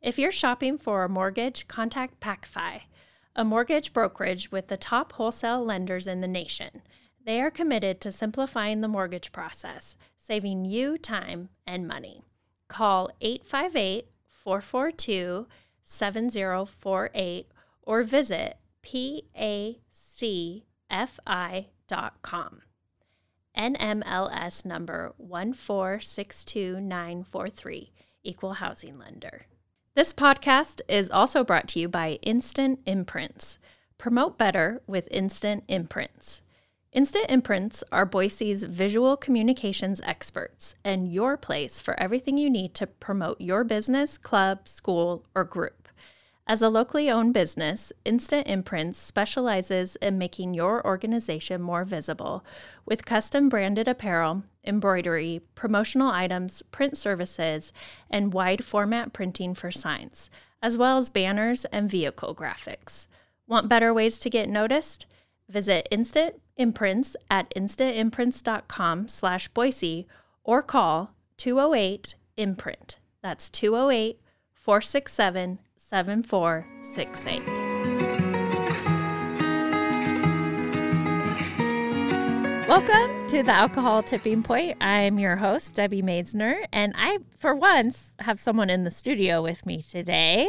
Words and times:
If 0.00 0.16
you're 0.18 0.30
shopping 0.30 0.78
for 0.78 1.02
a 1.02 1.08
mortgage, 1.08 1.66
contact 1.66 2.20
PacFi, 2.20 2.82
a 3.34 3.44
mortgage 3.44 3.92
brokerage 3.92 4.52
with 4.52 4.68
the 4.68 4.76
top 4.76 5.10
wholesale 5.12 5.64
lenders 5.64 6.06
in 6.06 6.20
the 6.20 6.28
nation. 6.28 6.82
They 7.24 7.40
are 7.40 7.50
committed 7.50 8.00
to 8.02 8.12
simplifying 8.12 8.80
the 8.80 8.86
mortgage 8.86 9.32
process, 9.32 9.96
saving 10.16 10.64
you 10.64 10.98
time 10.98 11.48
and 11.66 11.88
money. 11.88 12.22
Call 12.68 13.10
858 13.20 14.06
442 14.28 15.48
7048 15.82 17.48
or 17.82 18.04
visit 18.04 18.58
pacfi.com. 18.84 19.82
NMLS 23.56 24.64
number 24.64 25.14
1462943, 25.20 27.90
Equal 28.22 28.52
Housing 28.54 28.96
Lender. 28.98 29.46
This 29.94 30.12
podcast 30.12 30.80
is 30.88 31.10
also 31.10 31.42
brought 31.42 31.66
to 31.68 31.80
you 31.80 31.88
by 31.88 32.18
Instant 32.22 32.80
Imprints. 32.86 33.58
Promote 33.96 34.38
better 34.38 34.80
with 34.86 35.08
Instant 35.10 35.64
Imprints. 35.68 36.42
Instant 36.92 37.26
Imprints 37.28 37.84
are 37.92 38.06
Boise's 38.06 38.64
visual 38.64 39.16
communications 39.16 40.00
experts 40.04 40.74
and 40.84 41.12
your 41.12 41.36
place 41.36 41.80
for 41.80 41.98
everything 42.00 42.38
you 42.38 42.48
need 42.48 42.74
to 42.74 42.86
promote 42.86 43.40
your 43.40 43.62
business, 43.62 44.18
club, 44.18 44.66
school, 44.68 45.24
or 45.34 45.44
group. 45.44 45.77
As 46.50 46.62
a 46.62 46.70
locally 46.70 47.10
owned 47.10 47.34
business, 47.34 47.92
Instant 48.06 48.46
Imprints 48.46 48.98
specializes 48.98 49.96
in 49.96 50.16
making 50.16 50.54
your 50.54 50.82
organization 50.86 51.60
more 51.60 51.84
visible 51.84 52.42
with 52.86 53.04
custom 53.04 53.50
branded 53.50 53.86
apparel, 53.86 54.44
embroidery, 54.64 55.42
promotional 55.54 56.10
items, 56.10 56.62
print 56.70 56.96
services, 56.96 57.74
and 58.08 58.32
wide 58.32 58.64
format 58.64 59.12
printing 59.12 59.52
for 59.52 59.70
signs, 59.70 60.30
as 60.62 60.74
well 60.74 60.96
as 60.96 61.10
banners 61.10 61.66
and 61.66 61.90
vehicle 61.90 62.34
graphics. 62.34 63.08
Want 63.46 63.68
better 63.68 63.92
ways 63.92 64.16
to 64.20 64.30
get 64.30 64.48
noticed? 64.48 65.04
Visit 65.50 65.86
Instant 65.90 66.40
Imprints 66.56 67.14
at 67.30 67.50
instantimprints.com 67.50 69.08
slash 69.08 69.48
Boise 69.48 70.06
or 70.44 70.62
call 70.62 71.12
208 71.36 72.14
Imprint. 72.38 72.96
That's 73.20 73.50
208 73.50 74.18
467 74.54 75.58
7468. 75.88 77.40
Welcome 82.68 83.26
to 83.28 83.42
the 83.42 83.52
Alcohol 83.52 84.02
Tipping 84.02 84.42
Point. 84.42 84.76
I'm 84.82 85.18
your 85.18 85.36
host, 85.36 85.74
Debbie 85.74 86.02
Maidsner, 86.02 86.66
and 86.74 86.92
I, 86.94 87.20
for 87.38 87.54
once, 87.54 88.12
have 88.18 88.38
someone 88.38 88.68
in 88.68 88.84
the 88.84 88.90
studio 88.90 89.40
with 89.40 89.64
me 89.64 89.80
today. 89.80 90.46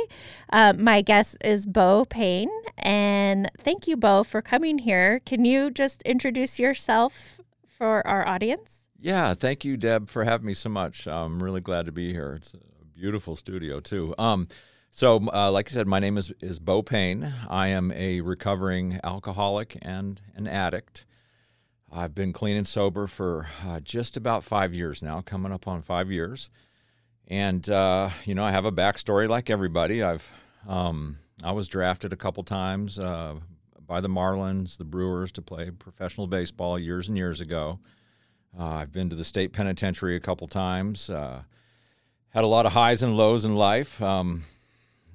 Uh, 0.52 0.74
my 0.78 1.02
guest 1.02 1.38
is 1.42 1.66
Bo 1.66 2.04
Payne, 2.04 2.52
and 2.78 3.50
thank 3.58 3.88
you, 3.88 3.96
Bo, 3.96 4.24
for 4.24 4.42
coming 4.42 4.80
here. 4.80 5.22
Can 5.26 5.46
you 5.46 5.72
just 5.72 6.02
introduce 6.02 6.60
yourself 6.60 7.40
for 7.66 8.06
our 8.06 8.28
audience? 8.28 8.90
Yeah, 9.00 9.34
thank 9.36 9.64
you, 9.64 9.78
Deb, 9.78 10.10
for 10.10 10.26
having 10.26 10.48
me 10.48 10.54
so 10.54 10.68
much. 10.68 11.08
I'm 11.08 11.42
really 11.42 11.62
glad 11.62 11.86
to 11.86 11.94
be 11.94 12.12
here. 12.12 12.34
It's 12.34 12.54
a 12.54 12.58
beautiful 12.94 13.38
studio, 13.38 13.80
too. 13.80 14.14
Um, 14.18 14.50
so, 14.90 15.30
uh, 15.34 15.52
like 15.52 15.70
I 15.70 15.74
said, 15.74 15.88
my 15.88 16.00
name 16.00 16.18
is, 16.18 16.32
is 16.42 16.60
Bo 16.60 16.82
Payne. 16.82 17.34
I 17.50 17.68
am 17.68 17.92
a 17.92 18.22
recovering 18.22 19.00
alcoholic 19.04 19.78
and 19.82 20.22
an 20.36 20.48
addict. 20.48 21.06
I've 21.92 22.14
been 22.14 22.34
clean 22.34 22.58
and 22.58 22.68
sober 22.68 23.08
for 23.08 23.48
uh, 23.66 23.80
just 23.80 24.18
about 24.18 24.44
five 24.44 24.74
years 24.74 25.02
now, 25.02 25.22
coming 25.22 25.52
up 25.52 25.68
on 25.68 25.82
five 25.82 26.12
years. 26.12 26.50
And, 27.28 27.68
uh, 27.70 28.10
you 28.26 28.36
know, 28.36 28.44
I 28.44 28.52
have 28.52 28.66
a 28.66 28.72
backstory 28.72 29.28
like 29.28 29.50
everybody. 29.50 30.04
I've 30.04 30.32
um, 30.68 31.18
I 31.44 31.52
was 31.52 31.68
drafted 31.68 32.12
a 32.12 32.18
couple 32.18 32.44
times 32.44 33.00
uh, 33.00 33.36
by 33.86 34.02
the 34.02 34.10
Marlins, 34.10 34.78
the 34.78 34.84
Brewers, 34.84 35.32
to 35.34 35.42
play 35.42 35.72
professional 35.72 36.28
baseball 36.28 36.78
years 36.78 37.08
and 37.08 37.18
years 37.18 37.40
ago. 37.40 37.80
Uh, 38.58 38.66
I've 38.66 38.92
been 38.92 39.10
to 39.10 39.16
the 39.16 39.24
state 39.24 39.54
penitentiary 39.54 40.16
a 40.16 40.20
couple 40.20 40.48
times. 40.48 41.10
Uh, 41.10 41.44
had 42.30 42.44
a 42.44 42.48
lot 42.48 42.66
of 42.66 42.74
highs 42.74 43.02
and 43.02 43.16
lows 43.16 43.46
in 43.46 43.56
life. 43.56 44.02
Um, 44.02 44.44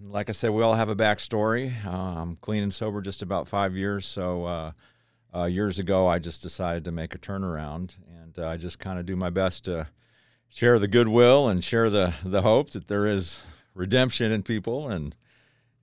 like 0.00 0.28
I 0.28 0.32
said, 0.32 0.50
we 0.50 0.62
all 0.62 0.74
have 0.74 0.88
a 0.88 0.96
backstory. 0.96 1.84
Uh, 1.84 1.90
I'm 1.90 2.36
clean 2.36 2.62
and 2.62 2.72
sober 2.72 3.00
just 3.00 3.22
about 3.22 3.48
five 3.48 3.76
years. 3.76 4.06
So 4.06 4.44
uh, 4.44 4.72
uh, 5.34 5.44
years 5.44 5.78
ago, 5.78 6.06
I 6.06 6.18
just 6.18 6.42
decided 6.42 6.84
to 6.84 6.92
make 6.92 7.14
a 7.14 7.18
turnaround, 7.18 7.96
and 8.22 8.38
uh, 8.38 8.48
I 8.48 8.56
just 8.56 8.78
kind 8.78 8.98
of 8.98 9.06
do 9.06 9.16
my 9.16 9.30
best 9.30 9.64
to 9.64 9.88
share 10.48 10.78
the 10.78 10.88
goodwill 10.88 11.48
and 11.48 11.64
share 11.64 11.90
the 11.90 12.14
the 12.24 12.42
hope 12.42 12.70
that 12.70 12.88
there 12.88 13.06
is 13.06 13.42
redemption 13.74 14.32
in 14.32 14.42
people 14.42 14.88
and. 14.88 15.14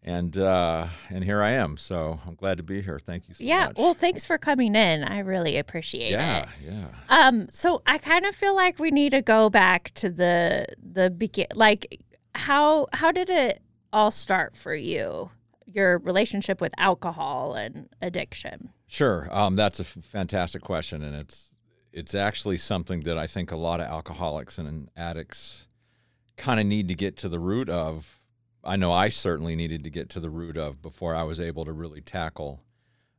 And 0.04 0.36
uh, 0.36 0.88
and 1.12 1.24
here 1.24 1.44
I 1.44 1.52
am, 1.52 1.78
so 1.78 2.20
I'm 2.26 2.34
glad 2.34 2.58
to 2.58 2.64
be 2.64 2.82
here. 2.82 2.98
Thank 2.98 3.28
you 3.28 3.36
so 3.36 3.44
yeah, 3.44 3.68
much. 3.68 3.78
well, 3.78 3.94
thanks 3.94 4.26
for 4.26 4.40
coming 4.40 4.74
in. 4.74 5.04
I 5.04 5.20
really 5.20 5.58
appreciate 5.58 6.10
yeah, 6.10 6.40
it. 6.40 6.48
yeah. 6.66 6.88
Um, 7.08 7.50
so 7.52 7.84
I 7.86 8.00
kind 8.00 8.26
of 8.26 8.34
feel 8.34 8.56
like 8.56 8.80
we 8.80 8.90
need 8.90 9.12
to 9.12 9.22
go 9.22 9.52
back 9.52 9.92
to 9.94 10.10
the 10.10 10.66
the 10.82 11.12
begin. 11.12 11.46
Like, 11.54 12.02
how 12.34 12.88
how 12.94 13.12
did 13.12 13.30
it 13.30 13.62
all 13.94 14.12
start 14.12 14.56
for 14.56 14.74
you? 14.74 15.32
Your 15.66 15.98
relationship 16.00 16.60
with 16.60 16.74
alcohol 16.78 17.54
and 17.54 17.90
addiction. 18.02 18.70
Sure, 18.88 19.30
um, 19.32 19.56
that's 19.56 19.80
a 19.80 19.84
f- 19.84 19.98
fantastic 20.04 20.62
question, 20.62 21.02
and 21.02 21.16
it's 21.16 21.54
it's 21.94 22.16
actually 22.16 22.58
something 22.58 23.02
that 23.02 23.18
I 23.18 23.28
think 23.28 23.52
a 23.52 23.58
lot 23.58 23.80
of 23.80 23.88
alcoholics 23.88 24.58
and 24.58 24.90
addicts 24.96 25.68
kind 26.38 26.60
of 26.60 26.66
need 26.66 26.88
to 26.88 26.96
get 26.96 27.18
to 27.18 27.30
the 27.30 27.40
root 27.40 27.70
of. 27.70 28.20
I 28.64 28.76
know 28.76 28.92
I 28.92 29.10
certainly 29.10 29.56
needed 29.56 29.84
to 29.86 29.90
get 29.90 30.10
to 30.12 30.20
the 30.20 30.30
root 30.30 30.58
of 30.58 30.82
before 30.82 31.16
I 31.16 31.24
was 31.24 31.42
able 31.42 31.66
to 31.66 31.72
really 31.72 32.02
tackle 32.02 32.64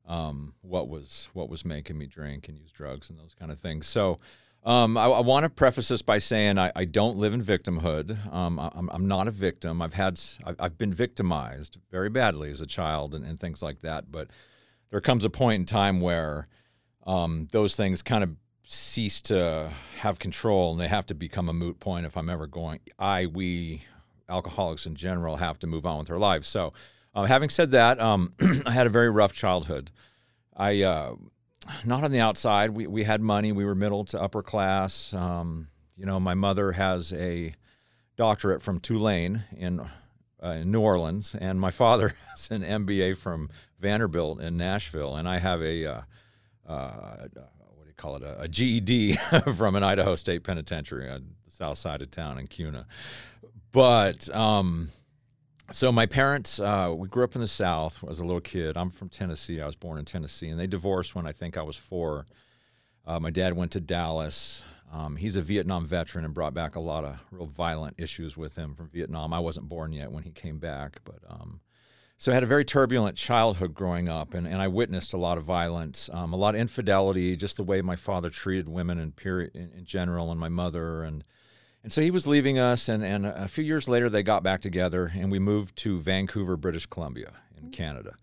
um, 0.06 0.54
what 0.60 0.88
was 0.88 1.28
what 1.32 1.48
was 1.48 1.64
making 1.64 1.98
me 1.98 2.06
drink 2.06 2.48
and 2.48 2.58
use 2.58 2.70
drugs 2.70 3.08
and 3.08 3.18
those 3.18 3.34
kind 3.34 3.50
of 3.50 3.58
things. 3.58 3.86
So 3.86 4.18
um, 4.64 4.96
I, 4.96 5.06
I 5.06 5.20
want 5.20 5.44
to 5.44 5.50
preface 5.50 5.88
this 5.88 6.02
by 6.02 6.18
saying 6.18 6.58
I, 6.58 6.70
I 6.76 6.84
don't 6.84 7.16
live 7.16 7.32
in 7.32 7.42
victimhood. 7.42 8.32
Um, 8.32 8.58
I, 8.58 8.70
I'm, 8.74 8.88
I'm 8.90 9.08
not 9.08 9.26
a 9.26 9.32
victim. 9.32 9.82
I've 9.82 9.94
had 9.94 10.20
I've, 10.44 10.56
I've 10.58 10.78
been 10.78 10.94
victimized 10.94 11.78
very 11.90 12.08
badly 12.08 12.50
as 12.50 12.60
a 12.60 12.66
child 12.66 13.14
and, 13.14 13.24
and 13.24 13.40
things 13.40 13.62
like 13.62 13.80
that. 13.80 14.12
But 14.12 14.28
there 14.90 15.00
comes 15.00 15.24
a 15.24 15.30
point 15.30 15.60
in 15.60 15.66
time 15.66 16.00
where 16.00 16.46
um, 17.06 17.48
those 17.50 17.74
things 17.74 18.02
kind 18.02 18.22
of 18.22 18.36
cease 18.62 19.20
to 19.20 19.72
have 19.98 20.18
control 20.18 20.72
and 20.72 20.80
they 20.80 20.88
have 20.88 21.06
to 21.06 21.14
become 21.14 21.48
a 21.48 21.52
moot 21.52 21.80
point 21.80 22.06
if 22.06 22.16
I'm 22.16 22.30
ever 22.30 22.46
going. 22.46 22.80
I 22.98 23.26
we 23.26 23.84
alcoholics 24.28 24.86
in 24.86 24.94
general 24.94 25.36
have 25.36 25.58
to 25.58 25.66
move 25.66 25.84
on 25.84 25.98
with 25.98 26.10
our 26.10 26.18
lives. 26.18 26.48
So, 26.48 26.72
uh, 27.14 27.24
having 27.24 27.50
said 27.50 27.72
that, 27.72 28.00
um, 28.00 28.34
I 28.66 28.70
had 28.70 28.86
a 28.86 28.90
very 28.90 29.10
rough 29.10 29.32
childhood. 29.32 29.90
I 30.56 30.82
uh, 30.82 31.14
not 31.84 32.04
on 32.04 32.10
the 32.10 32.20
outside. 32.20 32.70
We 32.70 32.86
we 32.86 33.04
had 33.04 33.20
money. 33.20 33.52
We 33.52 33.64
were 33.64 33.74
middle 33.74 34.04
to 34.06 34.20
upper 34.20 34.42
class. 34.42 35.12
Um, 35.14 35.68
you 35.96 36.06
know, 36.06 36.18
my 36.18 36.34
mother 36.34 36.72
has 36.72 37.12
a 37.12 37.54
doctorate 38.16 38.62
from 38.62 38.80
Tulane 38.80 39.44
in, 39.56 39.80
uh, 40.42 40.48
in 40.48 40.70
New 40.70 40.80
Orleans, 40.80 41.34
and 41.38 41.60
my 41.60 41.70
father 41.70 42.08
has 42.30 42.50
an 42.50 42.62
MBA 42.62 43.16
from 43.16 43.50
Vanderbilt 43.78 44.40
in 44.40 44.56
Nashville, 44.56 45.16
and 45.16 45.28
I 45.28 45.38
have 45.38 45.62
a 45.62 45.86
uh, 45.86 46.00
uh, 46.66 47.16
what 47.74 47.84
do 47.84 47.88
you 47.88 47.94
call 47.96 48.16
it 48.16 48.22
a, 48.22 48.42
a 48.42 48.48
GED 48.48 49.14
from 49.56 49.76
an 49.76 49.82
Idaho 49.82 50.14
State 50.14 50.44
Penitentiary 50.44 51.10
on 51.10 51.34
the 51.44 51.50
south 51.50 51.78
side 51.78 52.02
of 52.02 52.10
town 52.10 52.38
in 52.38 52.46
Kuna. 52.46 52.86
But 53.72 54.34
um, 54.34 54.90
so 55.72 55.90
my 55.90 56.06
parents, 56.06 56.60
uh, 56.60 56.92
we 56.94 57.08
grew 57.08 57.24
up 57.24 57.34
in 57.34 57.40
the 57.40 57.48
South 57.48 58.04
as 58.08 58.20
a 58.20 58.24
little 58.24 58.40
kid. 58.40 58.76
I'm 58.76 58.90
from 58.90 59.08
Tennessee. 59.08 59.60
I 59.60 59.66
was 59.66 59.76
born 59.76 59.98
in 59.98 60.04
Tennessee, 60.04 60.48
and 60.48 60.60
they 60.60 60.66
divorced 60.66 61.14
when 61.14 61.26
I 61.26 61.32
think 61.32 61.56
I 61.56 61.62
was 61.62 61.76
four. 61.76 62.26
Uh, 63.06 63.18
my 63.18 63.30
dad 63.30 63.56
went 63.56 63.72
to 63.72 63.80
Dallas. 63.80 64.64
Um, 64.92 65.16
he's 65.16 65.36
a 65.36 65.42
Vietnam 65.42 65.86
veteran 65.86 66.24
and 66.24 66.34
brought 66.34 66.52
back 66.52 66.76
a 66.76 66.80
lot 66.80 67.04
of 67.04 67.24
real 67.30 67.46
violent 67.46 67.96
issues 67.98 68.36
with 68.36 68.56
him 68.56 68.74
from 68.74 68.88
Vietnam. 68.90 69.32
I 69.32 69.40
wasn't 69.40 69.68
born 69.68 69.92
yet 69.92 70.12
when 70.12 70.22
he 70.22 70.30
came 70.30 70.58
back, 70.58 71.00
but 71.04 71.20
um, 71.28 71.60
so 72.18 72.30
I 72.30 72.34
had 72.34 72.42
a 72.42 72.46
very 72.46 72.64
turbulent 72.64 73.16
childhood 73.16 73.74
growing 73.74 74.08
up, 74.08 74.34
and, 74.34 74.46
and 74.46 74.60
I 74.60 74.68
witnessed 74.68 75.14
a 75.14 75.18
lot 75.18 75.38
of 75.38 75.44
violence, 75.44 76.10
um, 76.12 76.32
a 76.32 76.36
lot 76.36 76.54
of 76.54 76.60
infidelity, 76.60 77.34
just 77.34 77.56
the 77.56 77.64
way 77.64 77.80
my 77.80 77.96
father 77.96 78.28
treated 78.28 78.68
women 78.68 78.98
in 78.98 79.12
period 79.12 79.56
in, 79.56 79.72
in 79.76 79.84
general, 79.86 80.30
and 80.30 80.38
my 80.38 80.50
mother, 80.50 81.02
and 81.02 81.24
And 81.82 81.90
so 81.90 82.00
he 82.00 82.12
was 82.12 82.26
leaving 82.26 82.58
us, 82.58 82.88
and, 82.88 83.02
and 83.02 83.26
a 83.26 83.48
few 83.48 83.64
years 83.64 83.88
later, 83.88 84.08
they 84.08 84.22
got 84.22 84.44
back 84.44 84.60
together, 84.60 85.10
and 85.14 85.32
we 85.32 85.40
moved 85.40 85.76
to 85.78 85.98
Vancouver, 85.98 86.56
British 86.56 86.86
Columbia, 86.86 87.32
in 87.60 87.70
Canada. 87.70 88.14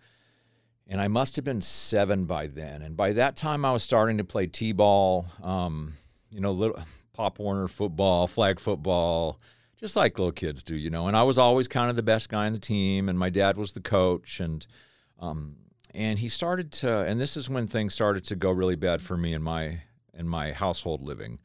And 0.88 1.02
I 1.02 1.10
must 1.10 1.36
have 1.36 1.44
been 1.44 1.62
seven 1.62 2.24
by 2.26 2.48
then. 2.48 2.82
And 2.82 2.96
by 2.96 3.14
that 3.14 3.36
time, 3.36 3.66
I 3.66 3.74
was 3.74 3.84
starting 3.84 4.18
to 4.18 4.24
play 4.24 4.48
t-ball, 4.48 5.26
um, 5.44 5.94
you 6.32 6.40
know, 6.40 6.52
little 6.52 6.80
Pop 7.14 7.38
Warner 7.38 7.68
football, 7.68 8.28
flag 8.28 8.62
football, 8.62 9.40
just 9.78 9.96
like 9.96 10.18
little 10.18 10.32
kids 10.32 10.64
do, 10.64 10.76
you 10.76 10.90
know. 10.90 11.08
And 11.08 11.18
I 11.18 11.24
was 11.24 11.38
always 11.38 11.68
kind 11.68 11.90
of 11.90 11.98
the 11.98 12.04
best 12.04 12.30
guy 12.30 12.46
on 12.46 12.54
the 12.54 12.60
team, 12.60 13.10
and 13.10 13.20
my 13.20 13.30
dad 13.30 13.58
was 13.58 13.74
the 13.74 13.82
coach, 13.82 14.40
and 14.40 14.66
um, 15.20 15.58
and 15.94 16.20
he 16.20 16.30
started 16.30 16.72
to, 16.74 16.90
and 16.90 17.20
this 17.20 17.36
is 17.36 17.50
when 17.50 17.68
things 17.68 17.94
started 17.94 18.24
to 18.26 18.36
go 18.36 18.52
really 18.52 18.76
bad 18.76 19.02
for 19.02 19.18
me 19.18 19.34
in 19.34 19.42
my 19.44 19.82
in 20.14 20.30
my 20.30 20.54
household 20.54 21.02
living 21.02 21.40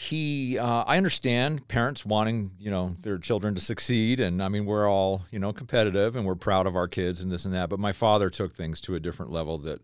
he 0.00 0.56
uh, 0.56 0.84
i 0.86 0.96
understand 0.96 1.66
parents 1.66 2.06
wanting 2.06 2.52
you 2.60 2.70
know 2.70 2.94
their 3.00 3.18
children 3.18 3.52
to 3.52 3.60
succeed 3.60 4.20
and 4.20 4.40
i 4.40 4.48
mean 4.48 4.64
we're 4.64 4.88
all 4.88 5.22
you 5.32 5.40
know 5.40 5.52
competitive 5.52 6.14
and 6.14 6.24
we're 6.24 6.36
proud 6.36 6.68
of 6.68 6.76
our 6.76 6.86
kids 6.86 7.20
and 7.20 7.32
this 7.32 7.44
and 7.44 7.52
that 7.52 7.68
but 7.68 7.80
my 7.80 7.90
father 7.90 8.30
took 8.30 8.54
things 8.54 8.80
to 8.80 8.94
a 8.94 9.00
different 9.00 9.32
level 9.32 9.58
that 9.58 9.80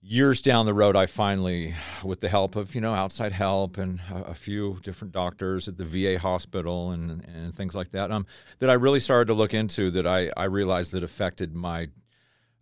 years 0.00 0.40
down 0.40 0.64
the 0.64 0.72
road 0.72 0.94
i 0.94 1.06
finally 1.06 1.74
with 2.04 2.20
the 2.20 2.28
help 2.28 2.54
of 2.54 2.72
you 2.72 2.80
know 2.80 2.94
outside 2.94 3.32
help 3.32 3.76
and 3.76 4.00
a, 4.12 4.26
a 4.26 4.34
few 4.34 4.78
different 4.84 5.12
doctors 5.12 5.66
at 5.66 5.76
the 5.76 5.84
va 5.84 6.20
hospital 6.20 6.92
and, 6.92 7.24
and 7.24 7.56
things 7.56 7.74
like 7.74 7.90
that 7.90 8.12
um, 8.12 8.24
that 8.60 8.70
i 8.70 8.74
really 8.74 9.00
started 9.00 9.26
to 9.26 9.34
look 9.34 9.52
into 9.52 9.90
that 9.90 10.06
i, 10.06 10.30
I 10.36 10.44
realized 10.44 10.92
that 10.92 11.02
affected 11.02 11.52
my 11.52 11.88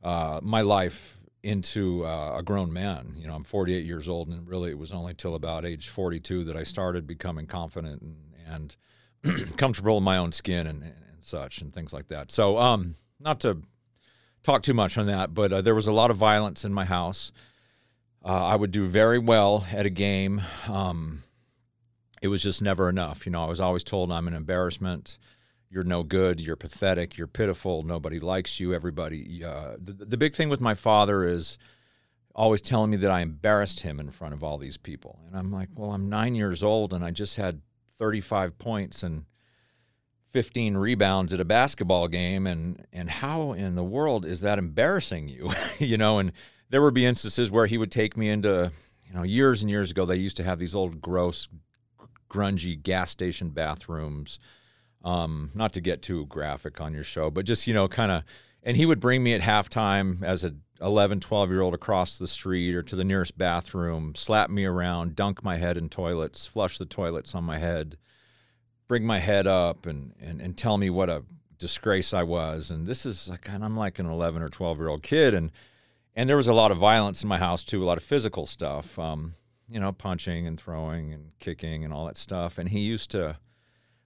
uh, 0.02 0.40
my 0.43 0.62
life 0.62 1.19
into 1.44 2.06
uh, 2.06 2.38
a 2.38 2.43
grown 2.43 2.73
man. 2.73 3.12
You 3.17 3.29
know, 3.29 3.35
I'm 3.35 3.44
48 3.44 3.85
years 3.85 4.08
old, 4.08 4.29
and 4.29 4.49
really 4.49 4.70
it 4.70 4.79
was 4.79 4.93
only 4.93 5.12
till 5.12 5.35
about 5.35 5.67
age 5.67 5.91
42 5.91 6.43
that 6.44 6.56
I 6.56 6.62
started 6.62 7.06
becoming 7.06 7.46
confident 7.46 8.02
and, 8.02 8.76
and 9.23 9.56
comfortable 9.58 9.99
in 9.99 10.02
my 10.02 10.17
own 10.17 10.32
skin 10.32 10.67
and, 10.67 10.82
and, 10.82 10.94
such 11.20 11.62
and 11.62 11.73
things 11.73 11.93
like 11.93 12.08
that. 12.08 12.31
So, 12.31 12.58
um, 12.58 12.96
not 13.19 13.41
to 13.41 13.62
talk 14.43 14.62
too 14.62 14.75
much 14.75 14.99
on 14.99 15.06
that, 15.06 15.32
but 15.32 15.52
uh, 15.52 15.61
there 15.62 15.75
was 15.75 15.87
a 15.87 15.93
lot 15.93 16.11
of 16.11 16.19
violence 16.19 16.67
in 16.67 16.75
my 16.75 16.85
house. 16.85 17.32
Uh, 18.23 18.44
I 18.44 18.56
would 18.56 18.70
do 18.70 18.87
very 18.87 19.19
well 19.19 19.67
at 19.73 19.87
a 19.87 19.91
game. 19.91 20.43
Um, 20.69 21.23
it 22.20 22.29
was 22.29 22.43
just 22.43 22.61
never 22.61 22.91
enough. 22.91 23.25
You 23.25 23.32
know, 23.32 23.43
I 23.43 23.46
was 23.46 23.61
always 23.61 23.85
told 23.85 24.12
I'm 24.12 24.29
an 24.29 24.35
embarrassment 24.35 25.17
you're 25.74 25.82
no 25.82 26.04
good, 26.04 26.40
you're 26.40 26.54
pathetic, 26.54 27.18
you're 27.18 27.26
pitiful, 27.26 27.82
nobody 27.82 28.20
likes 28.20 28.60
you, 28.60 28.72
everybody. 28.72 29.42
Uh, 29.44 29.74
the, 29.76 29.92
the 29.92 30.16
big 30.16 30.32
thing 30.32 30.48
with 30.48 30.60
my 30.60 30.74
father 30.74 31.24
is 31.24 31.58
always 32.32 32.60
telling 32.60 32.90
me 32.90 32.96
that 32.96 33.10
I 33.10 33.20
embarrassed 33.20 33.80
him 33.80 33.98
in 33.98 34.10
front 34.10 34.34
of 34.34 34.44
all 34.44 34.56
these 34.56 34.76
people. 34.76 35.18
And 35.26 35.36
I'm 35.36 35.50
like, 35.50 35.68
well, 35.74 35.90
I'm 35.90 36.08
nine 36.08 36.36
years 36.36 36.62
old 36.62 36.92
and 36.92 37.04
I 37.04 37.10
just 37.10 37.36
had 37.36 37.60
35 37.98 38.56
points 38.56 39.02
and 39.02 39.24
15 40.30 40.76
rebounds 40.76 41.34
at 41.34 41.40
a 41.40 41.44
basketball 41.44 42.06
game. 42.06 42.46
And, 42.46 42.86
and 42.92 43.10
how 43.10 43.52
in 43.52 43.74
the 43.74 43.84
world 43.84 44.24
is 44.24 44.42
that 44.42 44.60
embarrassing 44.60 45.28
you? 45.28 45.50
you 45.80 45.98
know, 45.98 46.20
and 46.20 46.30
there 46.70 46.82
would 46.82 46.94
be 46.94 47.04
instances 47.04 47.50
where 47.50 47.66
he 47.66 47.78
would 47.78 47.90
take 47.90 48.16
me 48.16 48.30
into, 48.30 48.70
you 49.08 49.14
know, 49.14 49.24
years 49.24 49.60
and 49.60 49.70
years 49.70 49.90
ago, 49.90 50.04
they 50.04 50.16
used 50.16 50.36
to 50.36 50.44
have 50.44 50.60
these 50.60 50.74
old 50.74 51.00
gross, 51.00 51.48
grungy 52.30 52.80
gas 52.80 53.10
station 53.10 53.50
bathrooms 53.50 54.38
um, 55.04 55.50
not 55.54 55.72
to 55.74 55.80
get 55.80 56.02
too 56.02 56.26
graphic 56.26 56.80
on 56.80 56.94
your 56.94 57.04
show, 57.04 57.30
but 57.30 57.44
just, 57.44 57.66
you 57.66 57.74
know, 57.74 57.86
kind 57.86 58.10
of, 58.10 58.24
and 58.62 58.76
he 58.76 58.86
would 58.86 58.98
bring 58.98 59.22
me 59.22 59.34
at 59.34 59.42
halftime 59.42 60.22
as 60.22 60.44
a 60.44 60.54
11, 60.80 61.20
12 61.20 61.50
year 61.50 61.60
old 61.60 61.74
across 61.74 62.18
the 62.18 62.26
street 62.26 62.74
or 62.74 62.82
to 62.82 62.96
the 62.96 63.04
nearest 63.04 63.38
bathroom, 63.38 64.14
slap 64.14 64.50
me 64.50 64.64
around, 64.64 65.14
dunk 65.14 65.44
my 65.44 65.56
head 65.56 65.76
in 65.76 65.88
toilets, 65.88 66.46
flush 66.46 66.78
the 66.78 66.86
toilets 66.86 67.34
on 67.34 67.44
my 67.44 67.58
head, 67.58 67.96
bring 68.88 69.04
my 69.04 69.18
head 69.18 69.46
up 69.46 69.86
and, 69.86 70.14
and, 70.20 70.40
and 70.40 70.56
tell 70.56 70.76
me 70.76 70.90
what 70.90 71.08
a 71.08 71.22
disgrace 71.58 72.12
I 72.12 72.22
was. 72.22 72.70
And 72.70 72.86
this 72.86 73.06
is 73.06 73.28
like, 73.28 73.48
and 73.48 73.64
I'm 73.64 73.76
like 73.76 73.98
an 73.98 74.06
11 74.06 74.42
or 74.42 74.48
12 74.48 74.78
year 74.78 74.88
old 74.88 75.02
kid. 75.02 75.34
And, 75.34 75.52
and 76.14 76.28
there 76.28 76.36
was 76.36 76.48
a 76.48 76.54
lot 76.54 76.70
of 76.70 76.78
violence 76.78 77.22
in 77.22 77.28
my 77.28 77.38
house 77.38 77.62
too, 77.62 77.82
a 77.82 77.86
lot 77.86 77.98
of 77.98 78.04
physical 78.04 78.46
stuff, 78.46 78.98
um, 78.98 79.34
you 79.68 79.78
know, 79.78 79.92
punching 79.92 80.46
and 80.46 80.58
throwing 80.58 81.12
and 81.12 81.32
kicking 81.38 81.84
and 81.84 81.92
all 81.92 82.06
that 82.06 82.16
stuff. 82.16 82.58
And 82.58 82.68
he 82.68 82.80
used 82.80 83.10
to, 83.12 83.38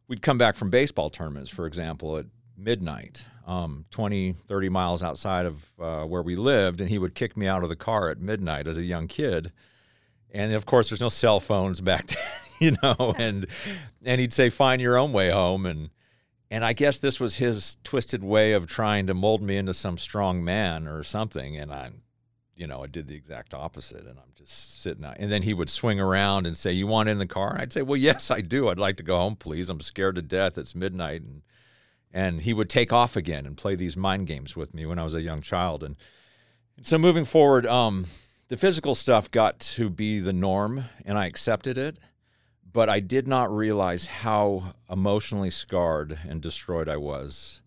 we'd 0.08 0.22
come 0.22 0.38
back 0.38 0.56
from 0.56 0.70
baseball 0.70 1.10
tournaments, 1.10 1.50
for 1.50 1.66
example, 1.66 2.16
at 2.16 2.26
midnight, 2.56 3.25
um, 3.46 3.84
20, 3.90 4.32
30 4.32 4.69
miles 4.69 5.02
outside 5.02 5.46
of 5.46 5.66
uh, 5.78 6.05
where 6.05 6.22
we 6.22 6.34
lived, 6.34 6.81
and 6.81 6.90
he 6.90 6.99
would 6.99 7.14
kick 7.14 7.37
me 7.37 7.46
out 7.46 7.62
of 7.62 7.69
the 7.69 7.76
car 7.76 8.08
at 8.08 8.19
midnight 8.19 8.66
as 8.66 8.78
a 8.78 8.82
young 8.82 9.06
kid. 9.06 9.52
And 10.31 10.52
of 10.52 10.66
course, 10.66 10.90
there's 10.90 11.00
no 11.00 11.08
cell 11.08 11.40
phones 11.40 11.81
back 11.82 12.06
then, 12.08 12.19
you 12.58 12.76
know, 12.82 13.14
and 13.16 13.46
and 14.05 14.20
he'd 14.20 14.32
say, 14.32 14.50
"Find 14.50 14.82
your 14.82 14.99
own 14.99 15.12
way 15.12 15.31
home," 15.31 15.64
and 15.64 15.90
and 16.50 16.64
I 16.64 16.72
guess 16.72 16.99
this 16.99 17.20
was 17.20 17.37
his 17.37 17.76
twisted 17.84 18.22
way 18.22 18.52
of 18.52 18.66
trying 18.66 19.06
to 19.06 19.14
mold 19.14 19.43
me 19.43 19.56
into 19.56 19.72
some 19.72 19.96
strong 19.96 20.44
man 20.44 20.87
or 20.87 21.02
something. 21.02 21.56
And 21.56 21.72
I 21.72 21.90
you 22.58 22.66
know, 22.66 22.82
I 22.82 22.88
did 22.88 23.06
the 23.06 23.14
exact 23.14 23.55
opposite, 23.55 24.05
and 24.05 24.19
I'm 24.19 24.32
just 24.34 24.82
sitting 24.82 25.05
out. 25.05 25.16
And 25.19 25.31
then 25.31 25.43
he 25.43 25.55
would 25.55 25.70
swing 25.70 26.00
around 26.00 26.44
and 26.44 26.56
say, 26.56 26.72
"You 26.72 26.88
want 26.88 27.08
in 27.08 27.19
the 27.19 27.26
car?" 27.26 27.52
And 27.52 27.62
I'd 27.62 27.72
say, 27.72 27.82
"Well, 27.82 27.96
yes, 27.96 28.31
I 28.32 28.40
do. 28.40 28.69
I'd 28.69 28.78
like 28.78 28.96
to 28.96 29.05
go 29.05 29.16
home, 29.16 29.37
please. 29.37 29.69
I'm 29.69 29.81
scared 29.81 30.16
to 30.16 30.22
death. 30.22 30.58
It's 30.58 30.75
midnight." 30.75 31.22
And 31.22 31.43
and 32.12 32.40
he 32.43 32.52
would 32.52 32.70
take 32.70 32.93
off 32.93 33.16
again 33.16 33.46
and 33.46 33.56
play 33.56 33.76
these 33.76 33.96
mind 33.96 34.26
games 34.26 34.56
with 34.56 34.75
me 34.75 34.87
when 34.87 34.99
I 34.99 35.05
was 35.05 35.14
a 35.14 35.20
young 35.20 35.40
child. 35.40 35.84
And, 35.84 35.96
and 36.76 36.87
so 36.87 36.99
moving 36.99 37.25
forward, 37.25 37.66
um, 37.66 38.06
the 38.49 38.56
physical 38.56 38.94
stuff 38.94 39.31
got 39.31 39.61
to 39.61 39.90
be 39.90 40.19
the 40.19 40.32
norm, 40.32 40.87
and 41.04 41.19
I 41.19 41.26
accepted 41.26 41.76
it. 41.76 41.99
But 42.70 42.88
I 42.88 43.00
did 43.00 43.28
not 43.28 43.54
realize 43.54 44.06
how 44.06 44.72
emotionally 44.90 45.50
scarred 45.50 46.19
and 46.26 46.40
destroyed 46.40 46.88
I 46.88 46.96
was 46.96 47.62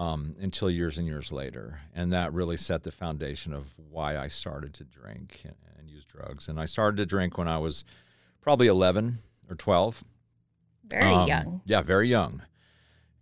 um, 0.00 0.34
until 0.40 0.70
years 0.70 0.96
and 0.96 1.06
years 1.06 1.30
later. 1.30 1.80
And 1.94 2.10
that 2.12 2.32
really 2.32 2.56
set 2.56 2.84
the 2.84 2.90
foundation 2.90 3.52
of 3.52 3.74
why 3.76 4.16
I 4.16 4.28
started 4.28 4.72
to 4.74 4.84
drink 4.84 5.42
and, 5.44 5.54
and, 5.78 5.90
use 5.90 6.06
drugs. 6.06 6.48
And 6.48 6.58
I 6.58 6.64
started 6.64 6.96
to 6.96 7.06
drink 7.06 7.36
when 7.36 7.48
I 7.48 7.58
was 7.58 7.84
probably 8.40 8.66
11 8.66 9.18
or 9.50 9.56
12. 9.56 10.02
Very 10.88 11.12
um, 11.12 11.28
young. 11.28 11.60
Yeah, 11.66 11.82
very 11.82 12.08
young. 12.08 12.42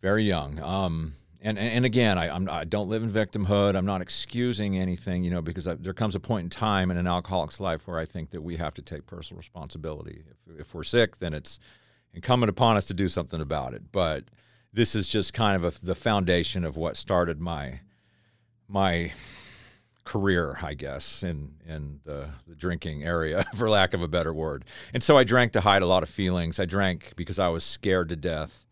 Very 0.01 0.23
young. 0.23 0.61
Um, 0.61 1.17
and, 1.41 1.59
and, 1.59 1.69
and 1.69 1.85
again, 1.85 2.17
I, 2.17 2.33
I'm, 2.33 2.49
I 2.49 2.63
don't 2.63 2.89
live 2.89 3.03
in 3.03 3.11
victimhood. 3.11 3.75
I'm 3.75 3.87
not 3.87 4.01
excusing 4.01 4.79
anything, 4.79 5.25
you 5.25 5.33
know, 5.33 5.43
because 5.43 5.67
I, 5.67 5.75
there 5.75 5.95
comes 5.95 6.15
a 6.15 6.21
point 6.21 6.45
in 6.45 6.51
time 6.51 6.93
in 6.93 6.97
an 6.97 7.09
alcoholic's 7.09 7.59
life 7.59 7.89
where 7.89 7.99
I 7.99 8.05
think 8.05 8.31
that 8.31 8.43
we 8.43 8.57
have 8.57 8.75
to 8.75 8.83
take 8.83 9.05
personal 9.07 9.39
responsibility. 9.39 10.23
If, 10.31 10.61
if 10.61 10.75
we're 10.75 10.85
sick, 10.85 11.17
then 11.17 11.35
it's 11.35 11.59
incumbent 12.15 12.51
upon 12.51 12.77
us 12.77 12.85
to 12.85 12.95
do 12.95 13.09
something 13.09 13.41
about 13.41 13.75
it. 13.75 13.91
But 13.91 14.27
this 14.79 14.95
is 14.95 15.09
just 15.09 15.35
kind 15.35 15.57
of 15.57 15.65
a, 15.65 15.85
the 15.85 15.95
foundation 15.97 16.65
of 16.65 16.77
what 16.77 16.97
started 16.97 17.41
my 17.41 17.81
my 18.69 19.13
career, 20.05 20.57
I 20.63 20.75
guess, 20.75 21.25
in 21.25 21.57
in 21.67 21.99
the, 22.05 22.29
the 22.47 22.55
drinking 22.55 23.03
area, 23.03 23.45
for 23.57 23.69
lack 23.69 23.93
of 23.93 24.03
a 24.03 24.09
better 24.09 24.33
word. 24.33 24.65
And 24.95 25.03
so 25.03 25.19
I 25.19 25.25
drank 25.25 25.51
to 25.55 25.63
hide 25.63 25.83
a 25.83 25.87
lot 25.87 26.05
of 26.05 26.09
feelings. 26.09 26.61
I 26.61 26.65
drank 26.65 27.15
because 27.17 27.41
I 27.41 27.49
was 27.49 27.65
scared 27.65 28.09
to 28.11 28.17
death. 28.17 28.67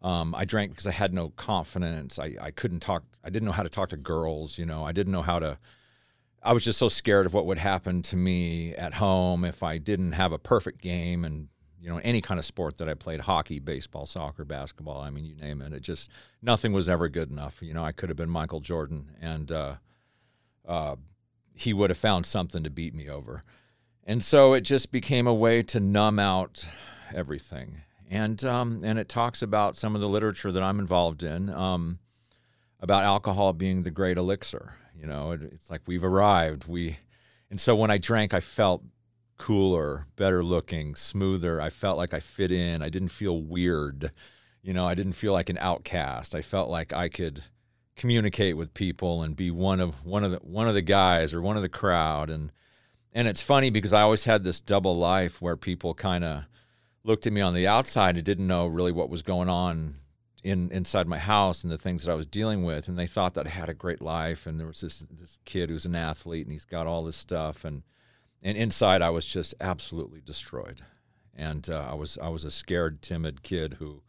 Um, 0.00 0.32
I 0.32 0.44
drank 0.44 0.70
because 0.70 0.86
I 0.86 0.92
had 0.92 1.12
no 1.12 1.30
confidence. 1.30 2.20
I, 2.20 2.36
I 2.40 2.52
couldn't 2.52 2.78
talk. 2.78 3.02
I 3.24 3.30
didn't 3.30 3.46
know 3.46 3.52
how 3.52 3.64
to 3.64 3.68
talk 3.68 3.88
to 3.88 3.96
girls. 3.96 4.58
You 4.58 4.66
know, 4.66 4.84
I 4.84 4.92
didn't 4.92 5.12
know 5.12 5.22
how 5.22 5.40
to. 5.40 5.58
I 6.40 6.52
was 6.52 6.62
just 6.62 6.78
so 6.78 6.88
scared 6.88 7.26
of 7.26 7.34
what 7.34 7.46
would 7.46 7.58
happen 7.58 8.00
to 8.02 8.16
me 8.16 8.76
at 8.76 8.94
home 8.94 9.44
if 9.44 9.64
I 9.64 9.78
didn't 9.78 10.12
have 10.12 10.30
a 10.30 10.38
perfect 10.38 10.80
game 10.80 11.24
and 11.24 11.48
you 11.80 11.88
know 11.88 12.00
any 12.02 12.20
kind 12.20 12.38
of 12.38 12.44
sport 12.44 12.78
that 12.78 12.88
I 12.88 12.94
played 12.94 13.20
hockey, 13.20 13.58
baseball, 13.58 14.06
soccer, 14.06 14.44
basketball. 14.44 15.00
I 15.00 15.10
mean, 15.10 15.24
you 15.24 15.34
name 15.34 15.62
it. 15.62 15.72
It 15.72 15.80
just 15.80 16.10
nothing 16.42 16.72
was 16.72 16.88
ever 16.88 17.08
good 17.08 17.30
enough. 17.30 17.62
You 17.62 17.74
know, 17.74 17.84
I 17.84 17.92
could 17.92 18.08
have 18.08 18.16
been 18.16 18.30
Michael 18.30 18.60
Jordan, 18.60 19.12
and 19.20 19.52
uh, 19.52 19.74
uh, 20.66 20.96
he 21.54 21.72
would 21.72 21.90
have 21.90 21.98
found 21.98 22.26
something 22.26 22.62
to 22.64 22.70
beat 22.70 22.94
me 22.94 23.08
over. 23.08 23.42
And 24.04 24.22
so 24.22 24.54
it 24.54 24.62
just 24.62 24.90
became 24.90 25.26
a 25.26 25.34
way 25.34 25.62
to 25.64 25.80
numb 25.80 26.18
out 26.18 26.66
everything. 27.14 27.82
And 28.10 28.42
um, 28.44 28.82
and 28.84 28.98
it 28.98 29.08
talks 29.08 29.42
about 29.42 29.76
some 29.76 29.94
of 29.94 30.00
the 30.00 30.08
literature 30.08 30.50
that 30.50 30.62
I'm 30.62 30.78
involved 30.78 31.22
in 31.22 31.50
um, 31.50 31.98
about 32.80 33.04
alcohol 33.04 33.52
being 33.52 33.82
the 33.82 33.90
great 33.90 34.16
elixir. 34.16 34.74
You 34.98 35.06
know, 35.06 35.32
it, 35.32 35.42
it's 35.42 35.68
like 35.68 35.82
we've 35.86 36.04
arrived. 36.04 36.66
We 36.66 36.98
and 37.50 37.60
so 37.60 37.76
when 37.76 37.90
I 37.90 37.98
drank, 37.98 38.32
I 38.32 38.40
felt 38.40 38.82
cooler, 39.38 40.06
better 40.16 40.44
looking, 40.44 40.94
smoother. 40.94 41.60
I 41.60 41.70
felt 41.70 41.96
like 41.96 42.12
I 42.12 42.20
fit 42.20 42.50
in. 42.50 42.82
I 42.82 42.88
didn't 42.88 43.08
feel 43.08 43.40
weird. 43.40 44.10
You 44.62 44.74
know, 44.74 44.86
I 44.86 44.94
didn't 44.94 45.12
feel 45.12 45.32
like 45.32 45.48
an 45.48 45.58
outcast. 45.58 46.34
I 46.34 46.42
felt 46.42 46.68
like 46.68 46.92
I 46.92 47.08
could 47.08 47.44
communicate 47.96 48.56
with 48.56 48.74
people 48.74 49.22
and 49.22 49.36
be 49.36 49.50
one 49.50 49.80
of 49.80 50.04
one 50.04 50.24
of 50.24 50.30
the 50.30 50.38
one 50.38 50.68
of 50.68 50.74
the 50.74 50.82
guys 50.82 51.34
or 51.34 51.42
one 51.42 51.56
of 51.56 51.62
the 51.62 51.68
crowd 51.68 52.30
and 52.30 52.52
and 53.12 53.26
it's 53.26 53.42
funny 53.42 53.70
because 53.70 53.92
I 53.92 54.02
always 54.02 54.24
had 54.24 54.44
this 54.44 54.60
double 54.60 54.96
life 54.96 55.42
where 55.42 55.56
people 55.56 55.94
kind 55.94 56.22
of 56.22 56.44
looked 57.02 57.26
at 57.26 57.32
me 57.32 57.40
on 57.40 57.54
the 57.54 57.66
outside 57.66 58.14
and 58.14 58.24
didn't 58.24 58.46
know 58.46 58.66
really 58.66 58.92
what 58.92 59.10
was 59.10 59.22
going 59.22 59.48
on 59.48 59.96
in 60.44 60.70
inside 60.70 61.08
my 61.08 61.18
house 61.18 61.64
and 61.64 61.72
the 61.72 61.78
things 61.78 62.04
that 62.04 62.12
I 62.12 62.14
was 62.14 62.26
dealing 62.26 62.62
with 62.62 62.86
and 62.86 62.96
they 62.96 63.08
thought 63.08 63.34
that 63.34 63.46
I 63.46 63.50
had 63.50 63.68
a 63.68 63.74
great 63.74 64.00
life 64.00 64.46
and 64.46 64.60
there 64.60 64.68
was 64.68 64.80
this 64.80 65.04
this 65.10 65.38
kid 65.44 65.68
who's 65.68 65.86
an 65.86 65.96
athlete 65.96 66.46
and 66.46 66.52
he's 66.52 66.64
got 66.64 66.86
all 66.86 67.02
this 67.02 67.16
stuff 67.16 67.64
and 67.64 67.82
and 68.42 68.56
inside 68.56 69.02
I 69.02 69.10
was 69.10 69.26
just 69.26 69.54
absolutely 69.60 70.20
destroyed. 70.20 70.82
and 71.34 71.68
uh, 71.70 71.88
I 71.90 71.94
was 71.94 72.18
I 72.18 72.28
was 72.28 72.44
a 72.44 72.50
scared, 72.50 73.00
timid 73.02 73.42
kid 73.42 73.74
who 73.74 74.02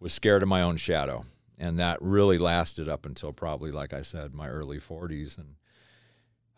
was 0.00 0.12
scared 0.12 0.42
of 0.42 0.48
my 0.48 0.62
own 0.62 0.76
shadow, 0.76 1.24
and 1.56 1.78
that 1.78 2.00
really 2.00 2.38
lasted 2.38 2.88
up 2.88 3.04
until 3.06 3.32
probably, 3.32 3.72
like 3.72 3.92
I 3.92 4.02
said, 4.02 4.34
my 4.34 4.48
early 4.48 4.78
40s, 4.78 5.38
and 5.38 5.56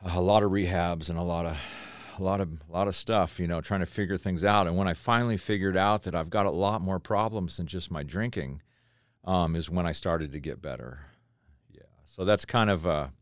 a 0.03 0.21
lot 0.21 0.43
of 0.43 0.51
rehabs 0.51 1.09
and 1.09 1.19
a 1.19 1.23
lot 1.23 1.47
of 1.47 1.57
a 2.19 2.23
lot 2.23 2.41
of 2.41 2.61
a 2.69 2.73
lot 2.73 2.89
of 2.89 2.95
stuff, 2.95 3.39
you 3.39 3.47
know, 3.47 3.61
trying 3.61 3.81
to 3.81 3.87
figure 3.87 4.19
things 4.19 4.45
out. 4.45 4.67
And 4.67 4.77
when 4.77 4.89
I 4.89 4.95
finally 4.95 5.37
figured 5.37 5.77
out 5.77 6.03
that 6.03 6.15
I've 6.15 6.31
got 6.31 6.47
a 6.47 6.51
lot 6.51 6.81
more 6.83 6.99
problems 6.99 7.57
than 7.57 7.67
just 7.67 7.91
my 7.91 8.03
drinking, 8.03 8.63
um, 9.25 9.55
is 9.57 9.71
when 9.71 9.87
I 9.87 9.93
started 9.93 10.33
to 10.33 10.41
get 10.41 10.61
better. 10.61 11.07
Yeah, 11.71 11.83
so 12.05 12.25
that's 12.25 12.45
kind 12.45 12.69
of 12.69 12.85
a 12.85 13.13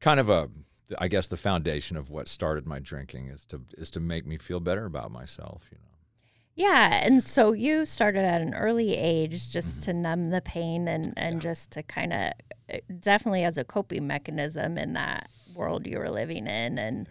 kind 0.00 0.18
of 0.18 0.28
a 0.28 0.48
I 0.98 1.08
guess 1.08 1.26
the 1.26 1.36
foundation 1.36 1.96
of 1.96 2.10
what 2.10 2.28
started 2.28 2.66
my 2.66 2.78
drinking 2.78 3.28
is 3.28 3.44
to 3.46 3.62
is 3.76 3.90
to 3.92 4.00
make 4.00 4.26
me 4.26 4.38
feel 4.38 4.60
better 4.60 4.84
about 4.84 5.10
myself, 5.10 5.64
you 5.70 5.78
know. 5.78 5.96
Yeah, 6.56 7.00
and 7.04 7.22
so 7.22 7.52
you 7.52 7.84
started 7.84 8.24
at 8.24 8.40
an 8.40 8.54
early 8.54 8.96
age 8.96 9.52
just 9.52 9.72
mm-hmm. 9.72 9.80
to 9.82 9.92
numb 9.92 10.30
the 10.30 10.40
pain 10.40 10.88
and 10.88 11.12
and 11.16 11.34
yeah. 11.34 11.40
just 11.40 11.72
to 11.72 11.82
kind 11.82 12.12
of 12.12 12.32
eh, 12.70 12.80
definitely 12.98 13.44
as 13.44 13.58
a 13.58 13.64
coping 13.64 14.06
mechanism 14.06 14.78
in 14.78 14.94
that 14.94 15.28
world 15.54 15.86
you 15.86 15.98
were 15.98 16.10
living 16.10 16.46
in 16.46 16.78
and 16.78 17.08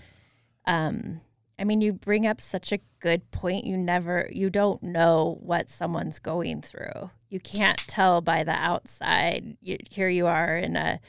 um 0.65 1.21
I 1.57 1.63
mean 1.63 1.81
you 1.81 1.93
bring 1.93 2.25
up 2.27 2.41
such 2.41 2.71
a 2.71 2.79
good 2.99 3.29
point 3.31 3.65
you 3.65 3.77
never 3.77 4.27
you 4.31 4.49
don't 4.49 4.81
know 4.81 5.37
what 5.41 5.69
someone's 5.69 6.19
going 6.19 6.61
through. 6.61 7.11
You 7.29 7.39
can't 7.39 7.77
tell 7.77 8.21
by 8.21 8.43
the 8.43 8.53
outside. 8.53 9.57
You, 9.61 9.77
here 9.89 10.09
you 10.09 10.25
are 10.25 10.57
in 10.57 10.75
a 10.75 10.99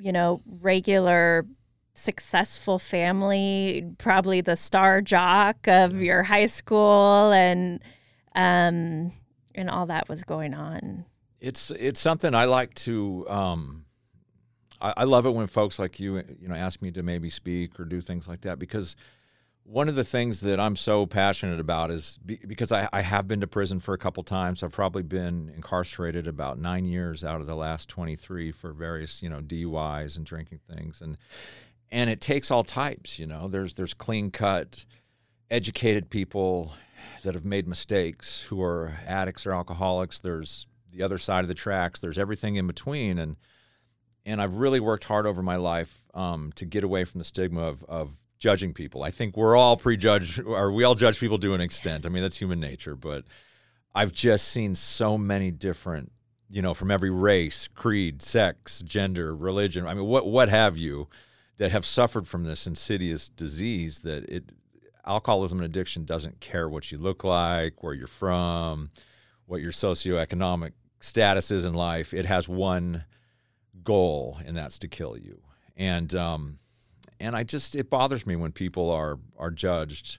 you 0.00 0.12
know 0.12 0.42
regular 0.46 1.46
successful 1.94 2.78
family, 2.78 3.84
probably 3.98 4.40
the 4.40 4.56
star 4.56 5.00
jock 5.00 5.68
of 5.68 6.00
your 6.00 6.22
high 6.22 6.46
school, 6.46 7.32
and 7.32 7.80
um, 8.34 9.12
and 9.54 9.68
all 9.68 9.86
that 9.86 10.08
was 10.08 10.24
going 10.24 10.54
on. 10.54 11.04
It's 11.40 11.70
it's 11.72 12.00
something 12.00 12.34
I 12.34 12.46
like 12.46 12.74
to. 12.74 13.26
Um, 13.28 13.84
I, 14.80 14.94
I 14.98 15.04
love 15.04 15.26
it 15.26 15.30
when 15.30 15.46
folks 15.46 15.78
like 15.78 16.00
you, 16.00 16.16
you 16.40 16.48
know, 16.48 16.54
ask 16.54 16.82
me 16.82 16.90
to 16.92 17.02
maybe 17.02 17.28
speak 17.28 17.78
or 17.78 17.84
do 17.84 18.00
things 18.00 18.28
like 18.28 18.42
that 18.42 18.58
because 18.58 18.96
one 19.70 19.88
of 19.88 19.94
the 19.94 20.04
things 20.04 20.40
that 20.40 20.58
I'm 20.58 20.74
so 20.74 21.06
passionate 21.06 21.60
about 21.60 21.92
is 21.92 22.18
be, 22.26 22.40
because 22.44 22.72
I, 22.72 22.88
I, 22.92 23.02
have 23.02 23.28
been 23.28 23.40
to 23.40 23.46
prison 23.46 23.78
for 23.78 23.94
a 23.94 23.98
couple 23.98 24.24
times. 24.24 24.64
I've 24.64 24.72
probably 24.72 25.04
been 25.04 25.52
incarcerated 25.54 26.26
about 26.26 26.58
nine 26.58 26.84
years 26.84 27.22
out 27.22 27.40
of 27.40 27.46
the 27.46 27.54
last 27.54 27.88
23 27.88 28.50
for 28.50 28.72
various, 28.72 29.22
you 29.22 29.30
know, 29.30 29.40
DUIs 29.40 30.16
and 30.16 30.26
drinking 30.26 30.58
things. 30.68 31.00
And 31.00 31.16
and 31.88 32.10
it 32.10 32.20
takes 32.20 32.50
all 32.50 32.64
types. 32.64 33.20
You 33.20 33.26
know, 33.26 33.46
there's 33.46 33.74
there's 33.74 33.94
clean 33.94 34.32
cut, 34.32 34.86
educated 35.50 36.10
people 36.10 36.72
that 37.22 37.34
have 37.34 37.44
made 37.44 37.68
mistakes 37.68 38.42
who 38.42 38.60
are 38.60 38.98
addicts 39.06 39.46
or 39.46 39.52
alcoholics. 39.52 40.18
There's 40.18 40.66
the 40.92 41.04
other 41.04 41.18
side 41.18 41.44
of 41.44 41.48
the 41.48 41.54
tracks. 41.54 42.00
There's 42.00 42.18
everything 42.18 42.56
in 42.56 42.66
between, 42.66 43.20
and 43.20 43.36
and 44.26 44.42
I've 44.42 44.54
really 44.54 44.80
worked 44.80 45.04
hard 45.04 45.26
over 45.26 45.42
my 45.42 45.56
life 45.56 46.02
um, 46.12 46.50
to 46.56 46.64
get 46.64 46.82
away 46.82 47.04
from 47.04 47.18
the 47.18 47.24
stigma 47.24 47.62
of, 47.62 47.84
of 47.84 48.10
judging 48.40 48.72
people. 48.72 49.04
I 49.04 49.12
think 49.12 49.36
we're 49.36 49.54
all 49.54 49.76
prejudged, 49.76 50.40
or 50.40 50.72
we 50.72 50.82
all 50.82 50.96
judge 50.96 51.20
people 51.20 51.38
to 51.38 51.54
an 51.54 51.60
extent. 51.60 52.04
I 52.04 52.08
mean, 52.08 52.22
that's 52.22 52.38
human 52.38 52.58
nature, 52.58 52.96
but 52.96 53.24
I've 53.94 54.12
just 54.12 54.48
seen 54.48 54.74
so 54.74 55.16
many 55.16 55.52
different, 55.52 56.10
you 56.48 56.62
know, 56.62 56.74
from 56.74 56.90
every 56.90 57.10
race, 57.10 57.68
creed, 57.68 58.22
sex, 58.22 58.82
gender, 58.82 59.36
religion. 59.36 59.86
I 59.86 59.94
mean, 59.94 60.06
what 60.06 60.26
what 60.26 60.48
have 60.48 60.76
you 60.76 61.08
that 61.58 61.70
have 61.70 61.84
suffered 61.84 62.26
from 62.26 62.44
this 62.44 62.66
insidious 62.66 63.28
disease 63.28 64.00
that 64.00 64.24
it 64.24 64.52
alcoholism 65.06 65.58
and 65.58 65.66
addiction 65.66 66.04
doesn't 66.04 66.40
care 66.40 66.68
what 66.68 66.90
you 66.90 66.98
look 66.98 67.22
like, 67.22 67.82
where 67.82 67.94
you're 67.94 68.06
from, 68.06 68.90
what 69.46 69.60
your 69.60 69.72
socioeconomic 69.72 70.72
status 71.00 71.50
is 71.50 71.64
in 71.64 71.74
life. 71.74 72.14
It 72.14 72.24
has 72.24 72.48
one 72.48 73.04
goal, 73.84 74.38
and 74.46 74.56
that's 74.56 74.78
to 74.78 74.88
kill 74.88 75.18
you. 75.18 75.42
And 75.76 76.14
um, 76.14 76.59
and 77.20 77.36
I 77.36 77.44
just 77.44 77.76
it 77.76 77.90
bothers 77.90 78.26
me 78.26 78.34
when 78.36 78.52
people 78.52 78.90
are 78.90 79.18
are 79.38 79.50
judged. 79.50 80.18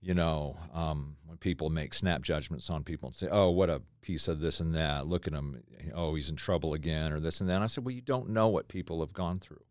You 0.00 0.14
know, 0.14 0.56
um, 0.72 1.16
when 1.24 1.38
people 1.38 1.68
make 1.68 1.92
snap 1.92 2.22
judgments 2.22 2.70
on 2.70 2.84
people 2.84 3.08
and 3.08 3.16
say, 3.16 3.28
"Oh, 3.28 3.50
what 3.50 3.70
a 3.70 3.82
piece 4.02 4.28
of 4.28 4.38
this 4.38 4.60
and 4.60 4.72
that. 4.74 5.06
Look 5.08 5.26
at 5.26 5.32
him. 5.32 5.62
Oh, 5.94 6.14
he's 6.14 6.30
in 6.30 6.36
trouble 6.36 6.74
again," 6.74 7.12
or 7.12 7.18
this 7.18 7.40
and 7.40 7.50
that. 7.50 7.56
And 7.56 7.64
I 7.64 7.66
said, 7.66 7.84
"Well, 7.84 7.94
you 7.94 8.02
don't 8.02 8.28
know 8.28 8.46
what 8.46 8.68
people 8.68 9.00
have 9.00 9.12
gone 9.12 9.40
through." 9.40 9.62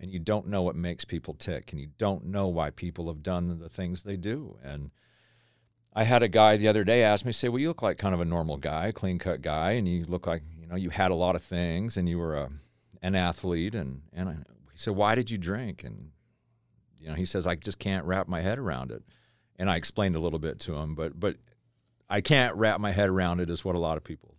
and 0.00 0.10
you 0.10 0.18
don't 0.18 0.48
know 0.48 0.62
what 0.62 0.76
makes 0.76 1.04
people 1.04 1.34
tick 1.34 1.72
and 1.72 1.80
you 1.80 1.88
don't 1.98 2.24
know 2.24 2.46
why 2.48 2.70
people 2.70 3.08
have 3.08 3.22
done 3.22 3.58
the 3.58 3.68
things 3.68 4.02
they 4.02 4.16
do 4.16 4.56
and 4.62 4.90
i 5.94 6.04
had 6.04 6.22
a 6.22 6.28
guy 6.28 6.56
the 6.56 6.68
other 6.68 6.84
day 6.84 7.02
ask 7.02 7.24
me 7.24 7.32
say 7.32 7.48
well 7.48 7.58
you 7.58 7.68
look 7.68 7.82
like 7.82 7.98
kind 7.98 8.14
of 8.14 8.20
a 8.20 8.24
normal 8.24 8.56
guy 8.56 8.90
clean 8.92 9.18
cut 9.18 9.42
guy 9.42 9.72
and 9.72 9.88
you 9.88 10.04
look 10.04 10.26
like 10.26 10.42
you 10.58 10.66
know 10.66 10.76
you 10.76 10.90
had 10.90 11.10
a 11.10 11.14
lot 11.14 11.36
of 11.36 11.42
things 11.42 11.96
and 11.96 12.08
you 12.08 12.18
were 12.18 12.36
a, 12.36 12.50
an 13.02 13.14
athlete 13.14 13.74
and 13.74 14.02
and 14.12 14.28
I, 14.28 14.36
he 14.76 14.80
said 14.80 14.94
why 14.94 15.14
did 15.14 15.30
you 15.30 15.38
drink 15.38 15.82
and 15.82 16.10
you 16.98 17.08
know 17.08 17.14
he 17.14 17.24
says 17.24 17.46
i 17.46 17.54
just 17.54 17.78
can't 17.78 18.04
wrap 18.04 18.28
my 18.28 18.40
head 18.40 18.58
around 18.58 18.90
it 18.90 19.02
and 19.58 19.70
i 19.70 19.76
explained 19.76 20.14
a 20.16 20.20
little 20.20 20.38
bit 20.38 20.60
to 20.60 20.74
him 20.76 20.94
but 20.94 21.18
but 21.18 21.36
i 22.08 22.20
can't 22.20 22.54
wrap 22.54 22.80
my 22.80 22.92
head 22.92 23.08
around 23.08 23.40
it 23.40 23.50
is 23.50 23.64
what 23.64 23.74
a 23.74 23.80
lot 23.80 23.96
of 23.96 24.04
people 24.04 24.34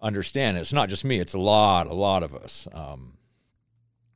understand 0.00 0.56
it's 0.56 0.72
not 0.72 0.88
just 0.88 1.04
me 1.04 1.18
it's 1.18 1.34
a 1.34 1.40
lot 1.40 1.86
a 1.86 1.94
lot 1.94 2.22
of 2.22 2.34
us 2.34 2.68
um, 2.72 3.18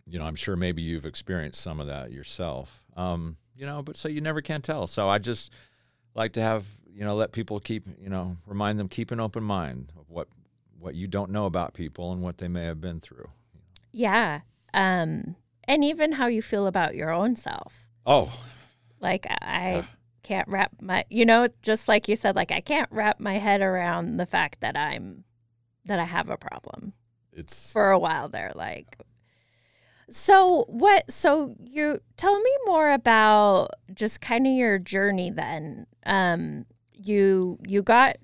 you 0.07 0.19
know, 0.19 0.25
I'm 0.27 0.35
sure 0.35 0.57
maybe 0.57 0.83
you've 0.83 1.07
experienced 1.07 1.61
some 1.61 1.81
of 1.81 1.87
that 1.87 2.13
yourself. 2.13 2.85
Um, 2.97 3.37
you 3.57 3.67
know, 3.67 3.83
but 3.83 3.97
so 3.97 4.09
you 4.09 4.21
never 4.21 4.41
can 4.41 4.61
tell. 4.61 4.87
So 4.87 5.09
I 5.09 5.19
just 5.19 5.53
like 6.15 6.33
to 6.35 6.43
have, 6.43 6.67
you 6.87 7.05
know, 7.05 7.15
let 7.15 7.33
people 7.33 7.61
keep, 7.61 7.87
you 7.99 8.11
know, 8.11 8.37
remind 8.47 8.79
them 8.79 8.89
keep 8.89 9.11
an 9.11 9.21
open 9.21 9.43
mind 9.43 9.93
of 9.99 10.11
what 10.11 10.29
what 10.79 10.95
you 10.95 11.07
don't 11.07 11.31
know 11.31 11.47
about 11.47 11.75
people 11.75 12.13
and 12.13 12.23
what 12.23 12.39
they 12.39 12.49
may 12.49 12.65
have 12.65 12.81
been 12.81 13.01
through. 13.01 13.31
Yeah. 13.93 14.41
Um 14.75 15.37
and 15.65 15.85
even 15.85 16.13
how 16.13 16.27
you 16.27 16.43
feel 16.43 16.67
about 16.67 16.95
your 16.95 17.11
own 17.11 17.37
self. 17.37 17.89
Oh. 18.05 18.45
Like 19.01 19.27
I 19.41 19.73
yeah. 19.77 19.85
can't 20.23 20.49
wrap 20.49 20.73
my 20.81 21.05
you 21.11 21.25
know, 21.25 21.49
just 21.63 21.89
like 21.89 22.09
you 22.09 22.17
said 22.17 22.37
like 22.37 22.53
I 22.53 22.61
can't 22.61 22.89
wrap 22.91 23.21
my 23.21 23.39
head 23.39 23.61
around 23.61 24.17
the 24.17 24.27
fact 24.27 24.61
that 24.61 24.77
I'm 24.77 25.25
that 25.85 25.99
I 25.99 26.05
have 26.05 26.29
a 26.29 26.37
problem. 26.37 26.93
It's 27.33 27.73
for 27.73 27.91
a 27.91 27.99
while 27.99 28.29
there 28.29 28.53
like 28.55 28.99
so 30.09 30.65
what 30.69 31.11
so 31.11 31.55
you 31.65 31.99
tell 32.17 32.39
me 32.39 32.51
more 32.67 32.93
about 32.93 33.71
just 33.95 34.21
kind 34.21 34.47
of 34.47 34.53
your 34.53 34.79
journey 34.79 35.31
then. 35.31 35.87
Um 36.05 36.67
you 36.93 37.59
you 37.67 37.83
got 37.83 38.17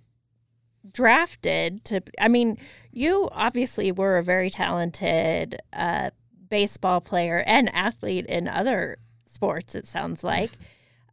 drafted 0.93 1.85
to 1.87 2.03
I 2.21 2.29
mean, 2.29 2.59
you 2.93 3.29
obviously 3.33 3.93
were 3.93 4.19
a 4.19 4.23
very 4.23 4.51
talented 4.51 5.59
uh 5.73 6.11
baseball 6.49 7.01
player 7.01 7.43
and 7.47 7.75
athlete 7.75 8.27
in 8.27 8.49
other 8.49 8.99
sports 9.27 9.75
it 9.75 9.87
sounds 9.87 10.25
like. 10.25 10.53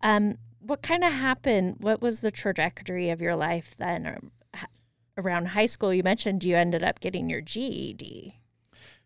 Um 0.02 0.38
what 0.60 0.82
kind 0.82 1.04
of 1.04 1.14
happened? 1.14 1.76
What 1.80 2.02
was 2.02 2.22
the 2.22 2.32
trajectory 2.32 3.10
of 3.12 3.22
your 3.22 3.36
life 3.36 3.76
then 3.78 4.32
around 5.18 5.50
high 5.50 5.68
school? 5.68 5.94
You 5.94 6.02
mentioned 6.02 6.44
you 6.44 6.56
ended 6.56 6.84
up 6.84 7.00
getting 7.00 7.30
your 7.30 7.42
GED. 7.42 8.40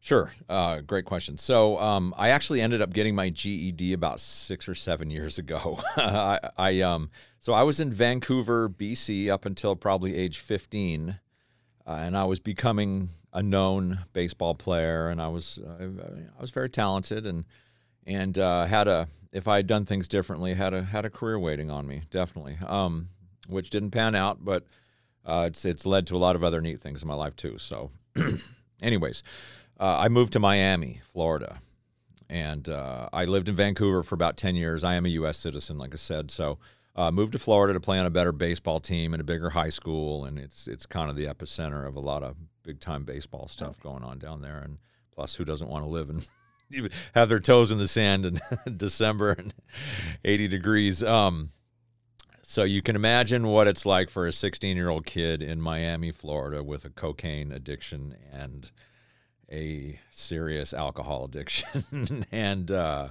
Sure. 0.01 0.31
Uh, 0.47 0.79
great 0.79 1.03
question. 1.03 1.37
So 1.37 1.77
um, 1.79 2.13
I 2.17 2.29
actually 2.29 2.61
ended 2.61 2.81
up 2.81 2.93
getting 2.93 3.13
my 3.13 3.29
GED 3.29 3.91
about 3.91 4.21
six 4.21 4.69
or 4.69 4.75
seven 4.75 5.09
years 5.09 5.37
ago. 5.37 5.81
I, 5.97 6.39
I 6.57 6.81
um, 6.81 7.09
so 7.37 7.51
I 7.53 7.63
was 7.63 7.81
in 7.81 7.91
Vancouver, 7.91 8.69
BC, 8.69 9.29
up 9.29 9.45
until 9.45 9.75
probably 9.75 10.15
age 10.15 10.37
15, 10.37 11.19
uh, 11.85 11.91
and 11.91 12.15
I 12.15 12.23
was 12.23 12.39
becoming 12.39 13.09
a 13.33 13.43
known 13.43 13.99
baseball 14.13 14.55
player, 14.55 15.09
and 15.09 15.21
I 15.21 15.27
was 15.27 15.59
uh, 15.59 15.85
I 16.37 16.41
was 16.41 16.51
very 16.51 16.69
talented, 16.69 17.25
and 17.25 17.45
and 18.05 18.37
uh, 18.37 18.65
had 18.65 18.87
a 18.87 19.07
if 19.31 19.47
I 19.47 19.57
had 19.57 19.67
done 19.67 19.85
things 19.85 20.07
differently, 20.07 20.53
had 20.53 20.73
a 20.73 20.83
had 20.83 21.05
a 21.05 21.09
career 21.09 21.39
waiting 21.39 21.69
on 21.69 21.87
me, 21.87 22.03
definitely. 22.09 22.57
Um, 22.65 23.09
which 23.47 23.69
didn't 23.71 23.91
pan 23.91 24.13
out, 24.13 24.43
but 24.45 24.65
uh, 25.25 25.45
it's 25.47 25.65
it's 25.65 25.85
led 25.85 26.07
to 26.07 26.15
a 26.15 26.19
lot 26.19 26.35
of 26.35 26.43
other 26.43 26.61
neat 26.61 26.79
things 26.79 27.01
in 27.01 27.07
my 27.07 27.15
life 27.15 27.35
too. 27.35 27.57
So, 27.57 27.91
anyways 28.81 29.23
uh, 29.79 29.97
I 29.99 30.09
moved 30.09 30.33
to 30.33 30.39
Miami, 30.39 31.01
Florida, 31.11 31.61
and 32.29 32.67
uh, 32.67 33.09
I 33.13 33.25
lived 33.25 33.49
in 33.49 33.55
Vancouver 33.55 34.03
for 34.03 34.15
about 34.15 34.37
ten 34.37 34.55
years. 34.55 34.83
I 34.83 34.95
am 34.95 35.05
a 35.05 35.09
U.S. 35.09 35.37
citizen, 35.37 35.77
like 35.77 35.93
I 35.93 35.97
said, 35.97 36.29
so 36.29 36.59
uh, 36.95 37.11
moved 37.11 37.31
to 37.31 37.39
Florida 37.39 37.73
to 37.73 37.79
play 37.79 37.97
on 37.97 38.05
a 38.05 38.09
better 38.09 38.31
baseball 38.31 38.79
team 38.79 39.13
and 39.13 39.21
a 39.21 39.23
bigger 39.23 39.51
high 39.51 39.69
school, 39.69 40.25
and 40.25 40.37
it's 40.37 40.67
it's 40.67 40.85
kind 40.85 41.09
of 41.09 41.15
the 41.15 41.25
epicenter 41.25 41.87
of 41.87 41.95
a 41.95 42.01
lot 42.01 42.23
of 42.23 42.35
big 42.63 42.79
time 42.79 43.03
baseball 43.03 43.47
stuff 43.47 43.77
okay. 43.79 43.89
going 43.89 44.03
on 44.03 44.19
down 44.19 44.41
there. 44.41 44.59
And 44.59 44.77
plus, 45.13 45.35
who 45.35 45.45
doesn't 45.45 45.69
want 45.69 45.83
to 45.83 45.89
live 45.89 46.09
and 46.09 46.27
have 47.15 47.29
their 47.29 47.39
toes 47.39 47.71
in 47.71 47.77
the 47.77 47.87
sand 47.87 48.25
in 48.25 48.39
December 48.77 49.31
and 49.31 49.53
80 50.23 50.47
degrees? 50.47 51.03
Um, 51.03 51.51
so 52.41 52.63
you 52.63 52.81
can 52.81 52.95
imagine 52.95 53.47
what 53.47 53.67
it's 53.67 53.85
like 53.85 54.09
for 54.09 54.25
a 54.25 54.33
16 54.33 54.75
year 54.75 54.89
old 54.89 55.05
kid 55.05 55.43
in 55.43 55.61
Miami, 55.61 56.11
Florida, 56.11 56.63
with 56.63 56.83
a 56.85 56.89
cocaine 56.89 57.51
addiction 57.51 58.15
and 58.31 58.71
a 59.51 59.99
serious 60.11 60.73
alcohol 60.73 61.25
addiction 61.25 62.25
and 62.31 62.71
uh, 62.71 63.09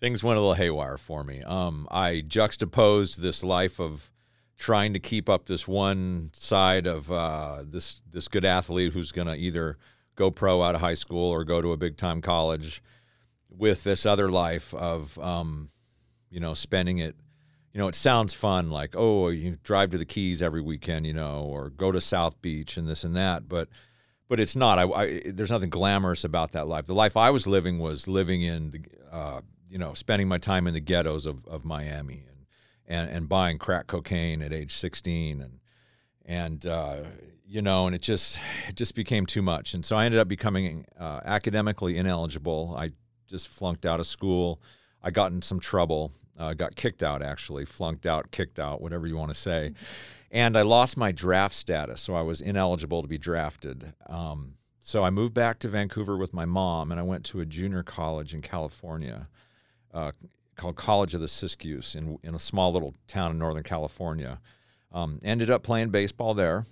things 0.00 0.22
went 0.22 0.36
a 0.36 0.40
little 0.40 0.54
haywire 0.54 0.96
for 0.96 1.24
me. 1.24 1.42
Um, 1.42 1.88
I 1.90 2.22
juxtaposed 2.26 3.20
this 3.20 3.42
life 3.42 3.80
of 3.80 4.10
trying 4.56 4.92
to 4.92 4.98
keep 4.98 5.28
up 5.28 5.46
this 5.46 5.68
one 5.68 6.30
side 6.32 6.86
of 6.86 7.10
uh, 7.10 7.62
this 7.64 8.00
this 8.10 8.28
good 8.28 8.44
athlete 8.44 8.92
who's 8.92 9.12
going 9.12 9.26
to 9.26 9.34
either 9.34 9.76
go 10.14 10.30
pro 10.30 10.62
out 10.62 10.74
of 10.74 10.80
high 10.80 10.94
school 10.94 11.30
or 11.30 11.44
go 11.44 11.60
to 11.60 11.72
a 11.72 11.76
big 11.76 11.96
time 11.96 12.22
college 12.22 12.82
with 13.50 13.84
this 13.84 14.06
other 14.06 14.30
life 14.30 14.72
of 14.74 15.18
um, 15.18 15.70
you 16.30 16.40
know 16.40 16.54
spending 16.54 16.98
it 16.98 17.16
you 17.72 17.78
know 17.78 17.88
it 17.88 17.94
sounds 17.94 18.32
fun 18.32 18.70
like 18.70 18.94
oh 18.96 19.28
you 19.28 19.58
drive 19.62 19.90
to 19.90 19.98
the 19.98 20.04
keys 20.04 20.40
every 20.40 20.62
weekend 20.62 21.06
you 21.06 21.12
know 21.12 21.42
or 21.42 21.70
go 21.70 21.92
to 21.92 22.00
south 22.00 22.40
beach 22.40 22.76
and 22.76 22.88
this 22.88 23.04
and 23.04 23.14
that 23.14 23.48
but 23.48 23.68
but 24.28 24.40
it's 24.40 24.56
not. 24.56 24.78
I, 24.78 24.84
I 24.84 25.22
there's 25.26 25.50
nothing 25.50 25.70
glamorous 25.70 26.24
about 26.24 26.52
that 26.52 26.66
life. 26.66 26.86
The 26.86 26.94
life 26.94 27.16
i 27.16 27.30
was 27.30 27.46
living 27.46 27.78
was 27.78 28.08
living 28.08 28.42
in 28.42 28.70
the, 28.70 28.80
uh, 29.14 29.40
you 29.70 29.78
know 29.78 29.94
spending 29.94 30.28
my 30.28 30.38
time 30.38 30.66
in 30.66 30.74
the 30.74 30.80
ghettos 30.80 31.26
of, 31.26 31.46
of 31.46 31.64
miami 31.64 32.24
and, 32.86 33.10
and 33.10 33.28
buying 33.28 33.58
crack 33.58 33.86
cocaine 33.86 34.42
at 34.42 34.52
age 34.52 34.74
16 34.74 35.40
and 35.40 35.60
and 36.24 36.66
uh, 36.66 37.02
you 37.44 37.62
know 37.62 37.86
and 37.86 37.94
it 37.94 38.02
just 38.02 38.40
it 38.68 38.76
just 38.76 38.94
became 38.94 39.26
too 39.26 39.42
much. 39.42 39.74
And 39.74 39.84
so 39.84 39.96
i 39.96 40.04
ended 40.04 40.20
up 40.20 40.28
becoming 40.28 40.86
uh, 40.98 41.20
academically 41.24 41.96
ineligible. 41.96 42.74
I 42.76 42.92
just 43.28 43.48
flunked 43.48 43.86
out 43.86 44.00
of 44.00 44.06
school. 44.06 44.60
I 45.02 45.10
got 45.10 45.32
in 45.32 45.42
some 45.42 45.60
trouble. 45.60 46.12
Uh, 46.38 46.52
got 46.52 46.76
kicked 46.76 47.02
out 47.02 47.22
actually. 47.22 47.64
Flunked 47.64 48.06
out 48.06 48.30
kicked 48.30 48.58
out 48.58 48.80
whatever 48.80 49.06
you 49.06 49.16
want 49.16 49.30
to 49.30 49.38
say 49.38 49.72
and 50.30 50.56
i 50.56 50.62
lost 50.62 50.96
my 50.96 51.12
draft 51.12 51.54
status 51.54 52.00
so 52.00 52.14
i 52.14 52.22
was 52.22 52.40
ineligible 52.40 53.02
to 53.02 53.08
be 53.08 53.18
drafted. 53.18 53.92
Um, 54.06 54.54
so 54.80 55.02
i 55.04 55.10
moved 55.10 55.34
back 55.34 55.58
to 55.60 55.68
vancouver 55.68 56.16
with 56.16 56.32
my 56.32 56.44
mom 56.44 56.90
and 56.90 57.00
i 57.00 57.02
went 57.02 57.24
to 57.26 57.40
a 57.40 57.46
junior 57.46 57.82
college 57.82 58.34
in 58.34 58.42
california 58.42 59.28
uh, 59.94 60.12
called 60.56 60.76
college 60.76 61.14
of 61.14 61.20
the 61.20 61.26
siskiyous 61.26 61.94
in, 61.94 62.18
in 62.22 62.34
a 62.34 62.38
small 62.38 62.72
little 62.72 62.94
town 63.06 63.30
in 63.30 63.38
northern 63.38 63.62
california 63.62 64.40
um, 64.92 65.18
ended 65.22 65.50
up 65.50 65.62
playing 65.62 65.90
baseball 65.90 66.34
there 66.34 66.64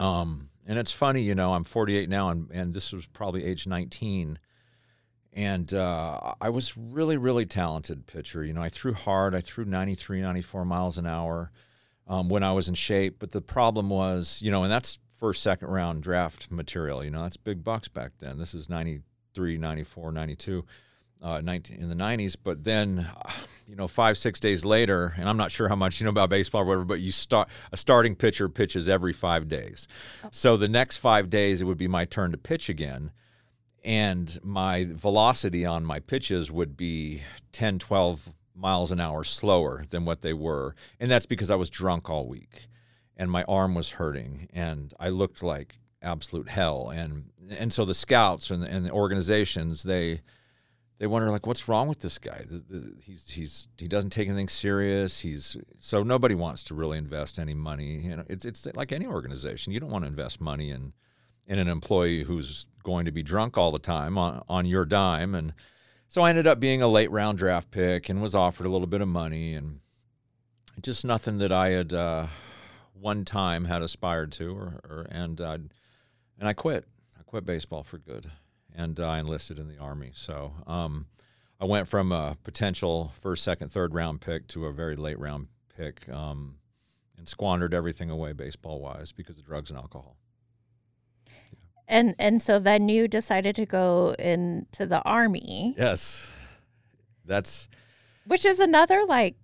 um, 0.00 0.50
and 0.66 0.78
it's 0.78 0.92
funny 0.92 1.22
you 1.22 1.34
know 1.34 1.54
i'm 1.54 1.64
48 1.64 2.08
now 2.08 2.28
and, 2.28 2.50
and 2.50 2.74
this 2.74 2.92
was 2.92 3.06
probably 3.06 3.44
age 3.44 3.66
19 3.66 4.38
and 5.32 5.72
uh, 5.72 6.34
I 6.40 6.50
was 6.50 6.76
really, 6.76 7.16
really 7.16 7.46
talented 7.46 8.06
pitcher. 8.06 8.44
You 8.44 8.52
know, 8.52 8.62
I 8.62 8.68
threw 8.68 8.92
hard. 8.92 9.34
I 9.34 9.40
threw 9.40 9.64
93, 9.64 10.20
94 10.20 10.64
miles 10.64 10.98
an 10.98 11.06
hour 11.06 11.50
um, 12.06 12.28
when 12.28 12.42
I 12.42 12.52
was 12.52 12.68
in 12.68 12.74
shape. 12.74 13.16
But 13.18 13.30
the 13.30 13.40
problem 13.40 13.88
was, 13.88 14.40
you 14.42 14.50
know, 14.50 14.62
and 14.62 14.70
that's 14.70 14.98
first, 15.18 15.42
second 15.42 15.68
round 15.68 16.02
draft 16.02 16.50
material. 16.50 17.02
You 17.02 17.10
know, 17.10 17.22
that's 17.22 17.38
big 17.38 17.64
bucks 17.64 17.88
back 17.88 18.12
then. 18.18 18.38
This 18.38 18.52
is 18.52 18.68
93, 18.68 19.56
94, 19.56 20.12
92. 20.12 20.64
Uh, 21.22 21.40
19, 21.40 21.80
in 21.80 21.88
the 21.88 21.94
90s, 21.94 22.34
but 22.42 22.64
then, 22.64 23.08
you 23.68 23.76
know, 23.76 23.86
five 23.86 24.18
six 24.18 24.40
days 24.40 24.64
later, 24.64 25.14
and 25.16 25.28
I'm 25.28 25.36
not 25.36 25.52
sure 25.52 25.68
how 25.68 25.76
much 25.76 26.00
you 26.00 26.04
know 26.04 26.10
about 26.10 26.30
baseball 26.30 26.62
or 26.62 26.64
whatever, 26.64 26.84
but 26.84 26.98
you 26.98 27.12
start 27.12 27.48
a 27.70 27.76
starting 27.76 28.16
pitcher 28.16 28.48
pitches 28.48 28.88
every 28.88 29.12
five 29.12 29.46
days. 29.48 29.86
Oh. 30.24 30.28
So 30.32 30.56
the 30.56 30.66
next 30.66 30.96
five 30.96 31.30
days, 31.30 31.60
it 31.60 31.64
would 31.64 31.78
be 31.78 31.86
my 31.86 32.04
turn 32.04 32.32
to 32.32 32.38
pitch 32.38 32.68
again 32.68 33.12
and 33.84 34.38
my 34.42 34.86
velocity 34.90 35.66
on 35.66 35.84
my 35.84 35.98
pitches 36.00 36.50
would 36.50 36.76
be 36.76 37.22
10, 37.52 37.78
12 37.78 38.32
miles 38.54 38.92
an 38.92 39.00
hour 39.00 39.24
slower 39.24 39.84
than 39.90 40.04
what 40.04 40.22
they 40.22 40.32
were. 40.32 40.74
And 41.00 41.10
that's 41.10 41.26
because 41.26 41.50
I 41.50 41.56
was 41.56 41.70
drunk 41.70 42.08
all 42.08 42.26
week 42.26 42.68
and 43.16 43.30
my 43.30 43.44
arm 43.44 43.74
was 43.74 43.92
hurting 43.92 44.48
and 44.52 44.94
I 45.00 45.08
looked 45.08 45.42
like 45.42 45.78
absolute 46.00 46.48
hell. 46.48 46.90
And 46.90 47.30
and 47.50 47.72
so 47.72 47.84
the 47.84 47.94
scouts 47.94 48.50
and 48.50 48.62
and 48.62 48.86
the 48.86 48.92
organizations, 48.92 49.82
they 49.82 50.20
they 51.02 51.08
wonder 51.08 51.28
like 51.32 51.48
what's 51.48 51.66
wrong 51.66 51.88
with 51.88 51.98
this 51.98 52.16
guy 52.16 52.44
he's 53.02 53.28
he's 53.28 53.66
he 53.76 53.88
doesn't 53.88 54.10
take 54.10 54.28
anything 54.28 54.48
serious 54.48 55.18
he's 55.18 55.56
so 55.80 56.04
nobody 56.04 56.34
wants 56.36 56.62
to 56.62 56.74
really 56.74 56.96
invest 56.96 57.40
any 57.40 57.54
money 57.54 57.98
you 57.98 58.14
know 58.14 58.22
it's 58.28 58.44
it's 58.44 58.66
like 58.74 58.92
any 58.92 59.06
organization 59.06 59.72
you 59.72 59.80
don't 59.80 59.90
want 59.90 60.04
to 60.04 60.08
invest 60.08 60.40
money 60.40 60.70
in 60.70 60.92
in 61.46 61.58
an 61.58 61.68
employee 61.68 62.24
who's 62.24 62.66
going 62.82 63.04
to 63.04 63.12
be 63.12 63.22
drunk 63.22 63.56
all 63.56 63.70
the 63.70 63.78
time 63.78 64.16
on, 64.18 64.42
on 64.48 64.66
your 64.66 64.84
dime. 64.84 65.34
And 65.34 65.52
so 66.08 66.22
I 66.22 66.30
ended 66.30 66.46
up 66.46 66.60
being 66.60 66.82
a 66.82 66.88
late 66.88 67.10
round 67.10 67.38
draft 67.38 67.70
pick 67.70 68.08
and 68.08 68.22
was 68.22 68.34
offered 68.34 68.66
a 68.66 68.70
little 68.70 68.86
bit 68.86 69.00
of 69.00 69.08
money 69.08 69.54
and 69.54 69.80
just 70.80 71.04
nothing 71.04 71.38
that 71.38 71.52
I 71.52 71.70
had 71.70 71.92
uh, 71.92 72.26
one 72.94 73.24
time 73.24 73.66
had 73.66 73.82
aspired 73.82 74.32
to, 74.32 74.56
or, 74.56 74.80
or 74.88 75.06
and 75.10 75.40
uh, 75.40 75.58
and 76.38 76.48
I 76.48 76.54
quit. 76.54 76.86
I 77.18 77.22
quit 77.24 77.44
baseball 77.44 77.82
for 77.82 77.98
good, 77.98 78.30
and 78.74 78.98
uh, 78.98 79.06
I 79.06 79.18
enlisted 79.18 79.58
in 79.58 79.68
the 79.68 79.78
army. 79.78 80.10
So 80.14 80.54
um, 80.66 81.06
I 81.60 81.64
went 81.64 81.88
from 81.88 82.12
a 82.12 82.36
potential 82.42 83.12
first, 83.20 83.44
second, 83.44 83.70
third 83.70 83.94
round 83.94 84.20
pick 84.20 84.48
to 84.48 84.66
a 84.66 84.72
very 84.72 84.96
late 84.96 85.18
round 85.18 85.48
pick, 85.76 86.08
um, 86.08 86.56
and 87.16 87.28
squandered 87.28 87.74
everything 87.74 88.10
away 88.10 88.32
baseball 88.32 88.80
wise 88.80 89.12
because 89.12 89.38
of 89.38 89.44
drugs 89.44 89.70
and 89.70 89.78
alcohol. 89.78 90.16
And 91.88 92.14
and 92.18 92.40
so 92.40 92.58
then 92.58 92.88
you 92.88 93.06
decided 93.08 93.54
to 93.56 93.66
go 93.66 94.14
into 94.18 94.86
the 94.86 95.02
army. 95.02 95.74
Yes. 95.76 96.30
That's 97.24 97.68
which 98.26 98.44
is 98.44 98.60
another 98.60 99.04
like 99.06 99.36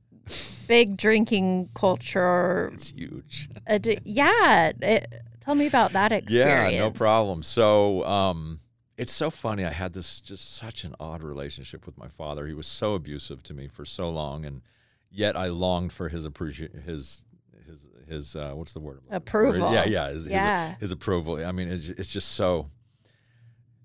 big 0.66 0.96
drinking 0.96 1.70
culture. 1.74 2.70
It's 2.74 2.90
huge. 2.90 3.48
Ad- 3.66 4.00
yeah. 4.04 4.72
It, 4.80 5.12
tell 5.40 5.54
me 5.54 5.66
about 5.66 5.92
that 5.92 6.12
experience. 6.12 6.74
Yeah, 6.74 6.80
no 6.80 6.90
problem. 6.90 7.42
So, 7.42 8.04
um, 8.04 8.60
it's 8.98 9.12
so 9.12 9.30
funny. 9.30 9.64
I 9.64 9.70
had 9.70 9.92
this 9.92 10.20
just 10.20 10.56
such 10.56 10.82
an 10.84 10.94
odd 10.98 11.22
relationship 11.22 11.86
with 11.86 11.96
my 11.96 12.08
father. 12.08 12.46
He 12.46 12.52
was 12.52 12.66
so 12.66 12.94
abusive 12.94 13.42
to 13.44 13.54
me 13.54 13.68
for 13.68 13.84
so 13.84 14.10
long, 14.10 14.44
and 14.44 14.60
yet 15.08 15.36
I 15.36 15.46
longed 15.46 15.92
for 15.92 16.08
his 16.08 16.24
appreciation, 16.24 16.82
his 16.82 17.24
his 17.64 17.86
his 18.08 18.36
uh, 18.36 18.52
what's 18.54 18.72
the 18.72 18.80
word? 18.80 19.00
Approval. 19.08 19.72
yeah, 19.72 19.84
yeah, 19.84 20.08
his, 20.10 20.26
yeah. 20.26 20.70
His, 20.70 20.80
his, 20.80 20.92
approval. 20.92 21.44
I 21.46 21.52
mean, 21.52 21.68
it's, 21.68 21.90
it's 21.90 22.12
just 22.12 22.32
so 22.32 22.70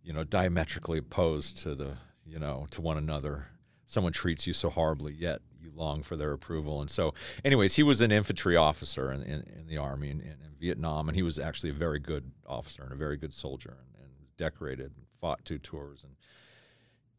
you 0.04 0.12
know 0.12 0.23
diametrically 0.23 0.97
opposed 0.97 1.58
to 1.62 1.76
the 1.76 1.97
you 2.26 2.39
know 2.39 2.67
to 2.71 2.82
one 2.82 2.97
another. 2.97 3.45
Someone 3.86 4.13
treats 4.13 4.47
you 4.47 4.54
so 4.54 4.71
horribly, 4.71 5.13
yet 5.13 5.41
you 5.62 5.71
long 5.76 6.02
for 6.02 6.15
their 6.15 6.32
approval. 6.32 6.82
And 6.82 6.89
so, 6.89 7.13
anyways, 7.45 7.76
he 7.76 7.84
was 7.84 8.02
an 8.02 8.12
infantry 8.12 8.56
officer 8.56 9.12
in, 9.12 9.21
in, 9.21 9.43
in 9.60 9.67
the 9.67 9.78
army 9.78 10.10
in, 10.10 10.21
in, 10.21 10.36
Vietnam, 10.60 11.10
and 11.10 11.15
he 11.17 11.21
was 11.21 11.38
actually 11.38 11.71
a 11.71 11.73
very 11.73 11.99
good 11.99 12.32
officer 12.47 12.84
and 12.84 12.93
a 12.93 12.95
very 12.95 13.17
good 13.17 13.34
soldier, 13.34 13.80
and, 13.95 14.06
and 14.06 14.38
decorated, 14.38 14.93
fought 15.23 15.45
two 15.45 15.57
tours, 15.57 16.03
and 16.03 16.15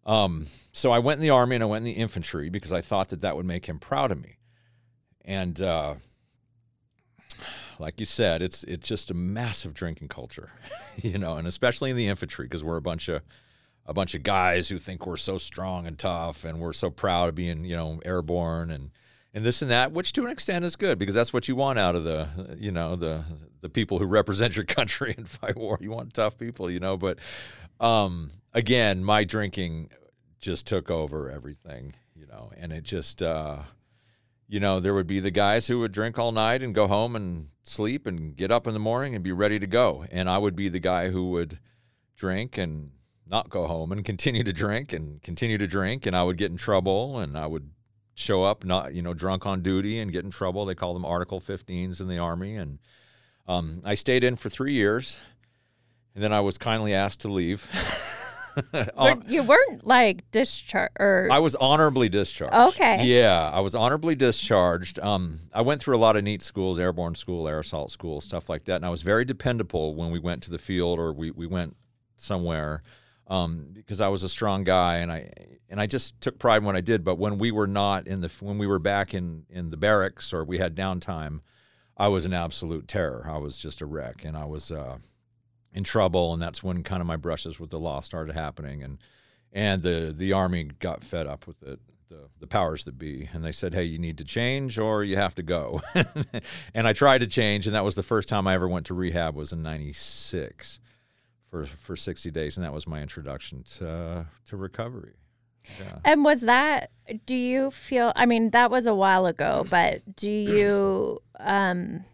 um, 0.05 0.49
so 0.73 0.91
I 0.91 0.99
went 0.99 1.19
in 1.19 1.23
the 1.23 1.31
army 1.31 1.57
and 1.57 1.63
I 1.63 1.67
went 1.67 1.87
in 1.87 1.95
the 1.95 1.99
infantry 1.99 2.51
because 2.51 2.71
I 2.71 2.83
thought 2.83 3.09
that 3.09 3.23
that 3.23 3.35
would 3.35 3.47
make 3.47 3.65
him 3.65 3.79
proud 3.79 4.13
of 4.13 4.23
me. 4.23 4.37
And 5.25 5.59
uh, 5.63 5.95
like 7.79 7.99
you 7.99 8.05
said, 8.05 8.43
it's 8.43 8.63
it's 8.65 8.87
just 8.87 9.11
a 9.11 9.15
massive 9.15 9.73
drinking 9.73 10.09
culture, 10.09 10.51
you 10.97 11.17
know, 11.17 11.37
and 11.39 11.49
especially 11.49 11.89
in 11.89 11.97
the 11.97 12.09
infantry 12.09 12.45
because 12.45 12.63
we're 12.63 12.77
a 12.77 12.83
bunch 12.83 13.09
of 13.09 13.23
a 13.87 13.95
bunch 13.95 14.15
of 14.15 14.23
guys 14.23 14.69
who 14.69 14.79
think 14.79 15.07
we're 15.07 15.17
so 15.17 15.39
strong 15.39 15.87
and 15.87 15.99
tough 15.99 16.45
and 16.45 16.59
we're 16.59 16.75
so 16.75 16.91
proud 16.91 17.31
of 17.31 17.35
being, 17.35 17.65
you 17.65 17.75
know, 17.75 18.03
airborne 18.05 18.71
and 18.71 18.91
and 19.33 19.47
this 19.47 19.63
and 19.63 19.71
that, 19.71 19.93
which 19.93 20.13
to 20.13 20.25
an 20.27 20.31
extent 20.31 20.67
is 20.67 20.77
good 20.77 20.99
because 20.99 21.15
that's 21.15 21.33
what 21.33 21.49
you 21.49 21.57
want 21.57 21.79
out 21.79 21.97
of 21.97 22.05
the, 22.05 22.29
you 22.59 22.71
know, 22.71 22.97
the 22.97 23.25
the 23.63 23.71
people 23.71 23.99
who 23.99 24.05
represent 24.05 24.57
your 24.57 24.65
country 24.67 25.15
and 25.17 25.29
fight 25.29 25.57
war. 25.57 25.79
You 25.81 25.91
want 25.91 26.13
tough 26.13 26.37
people, 26.37 26.71
you 26.71 26.81
know. 26.81 26.99
But 26.99 27.19
um, 27.81 28.31
again, 28.53 29.05
my 29.05 29.25
drinking 29.25 29.91
just 30.41 30.67
took 30.67 30.91
over 30.91 31.31
everything, 31.31 31.95
you 32.15 32.27
know, 32.27 32.51
and 32.57 32.73
it 32.73 32.85
just. 32.85 33.23
Uh, 33.23 33.63
you 34.47 34.61
know, 34.61 34.79
there 34.79 34.95
would 34.95 35.07
be 35.07 35.21
the 35.21 35.31
guys 35.31 35.67
who 35.67 35.79
would 35.81 35.93
drink 35.93 36.19
all 36.19 36.33
night 36.33 36.63
and 36.63 36.75
go 36.75 36.87
home 36.87 37.17
and 37.17 37.49
sleep 37.63 38.07
and 38.07 38.37
get 38.37 38.51
up 38.51 38.67
in 38.67 38.75
the 38.75 38.79
morning 38.79 39.15
and 39.15 39.25
be 39.25 39.33
ready 39.33 39.59
to 39.59 39.67
go. 39.67 40.05
And 40.11 40.29
I 40.29 40.39
would 40.39 40.55
be 40.55 40.69
the 40.69 40.81
guy 40.81 41.09
who 41.09 41.31
would 41.31 41.59
drink 42.17 42.59
and 42.59 42.91
not 43.27 43.49
go 43.49 43.67
home 43.67 43.91
and 43.91 44.05
continue 44.05 44.45
to 44.45 44.53
drink 44.53 44.93
and 44.93 45.23
continue 45.23 45.59
to 45.59 45.67
drink. 45.67 46.07
And 46.07 46.15
I 46.15 46.23
would 46.23 46.37
get 46.37 46.51
in 46.51 46.57
trouble 46.57 47.19
and 47.19 47.37
I 47.37 47.47
would 47.47 47.71
show 48.15 48.45
up 48.45 48.65
not, 48.65 48.95
you 48.95 49.03
know, 49.03 49.15
drunk 49.15 49.47
on 49.47 49.63
duty 49.63 49.99
and 49.99 50.13
get 50.13 50.25
in 50.25 50.31
trouble. 50.31 50.67
They 50.67 50.75
call 50.75 50.95
them 50.95 51.05
Article 51.05 51.41
15s 51.41 52.01
in 52.01 52.09
the 52.09 52.19
Army. 52.19 52.57
And 52.57 52.79
um, 53.49 53.81
I 53.85 53.95
stayed 53.95 54.25
in 54.25 54.37
for 54.37 54.51
three 54.51 54.75
years. 54.75 55.19
And 56.15 56.23
then 56.23 56.33
I 56.33 56.41
was 56.41 56.59
kindly 56.59 56.95
asked 56.95 57.21
to 57.21 57.29
leave. 57.29 57.69
you 59.27 59.43
weren't 59.43 59.85
like 59.85 60.31
discharged 60.31 60.97
or 61.01 61.29
I 61.31 61.41
was 61.41 61.57
honorably 61.57 62.09
discharged. 62.09 62.55
Okay. 62.55 63.05
Yeah, 63.05 63.51
I 63.53 63.61
was 63.61 63.75
honorably 63.75 64.15
discharged. 64.15 65.01
Um, 65.01 65.41
I 65.53 65.63
went 65.63 65.81
through 65.81 65.97
a 65.97 65.99
lot 65.99 66.17
of 66.17 66.25
neat 66.25 66.43
schools, 66.43 66.79
airborne 66.79 67.17
school, 67.17 67.49
air 67.49 67.61
assault 67.61 67.91
school, 67.91 68.21
stuff 68.21 68.49
like 68.49 68.65
that, 68.65 68.77
and 68.77 68.87
I 68.87 68.91
was 68.91 69.03
very 69.03 69.25
dependable 69.25 69.95
when 69.95 70.11
we 70.11 70.19
went 70.19 70.43
to 70.45 70.51
the 70.51 70.59
field 70.59 70.99
or 70.99 71.13
we, 71.13 71.31
we 71.31 71.47
went 71.47 71.77
somewhere. 72.17 72.83
Um, 73.27 73.69
because 73.73 74.03
I 74.03 74.09
was 74.09 74.23
a 74.23 74.29
strong 74.29 74.65
guy 74.65 74.97
and 74.97 75.11
I 75.11 75.31
and 75.71 75.81
I 75.81 75.87
just 75.87 76.21
took 76.21 76.39
pride 76.39 76.59
in 76.59 76.65
what 76.65 76.77
I 76.77 76.83
did. 76.83 77.05
But 77.05 77.19
when 77.19 77.39
we 77.39 77.51
were 77.51 77.67
not 77.67 78.07
in 78.07 78.21
the 78.21 78.31
when 78.41 78.59
we 78.59 78.67
were 78.67 78.79
back 78.79 79.15
in 79.15 79.47
in 79.49 79.71
the 79.71 79.79
barracks 79.79 80.33
or 80.33 80.45
we 80.45 80.59
had 80.59 80.77
downtime, 80.77 81.41
I 81.97 82.09
was 82.09 82.27
an 82.27 82.35
absolute 82.35 82.87
terror. 82.87 83.27
I 83.29 83.39
was 83.39 83.57
just 83.57 83.81
a 83.81 83.87
wreck, 83.87 84.27
and 84.27 84.37
I 84.37 84.45
was 84.45 84.71
uh, 84.71 84.99
in 85.75 85.85
trouble, 85.85 86.33
and 86.33 86.41
that's 86.41 86.63
when 86.63 86.83
kind 86.83 87.01
of 87.01 87.07
my 87.07 87.17
brushes 87.17 87.59
with 87.59 87.71
the 87.71 87.81
law 87.81 88.01
started 88.01 88.35
happening. 88.35 88.83
And 88.83 88.99
and 89.53 89.83
the 89.83 90.15
the 90.17 90.33
army 90.33 90.65
got 90.65 91.05
fed 91.05 91.27
up 91.27 91.47
with 91.47 91.63
it. 91.63 91.81
The, 92.11 92.29
the 92.39 92.47
powers 92.47 92.85
that 92.85 92.99
be, 92.99 93.31
and 93.33 93.43
they 93.43 93.51
said, 93.51 93.75
"Hey, 93.75 93.85
you 93.85 93.99
need 93.99 94.19
to 94.19 94.25
change, 94.25 94.79
or 94.79 95.03
you 95.03 95.17
have 95.17 95.35
to 95.37 95.43
go." 95.43 95.81
and 96.75 96.87
I 96.87 96.93
tried 96.93 97.19
to 97.19 97.27
change, 97.27 97.67
and 97.67 97.75
that 97.75 97.85
was 97.85 97.95
the 97.95 98.03
first 98.03 98.29
time 98.29 98.47
I 98.47 98.55
ever 98.55 98.69
went 98.69 98.87
to 98.87 98.95
rehab. 98.95 99.35
Was 99.35 99.53
in 99.53 99.63
'96 99.63 100.79
for 101.51 101.65
for 101.65 101.97
60 101.97 102.31
days, 102.31 102.57
and 102.57 102.65
that 102.65 102.75
was 102.75 102.87
my 102.87 103.01
introduction 103.01 103.65
to 103.79 104.27
to 104.47 104.57
recovery. 104.57 105.15
Yeah. 105.81 105.99
And 106.05 106.25
was 106.25 106.43
that? 106.43 106.91
Do 107.25 107.35
you 107.35 107.71
feel? 107.71 108.13
I 108.15 108.27
mean, 108.27 108.51
that 108.51 108.71
was 108.71 108.87
a 108.87 108.95
while 108.95 109.25
ago, 109.27 109.67
but 109.69 110.15
do 110.15 110.31
you? 110.31 111.19
um 111.41 112.05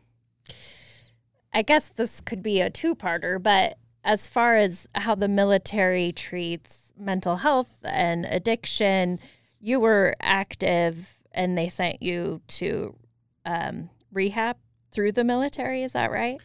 I 1.52 1.62
guess 1.62 1.88
this 1.88 2.20
could 2.20 2.42
be 2.42 2.60
a 2.60 2.70
two-parter, 2.70 3.42
but 3.42 3.78
as 4.04 4.28
far 4.28 4.56
as 4.56 4.88
how 4.94 5.14
the 5.14 5.28
military 5.28 6.12
treats 6.12 6.92
mental 6.96 7.36
health 7.36 7.78
and 7.84 8.24
addiction, 8.26 9.18
you 9.58 9.80
were 9.80 10.14
active, 10.20 11.14
and 11.32 11.56
they 11.56 11.68
sent 11.68 12.02
you 12.02 12.40
to 12.48 12.96
um, 13.44 13.90
rehab 14.12 14.56
through 14.92 15.12
the 15.12 15.24
military. 15.24 15.82
Is 15.82 15.92
that 15.92 16.10
right? 16.10 16.38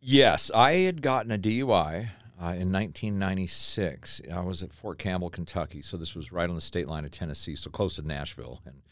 Yes, 0.00 0.50
I 0.54 0.72
had 0.72 1.02
gotten 1.02 1.30
a 1.30 1.38
DUI 1.38 2.10
uh, 2.40 2.54
in 2.54 2.72
1996. 2.72 4.22
I 4.32 4.40
was 4.40 4.62
at 4.62 4.72
Fort 4.72 4.98
Campbell, 4.98 5.30
Kentucky, 5.30 5.82
so 5.82 5.96
this 5.96 6.14
was 6.14 6.30
right 6.30 6.48
on 6.48 6.54
the 6.54 6.60
state 6.60 6.88
line 6.88 7.04
of 7.04 7.10
Tennessee, 7.10 7.56
so 7.56 7.70
close 7.70 7.96
to 7.96 8.02
Nashville. 8.02 8.60
And 8.64 8.82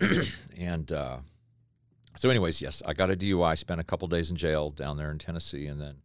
and 0.56 0.92
uh, 0.92 1.18
so, 2.18 2.30
anyways, 2.30 2.60
yes, 2.60 2.82
I 2.84 2.94
got 2.94 3.10
a 3.10 3.16
DUI. 3.16 3.56
Spent 3.56 3.80
a 3.80 3.84
couple 3.84 4.08
days 4.08 4.28
in 4.28 4.36
jail 4.36 4.70
down 4.70 4.96
there 4.96 5.10
in 5.12 5.18
Tennessee, 5.18 5.66
and 5.66 5.80
then 5.80 5.98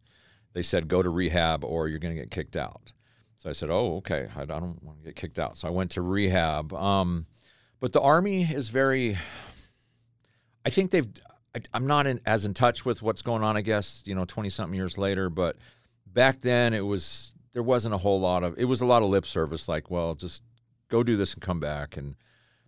they 0.52 0.62
said 0.62 0.86
go 0.86 1.02
to 1.02 1.10
rehab 1.10 1.64
or 1.64 1.88
you're 1.88 1.98
going 1.98 2.14
to 2.14 2.20
get 2.20 2.30
kicked 2.30 2.56
out. 2.56 2.92
So 3.36 3.50
I 3.50 3.52
said, 3.52 3.68
oh, 3.68 3.96
okay, 3.96 4.28
I 4.36 4.44
don't 4.44 4.80
want 4.82 5.00
to 5.00 5.04
get 5.04 5.16
kicked 5.16 5.40
out. 5.40 5.58
So 5.58 5.66
I 5.66 5.72
went 5.72 5.90
to 5.90 6.02
rehab. 6.02 6.72
Um, 6.72 7.26
but 7.80 7.92
the 7.92 8.00
army 8.00 8.44
is 8.44 8.68
very. 8.68 9.18
I 10.64 10.70
think 10.70 10.92
they've. 10.92 11.08
I, 11.52 11.76
am 11.76 11.88
not 11.88 12.06
in, 12.06 12.20
as 12.24 12.44
in 12.44 12.54
touch 12.54 12.84
with 12.84 13.02
what's 13.02 13.22
going 13.22 13.42
on. 13.42 13.56
I 13.56 13.60
guess 13.60 14.04
you 14.06 14.14
know, 14.14 14.24
20 14.24 14.50
something 14.50 14.74
years 14.74 14.96
later, 14.96 15.28
but 15.28 15.56
back 16.06 16.42
then 16.42 16.74
it 16.74 16.86
was 16.86 17.34
there 17.54 17.62
wasn't 17.62 17.92
a 17.92 17.98
whole 17.98 18.20
lot 18.20 18.44
of 18.44 18.56
it 18.56 18.66
was 18.66 18.80
a 18.80 18.86
lot 18.86 19.02
of 19.02 19.08
lip 19.08 19.26
service 19.26 19.68
like 19.68 19.90
well 19.90 20.14
just 20.14 20.42
go 20.88 21.02
do 21.02 21.16
this 21.16 21.34
and 21.34 21.42
come 21.42 21.58
back 21.58 21.96
and 21.96 22.14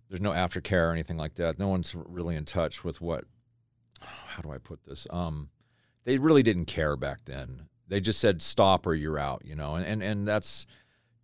there's 0.09 0.21
no 0.21 0.31
aftercare 0.31 0.89
or 0.89 0.91
anything 0.91 1.17
like 1.17 1.35
that 1.35 1.57
no 1.57 1.67
one's 1.67 1.95
really 1.95 2.35
in 2.35 2.43
touch 2.43 2.83
with 2.83 2.99
what 2.99 3.23
how 4.27 4.41
do 4.41 4.51
i 4.51 4.57
put 4.57 4.83
this? 4.85 5.07
Um 5.09 5.49
they 6.05 6.17
really 6.17 6.43
didn't 6.43 6.65
care 6.65 6.95
back 6.95 7.25
then. 7.25 7.63
They 7.89 7.99
just 7.99 8.19
said 8.19 8.41
stop 8.41 8.85
or 8.85 8.93
you're 8.93 9.19
out 9.19 9.43
you 9.45 9.55
know 9.55 9.75
and 9.75 9.85
and, 9.85 10.03
and 10.03 10.27
that's 10.27 10.65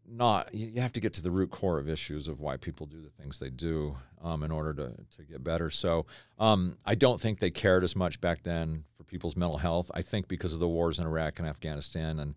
not 0.05 0.53
you 0.53 0.81
have 0.81 0.93
to 0.93 0.99
get 0.99 1.13
to 1.13 1.21
the 1.21 1.31
root 1.31 1.49
core 1.49 1.79
of 1.79 1.89
issues 1.89 2.27
of 2.27 2.39
why 2.39 2.57
people 2.57 2.85
do 2.85 3.01
the 3.01 3.09
things 3.09 3.39
they 3.39 3.49
do 3.49 3.95
um, 4.21 4.43
in 4.43 4.51
order 4.51 4.73
to, 4.73 4.93
to 5.17 5.23
get 5.23 5.43
better. 5.43 5.69
So 5.69 6.05
um, 6.39 6.77
i 6.85 6.95
don't 6.95 7.21
think 7.21 7.39
they 7.39 7.51
cared 7.51 7.83
as 7.83 7.95
much 7.95 8.19
back 8.19 8.43
then 8.43 8.85
for 8.97 9.03
people's 9.03 9.35
mental 9.35 9.57
health. 9.57 9.89
I 9.93 10.01
think 10.01 10.27
because 10.27 10.53
of 10.53 10.59
the 10.59 10.67
wars 10.67 10.99
in 10.99 11.05
iraq 11.05 11.39
and 11.39 11.47
afghanistan 11.47 12.19
and 12.19 12.35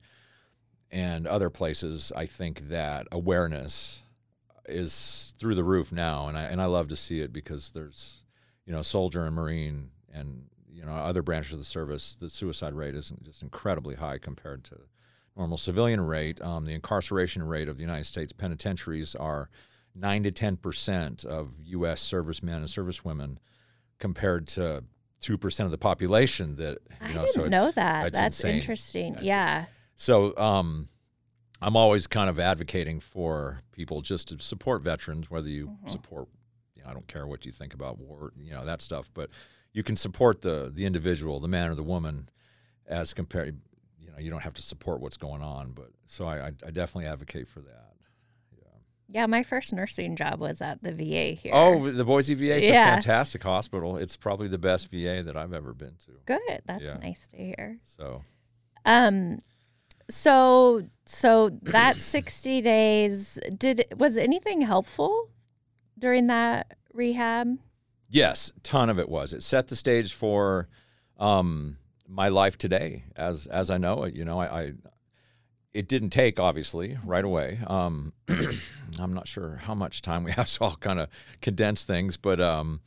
and 0.91 1.27
other 1.27 1.51
places 1.51 2.13
i 2.15 2.27
think 2.27 2.69
that 2.69 3.09
awareness 3.11 4.03
is 4.69 5.35
through 5.39 5.55
the 5.57 5.65
roof 5.65 5.91
now. 5.93 6.29
And 6.29 6.39
i 6.39 6.45
and 6.45 6.61
i 6.61 6.67
love 6.67 6.89
to 6.89 6.97
see 6.97 7.21
it 7.21 7.33
because 7.33 7.73
there's 7.73 8.23
you 8.65 8.73
know 8.73 8.83
soldier 8.83 9.25
and 9.27 9.35
marine 9.35 9.91
and 10.17 10.45
you 10.73 10.85
know 10.85 10.93
other 10.93 11.23
branches 11.23 11.53
of 11.53 11.59
the 11.59 11.65
service 11.65 12.17
the 12.19 12.31
suicide 12.31 12.75
rate 12.75 12.95
is 12.95 13.13
just 13.23 13.43
incredibly 13.43 13.97
high 13.97 14.19
compared 14.19 14.65
to 14.65 14.77
normal 15.37 15.59
civilian 15.59 16.01
rate. 16.01 16.41
Um, 16.41 16.65
the 16.65 16.73
incarceration 16.73 17.43
rate 17.43 17.69
of 17.69 17.77
the 17.77 17.83
United 17.83 18.05
States 18.05 18.33
penitentiaries 18.33 19.15
are 19.15 19.51
nine 19.95 20.23
to 20.25 20.31
ten 20.31 20.57
percent 20.57 21.25
of 21.25 21.53
U.S. 21.65 22.01
servicemen 22.01 22.57
and 22.57 22.67
servicewomen, 22.67 23.37
compared 23.99 24.49
to 24.49 24.85
two 25.21 25.37
percent 25.37 25.67
of 25.67 25.71
the 25.71 25.79
population. 25.79 26.57
That 26.57 26.79
you 27.07 27.15
know, 27.15 27.23
I 27.23 27.25
didn't 27.27 27.29
so 27.29 27.45
know 27.47 27.71
that. 27.73 28.13
That's 28.13 28.41
insane. 28.41 28.57
interesting. 28.57 29.13
That's 29.15 29.25
yeah. 29.25 29.63
It. 29.63 29.69
So 29.97 30.37
um, 30.37 30.89
I'm 31.61 31.77
always 31.77 32.07
kind 32.07 32.31
of 32.31 32.39
advocating 32.39 33.01
for 33.01 33.61
people 33.73 34.01
just 34.01 34.29
to 34.29 34.41
support 34.41 34.83
veterans, 34.83 35.31
whether 35.31 35.49
you 35.49 35.69
mm-hmm. 35.69 35.89
support. 35.89 36.29
You 36.75 36.83
know, 36.83 36.91
I 36.91 36.93
don't 36.93 37.09
care 37.09 37.27
what 37.27 37.47
you 37.47 37.53
think 37.53 37.75
about 37.75 37.99
war, 37.99 38.33
you 38.41 38.53
know 38.53 38.65
that 38.65 38.81
stuff, 38.81 39.11
but 39.13 39.31
you 39.77 39.83
can 39.83 39.95
support 39.95 40.41
the 40.41 40.73
the 40.75 40.87
individual, 40.87 41.39
the 41.39 41.49
man 41.49 41.69
or 41.69 41.75
the 41.75 41.83
woman, 41.83 42.31
as 42.89 43.13
compared 43.13 43.61
You 44.01 44.11
know 44.11 44.19
you 44.19 44.31
don't 44.31 44.43
have 44.43 44.55
to 44.55 44.63
support 44.63 45.03
what's 45.03 45.19
going 45.19 45.43
on. 45.43 45.73
But 45.73 45.91
so 46.07 46.25
I, 46.25 46.47
I, 46.47 46.53
I 46.67 46.71
definitely 46.71 47.05
advocate 47.05 47.47
for 47.47 47.61
that. 47.61 47.93
Yeah. 48.57 48.69
Yeah, 49.11 49.27
my 49.27 49.43
first 49.43 49.75
nursing 49.75 50.17
job 50.17 50.41
was 50.41 50.63
at 50.63 50.83
the 50.83 50.93
VA 50.93 51.39
here. 51.39 51.53
Oh, 51.55 51.91
the 51.91 52.07
Boise 52.07 52.33
VA. 52.33 52.57
It's 52.57 52.65
yeah. 52.65 52.89
a 52.89 52.91
fantastic 52.93 53.43
hospital. 53.43 53.99
It's 53.99 54.17
probably 54.17 54.49
the 54.49 54.57
best 54.57 54.91
VA 54.91 55.23
that 55.23 55.37
I've 55.37 55.53
ever 55.53 55.75
been 55.75 55.97
to. 56.07 56.13
Good. 56.25 56.63
That's 56.65 56.83
yeah. 56.83 56.95
nice 56.95 57.29
to 57.29 57.37
hear. 57.37 57.77
So, 57.85 58.23
um, 58.87 59.43
so 60.09 60.87
so 61.05 61.51
that 61.65 61.97
60 62.01 62.63
days 62.63 63.39
did 63.55 63.85
was 63.95 64.17
anything 64.17 64.63
helpful 64.63 65.29
during 65.99 66.29
that 66.29 66.79
rehab? 66.95 67.59
Yes, 68.09 68.53
ton 68.63 68.89
of 68.91 68.99
it 68.99 69.09
was. 69.09 69.33
It 69.33 69.43
set 69.43 69.69
the 69.69 69.77
stage 69.77 70.15
for 70.15 70.69
um 71.19 71.79
my 72.09 72.29
life 72.29 72.57
today 72.59 73.05
as 73.17 73.47
as 73.47 73.71
I 73.71 73.79
know 73.79 74.05
it. 74.05 74.15
You 74.15 74.25
know, 74.25 74.41
I, 74.41 74.61
I 74.63 74.73
it 75.73 75.89
didn't 75.89 76.11
take 76.11 76.41
obviously 76.41 76.99
right 77.05 77.25
away. 77.25 77.61
Um, 77.67 78.15
I'm 78.99 79.13
not 79.13 79.29
sure 79.29 79.57
how 79.57 79.75
much 79.75 80.01
time 80.01 80.25
we 80.25 80.33
have, 80.33 80.49
so 80.49 80.65
I'll 80.65 80.77
kind 80.77 80.99
of 80.99 81.09
condense 81.43 81.85
things. 81.85 82.17
But 82.17 82.41
um, 82.41 82.81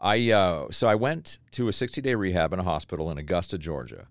I 0.00 0.30
uh, 0.30 0.66
so 0.70 0.88
I 0.88 0.94
went 0.94 1.38
to 1.52 1.68
a 1.68 1.72
60 1.72 2.00
day 2.00 2.14
rehab 2.14 2.52
in 2.52 2.58
a 2.58 2.64
hospital 2.64 3.10
in 3.10 3.18
Augusta, 3.18 3.58
Georgia, 3.58 4.08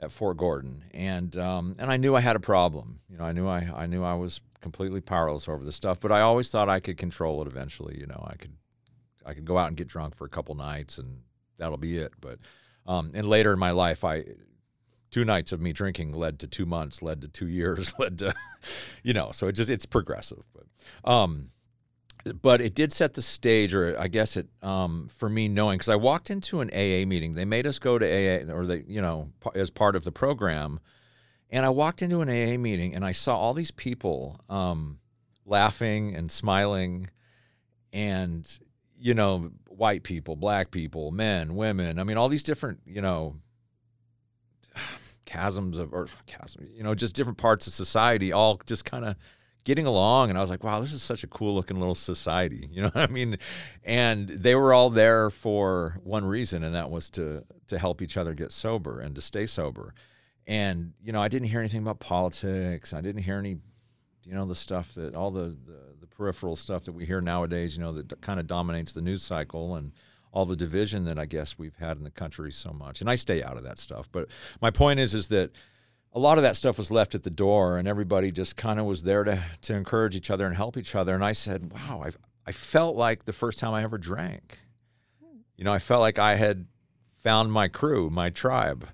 at 0.00 0.10
Fort 0.10 0.36
Gordon, 0.36 0.84
and 0.92 1.36
um, 1.36 1.76
and 1.78 1.90
I 1.90 1.96
knew 1.96 2.16
I 2.16 2.20
had 2.20 2.36
a 2.36 2.40
problem. 2.40 3.00
You 3.08 3.18
know, 3.18 3.24
I 3.24 3.32
knew 3.32 3.46
I 3.46 3.70
I 3.74 3.86
knew 3.86 4.02
I 4.02 4.14
was 4.14 4.40
completely 4.60 5.00
powerless 5.00 5.48
over 5.48 5.64
the 5.64 5.72
stuff, 5.72 6.00
but 6.00 6.12
I 6.12 6.20
always 6.20 6.50
thought 6.50 6.68
I 6.68 6.80
could 6.80 6.96
control 6.96 7.42
it 7.42 7.46
eventually. 7.46 7.98
You 7.98 8.06
know, 8.06 8.26
I 8.28 8.36
could 8.36 8.52
I 9.26 9.34
could 9.34 9.44
go 9.44 9.58
out 9.58 9.68
and 9.68 9.76
get 9.76 9.88
drunk 9.88 10.14
for 10.16 10.24
a 10.24 10.28
couple 10.28 10.54
nights, 10.54 10.98
and 10.98 11.22
that'll 11.58 11.78
be 11.78 11.98
it. 11.98 12.12
But 12.20 12.38
um, 12.86 13.12
and 13.14 13.28
later 13.28 13.52
in 13.52 13.58
my 13.58 13.70
life, 13.70 14.04
I 14.04 14.24
two 15.10 15.24
nights 15.24 15.52
of 15.52 15.60
me 15.60 15.72
drinking 15.72 16.12
led 16.12 16.38
to 16.40 16.46
two 16.46 16.66
months, 16.66 17.02
led 17.02 17.20
to 17.22 17.28
two 17.28 17.48
years, 17.48 17.92
led 17.98 18.18
to, 18.18 18.34
you 19.02 19.12
know, 19.12 19.30
so 19.30 19.46
it 19.48 19.52
just 19.52 19.70
it's 19.70 19.86
progressive. 19.86 20.44
But 20.52 21.10
um, 21.10 21.50
but 22.40 22.60
it 22.60 22.74
did 22.74 22.92
set 22.92 23.14
the 23.14 23.22
stage, 23.22 23.74
or 23.74 23.98
I 23.98 24.08
guess 24.08 24.36
it 24.36 24.48
um, 24.62 25.08
for 25.08 25.28
me 25.28 25.48
knowing 25.48 25.78
because 25.78 25.88
I 25.88 25.96
walked 25.96 26.30
into 26.30 26.60
an 26.60 26.70
AA 26.70 27.06
meeting. 27.06 27.34
They 27.34 27.44
made 27.44 27.66
us 27.66 27.78
go 27.78 27.98
to 27.98 28.06
AA, 28.06 28.52
or 28.52 28.66
they, 28.66 28.84
you 28.86 29.02
know, 29.02 29.30
as 29.54 29.70
part 29.70 29.96
of 29.96 30.04
the 30.04 30.12
program. 30.12 30.80
And 31.50 31.66
I 31.66 31.68
walked 31.68 32.00
into 32.00 32.22
an 32.22 32.30
AA 32.30 32.56
meeting 32.56 32.94
and 32.94 33.04
I 33.04 33.12
saw 33.12 33.36
all 33.36 33.52
these 33.52 33.70
people 33.70 34.40
um, 34.48 35.00
laughing 35.44 36.16
and 36.16 36.30
smiling, 36.30 37.10
and 37.92 38.58
you 39.02 39.14
know, 39.14 39.50
white 39.68 40.04
people, 40.04 40.36
black 40.36 40.70
people, 40.70 41.10
men, 41.10 41.56
women. 41.56 41.98
I 41.98 42.04
mean, 42.04 42.16
all 42.16 42.28
these 42.28 42.44
different, 42.44 42.80
you 42.86 43.02
know, 43.02 43.36
chasms 45.26 45.76
of, 45.76 45.92
or 45.92 46.06
chasm, 46.26 46.68
you 46.72 46.84
know, 46.84 46.94
just 46.94 47.14
different 47.16 47.38
parts 47.38 47.66
of 47.66 47.72
society, 47.72 48.30
all 48.30 48.60
just 48.64 48.84
kind 48.84 49.04
of 49.04 49.16
getting 49.64 49.86
along. 49.86 50.30
And 50.30 50.38
I 50.38 50.40
was 50.40 50.50
like, 50.50 50.62
wow, 50.62 50.80
this 50.80 50.92
is 50.92 51.02
such 51.02 51.24
a 51.24 51.26
cool 51.26 51.54
looking 51.54 51.78
little 51.78 51.96
society. 51.96 52.68
You 52.72 52.82
know 52.82 52.90
what 52.90 53.10
I 53.10 53.12
mean? 53.12 53.38
And 53.82 54.28
they 54.28 54.54
were 54.54 54.72
all 54.72 54.88
there 54.88 55.30
for 55.30 55.98
one 56.04 56.24
reason, 56.24 56.62
and 56.62 56.74
that 56.74 56.90
was 56.90 57.10
to 57.10 57.44
to 57.66 57.78
help 57.78 58.00
each 58.00 58.16
other 58.16 58.34
get 58.34 58.50
sober 58.52 59.00
and 59.00 59.14
to 59.14 59.20
stay 59.20 59.46
sober. 59.46 59.94
And 60.46 60.94
you 61.02 61.12
know, 61.12 61.20
I 61.20 61.28
didn't 61.28 61.48
hear 61.48 61.60
anything 61.60 61.82
about 61.82 62.00
politics. 62.00 62.92
I 62.92 63.00
didn't 63.00 63.22
hear 63.22 63.38
any 63.38 63.58
you 64.24 64.34
know 64.34 64.46
the 64.46 64.54
stuff 64.54 64.94
that 64.94 65.14
all 65.16 65.30
the, 65.30 65.56
the, 65.66 65.91
the 65.91 65.91
peripheral 66.22 66.54
stuff 66.54 66.84
that 66.84 66.92
we 66.92 67.04
hear 67.04 67.20
nowadays 67.20 67.76
you 67.76 67.82
know 67.82 67.92
that 67.92 68.20
kind 68.20 68.38
of 68.38 68.46
dominates 68.46 68.92
the 68.92 69.00
news 69.00 69.22
cycle 69.22 69.74
and 69.74 69.90
all 70.32 70.46
the 70.46 70.56
division 70.56 71.04
that 71.04 71.18
I 71.18 71.26
guess 71.26 71.58
we've 71.58 71.76
had 71.76 71.98
in 71.98 72.04
the 72.04 72.10
country 72.10 72.50
so 72.52 72.72
much. 72.72 73.00
And 73.00 73.10
I 73.10 73.16
stay 73.16 73.42
out 73.42 73.58
of 73.58 73.64
that 73.64 73.78
stuff. 73.78 74.08
But 74.10 74.28
my 74.60 74.70
point 74.70 74.98
is 74.98 75.14
is 75.14 75.28
that 75.28 75.50
a 76.14 76.18
lot 76.18 76.38
of 76.38 76.42
that 76.42 76.56
stuff 76.56 76.78
was 76.78 76.90
left 76.90 77.14
at 77.14 77.22
the 77.22 77.30
door 77.30 77.76
and 77.76 77.86
everybody 77.86 78.30
just 78.32 78.56
kind 78.56 78.80
of 78.80 78.86
was 78.86 79.02
there 79.02 79.24
to 79.24 79.42
to 79.62 79.74
encourage 79.74 80.16
each 80.16 80.30
other 80.30 80.46
and 80.46 80.56
help 80.56 80.76
each 80.76 80.94
other. 80.94 81.14
And 81.14 81.24
I 81.24 81.32
said 81.32 81.72
wow 81.72 82.04
I 82.06 82.10
I 82.46 82.52
felt 82.52 82.96
like 82.96 83.24
the 83.24 83.32
first 83.32 83.58
time 83.58 83.74
I 83.74 83.82
ever 83.82 83.98
drank. 83.98 84.58
You 85.56 85.64
know 85.64 85.72
I 85.72 85.80
felt 85.80 86.00
like 86.00 86.18
I 86.20 86.36
had 86.36 86.66
found 87.20 87.52
my 87.52 87.66
crew 87.66 88.10
my 88.10 88.30
tribe. 88.30 88.88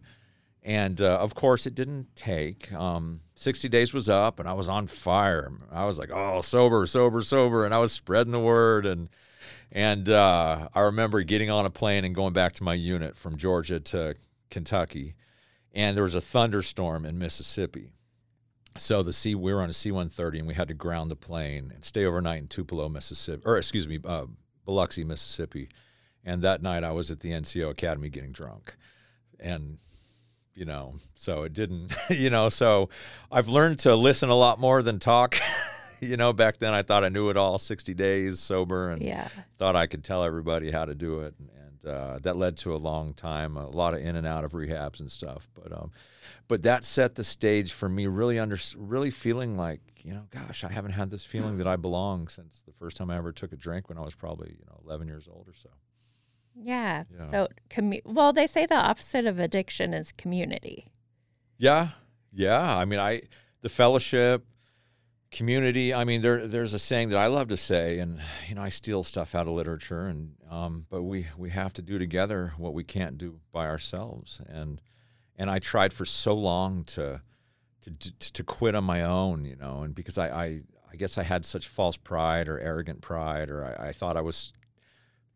And 0.62 1.00
uh, 1.00 1.18
of 1.18 1.34
course 1.34 1.66
it 1.66 1.74
didn't 1.74 2.16
take 2.16 2.72
um, 2.72 3.20
60 3.38 3.68
days 3.68 3.94
was 3.94 4.08
up 4.08 4.40
and 4.40 4.48
I 4.48 4.52
was 4.52 4.68
on 4.68 4.88
fire. 4.88 5.52
I 5.70 5.84
was 5.84 5.96
like, 5.96 6.10
oh, 6.12 6.40
sober, 6.40 6.84
sober, 6.86 7.22
sober. 7.22 7.64
And 7.64 7.72
I 7.72 7.78
was 7.78 7.92
spreading 7.92 8.32
the 8.32 8.40
word. 8.40 8.84
And, 8.84 9.08
and 9.70 10.08
uh, 10.08 10.68
I 10.74 10.80
remember 10.80 11.22
getting 11.22 11.48
on 11.48 11.64
a 11.64 11.70
plane 11.70 12.04
and 12.04 12.16
going 12.16 12.32
back 12.32 12.54
to 12.54 12.64
my 12.64 12.74
unit 12.74 13.16
from 13.16 13.36
Georgia 13.36 13.78
to 13.78 14.16
Kentucky. 14.50 15.14
And 15.72 15.96
there 15.96 16.02
was 16.02 16.16
a 16.16 16.20
thunderstorm 16.20 17.06
in 17.06 17.16
Mississippi. 17.16 17.92
so 18.76 19.04
the 19.04 19.12
C 19.12 19.36
we 19.36 19.54
were 19.54 19.62
on 19.62 19.70
a 19.70 19.74
C-130 19.74 20.38
and 20.40 20.48
we 20.48 20.54
had 20.54 20.68
to 20.68 20.74
ground 20.74 21.08
the 21.08 21.16
plane 21.16 21.70
and 21.72 21.84
stay 21.84 22.04
overnight 22.04 22.40
in 22.40 22.48
Tupelo, 22.48 22.88
Mississippi, 22.88 23.42
or 23.44 23.56
excuse 23.56 23.86
me, 23.86 24.00
uh, 24.04 24.26
Biloxi, 24.66 25.04
Mississippi. 25.04 25.68
And 26.24 26.42
that 26.42 26.60
night 26.60 26.82
I 26.82 26.90
was 26.90 27.08
at 27.12 27.20
the 27.20 27.30
NCO 27.30 27.70
Academy 27.70 28.08
getting 28.08 28.32
drunk, 28.32 28.74
and 29.38 29.78
you 30.58 30.64
know, 30.64 30.94
so 31.14 31.44
it 31.44 31.52
didn't, 31.52 31.92
you 32.10 32.30
know, 32.30 32.48
so 32.48 32.88
I've 33.30 33.48
learned 33.48 33.78
to 33.80 33.94
listen 33.94 34.28
a 34.28 34.34
lot 34.34 34.58
more 34.58 34.82
than 34.82 34.98
talk. 34.98 35.36
you 36.00 36.16
know, 36.16 36.32
back 36.32 36.58
then 36.58 36.72
I 36.74 36.82
thought 36.82 37.04
I 37.04 37.08
knew 37.10 37.30
it 37.30 37.36
all, 37.36 37.58
60 37.58 37.94
days 37.94 38.40
sober, 38.40 38.90
and 38.90 39.00
Yeah. 39.02 39.28
thought 39.56 39.76
I 39.76 39.86
could 39.86 40.02
tell 40.02 40.24
everybody 40.24 40.70
how 40.72 40.84
to 40.84 40.94
do 40.96 41.20
it, 41.20 41.34
and, 41.38 41.48
and 41.50 41.92
uh, 41.94 42.18
that 42.22 42.36
led 42.36 42.56
to 42.58 42.74
a 42.74 42.76
long 42.76 43.14
time, 43.14 43.56
a 43.56 43.68
lot 43.68 43.94
of 43.94 44.00
in 44.00 44.16
and 44.16 44.26
out 44.26 44.44
of 44.44 44.50
rehabs 44.52 44.98
and 44.98 45.10
stuff. 45.12 45.48
But 45.54 45.72
um, 45.72 45.92
but 46.48 46.62
that 46.62 46.84
set 46.84 47.14
the 47.14 47.24
stage 47.24 47.72
for 47.72 47.88
me 47.88 48.06
really 48.06 48.38
under 48.38 48.58
really 48.76 49.10
feeling 49.10 49.56
like 49.56 49.80
you 50.02 50.14
know, 50.14 50.24
gosh, 50.30 50.64
I 50.64 50.72
haven't 50.72 50.92
had 50.92 51.10
this 51.10 51.24
feeling 51.24 51.58
that 51.58 51.66
I 51.66 51.76
belong 51.76 52.28
since 52.28 52.62
the 52.66 52.72
first 52.72 52.96
time 52.96 53.10
I 53.10 53.16
ever 53.16 53.30
took 53.32 53.52
a 53.52 53.56
drink 53.56 53.88
when 53.88 53.98
I 53.98 54.02
was 54.02 54.14
probably 54.14 54.56
you 54.58 54.64
know 54.66 54.80
11 54.86 55.06
years 55.06 55.28
old 55.30 55.46
or 55.48 55.54
so. 55.54 55.68
Yeah. 56.54 57.04
Yeah. 57.16 57.30
So, 57.30 57.48
commu- 57.70 58.04
well, 58.04 58.32
they 58.32 58.46
say 58.46 58.66
the 58.66 58.76
opposite 58.76 59.26
of 59.26 59.38
addiction 59.38 59.94
is 59.94 60.12
community. 60.12 60.92
Yeah, 61.56 61.90
yeah. 62.32 62.76
I 62.76 62.84
mean, 62.84 63.00
I 63.00 63.22
the 63.62 63.68
fellowship, 63.68 64.44
community. 65.30 65.92
I 65.92 66.04
mean, 66.04 66.22
there 66.22 66.46
there's 66.46 66.74
a 66.74 66.78
saying 66.78 67.08
that 67.10 67.18
I 67.18 67.26
love 67.26 67.48
to 67.48 67.56
say, 67.56 67.98
and 67.98 68.20
you 68.48 68.54
know, 68.54 68.62
I 68.62 68.68
steal 68.68 69.02
stuff 69.02 69.34
out 69.34 69.46
of 69.48 69.54
literature, 69.54 70.06
and 70.06 70.34
um, 70.50 70.86
but 70.88 71.02
we 71.02 71.26
we 71.36 71.50
have 71.50 71.72
to 71.74 71.82
do 71.82 71.98
together 71.98 72.54
what 72.56 72.74
we 72.74 72.84
can't 72.84 73.18
do 73.18 73.40
by 73.52 73.66
ourselves, 73.66 74.40
and 74.48 74.80
and 75.36 75.50
I 75.50 75.58
tried 75.58 75.92
for 75.92 76.04
so 76.04 76.34
long 76.34 76.84
to 76.84 77.22
to 77.82 77.90
to, 77.90 78.32
to 78.32 78.44
quit 78.44 78.74
on 78.74 78.84
my 78.84 79.02
own, 79.02 79.44
you 79.44 79.56
know, 79.56 79.82
and 79.82 79.94
because 79.94 80.18
I 80.18 80.28
I. 80.28 80.60
I 80.90 80.96
guess 80.96 81.18
I 81.18 81.22
had 81.22 81.44
such 81.44 81.68
false 81.68 81.98
pride 81.98 82.48
or 82.48 82.58
arrogant 82.58 83.02
pride, 83.02 83.50
or 83.50 83.62
I, 83.62 83.88
I 83.88 83.92
thought 83.92 84.16
I 84.16 84.22
was 84.22 84.54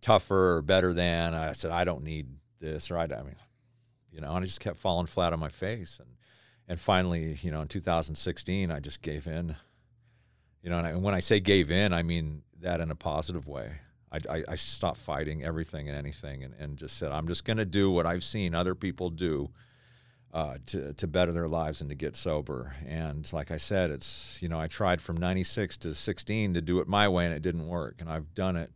tougher 0.03 0.57
or 0.57 0.62
better 0.62 0.93
than. 0.93 1.33
I 1.33 1.53
said 1.53 1.71
I 1.71 1.85
don't 1.85 2.05
need 2.05 2.27
this, 2.61 2.91
or 2.91 2.99
I, 2.99 3.05
I 3.05 3.23
mean, 3.23 3.37
you 4.11 4.21
know, 4.21 4.35
and 4.35 4.43
I 4.43 4.47
just 4.47 4.61
kept 4.61 4.77
falling 4.77 5.07
flat 5.07 5.33
on 5.33 5.38
my 5.38 5.49
face, 5.49 5.99
and 5.99 6.11
and 6.69 6.79
finally, 6.81 7.38
you 7.43 7.51
know, 7.51 7.62
in 7.62 7.69
2016, 7.69 8.71
I 8.71 8.81
just 8.81 9.01
gave 9.03 9.27
in. 9.27 9.57
You 10.62 10.71
know, 10.71 10.79
and, 10.79 10.87
I, 10.87 10.91
and 10.91 11.03
when 11.03 11.15
I 11.15 11.19
say 11.19 11.41
gave 11.41 11.71
in, 11.71 11.93
I 11.93 12.03
mean 12.03 12.43
that 12.61 12.81
in 12.81 12.91
a 12.91 12.95
positive 12.95 13.49
way. 13.49 13.73
I, 14.12 14.19
I, 14.29 14.45
I 14.49 14.55
stopped 14.57 14.99
fighting 14.99 15.43
everything 15.43 15.88
and 15.88 15.97
anything, 15.97 16.45
and, 16.45 16.55
and 16.59 16.77
just 16.77 16.99
said, 16.99 17.11
I'm 17.11 17.27
just 17.27 17.45
going 17.45 17.57
to 17.57 17.65
do 17.65 17.91
what 17.91 18.07
I've 18.07 18.23
seen 18.23 18.55
other 18.55 18.75
people 18.75 19.09
do 19.11 19.51
uh, 20.33 20.57
to 20.67 20.93
to 20.95 21.07
better 21.07 21.33
their 21.33 21.49
lives 21.49 21.81
and 21.81 21.91
to 21.91 21.97
get 21.97 22.17
sober. 22.17 22.75
And 22.87 23.31
like 23.33 23.51
I 23.51 23.57
said, 23.57 23.91
it's 23.91 24.38
you 24.41 24.49
know, 24.49 24.61
I 24.61 24.67
tried 24.67 25.01
from 25.01 25.17
96 25.17 25.77
to 25.79 25.95
16 25.95 26.55
to 26.55 26.61
do 26.61 26.79
it 26.81 26.88
my 26.88 27.09
way, 27.09 27.25
and 27.25 27.35
it 27.35 27.43
didn't 27.43 27.67
work. 27.67 27.97
And 28.01 28.09
I've 28.11 28.35
done 28.35 28.57
it 28.57 28.71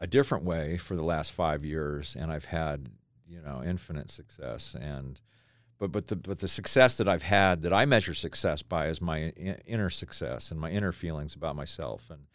a 0.00 0.06
different 0.06 0.44
way 0.44 0.76
for 0.76 0.94
the 0.94 1.02
last 1.02 1.32
five 1.32 1.64
years, 1.64 2.16
and 2.18 2.30
I've 2.30 2.46
had 2.46 2.90
you 3.26 3.40
know 3.40 3.62
infinite 3.64 4.10
success. 4.10 4.76
And 4.78 5.20
but 5.78 5.92
but 5.92 6.06
the 6.06 6.16
but 6.16 6.38
the 6.38 6.48
success 6.48 6.96
that 6.98 7.08
I've 7.08 7.22
had 7.22 7.62
that 7.62 7.72
I 7.72 7.84
measure 7.84 8.14
success 8.14 8.62
by 8.62 8.88
is 8.88 9.00
my 9.00 9.28
inner 9.66 9.90
success 9.90 10.50
and 10.50 10.60
my 10.60 10.70
inner 10.70 10.92
feelings 10.92 11.34
about 11.34 11.56
myself, 11.56 12.10
and 12.10 12.26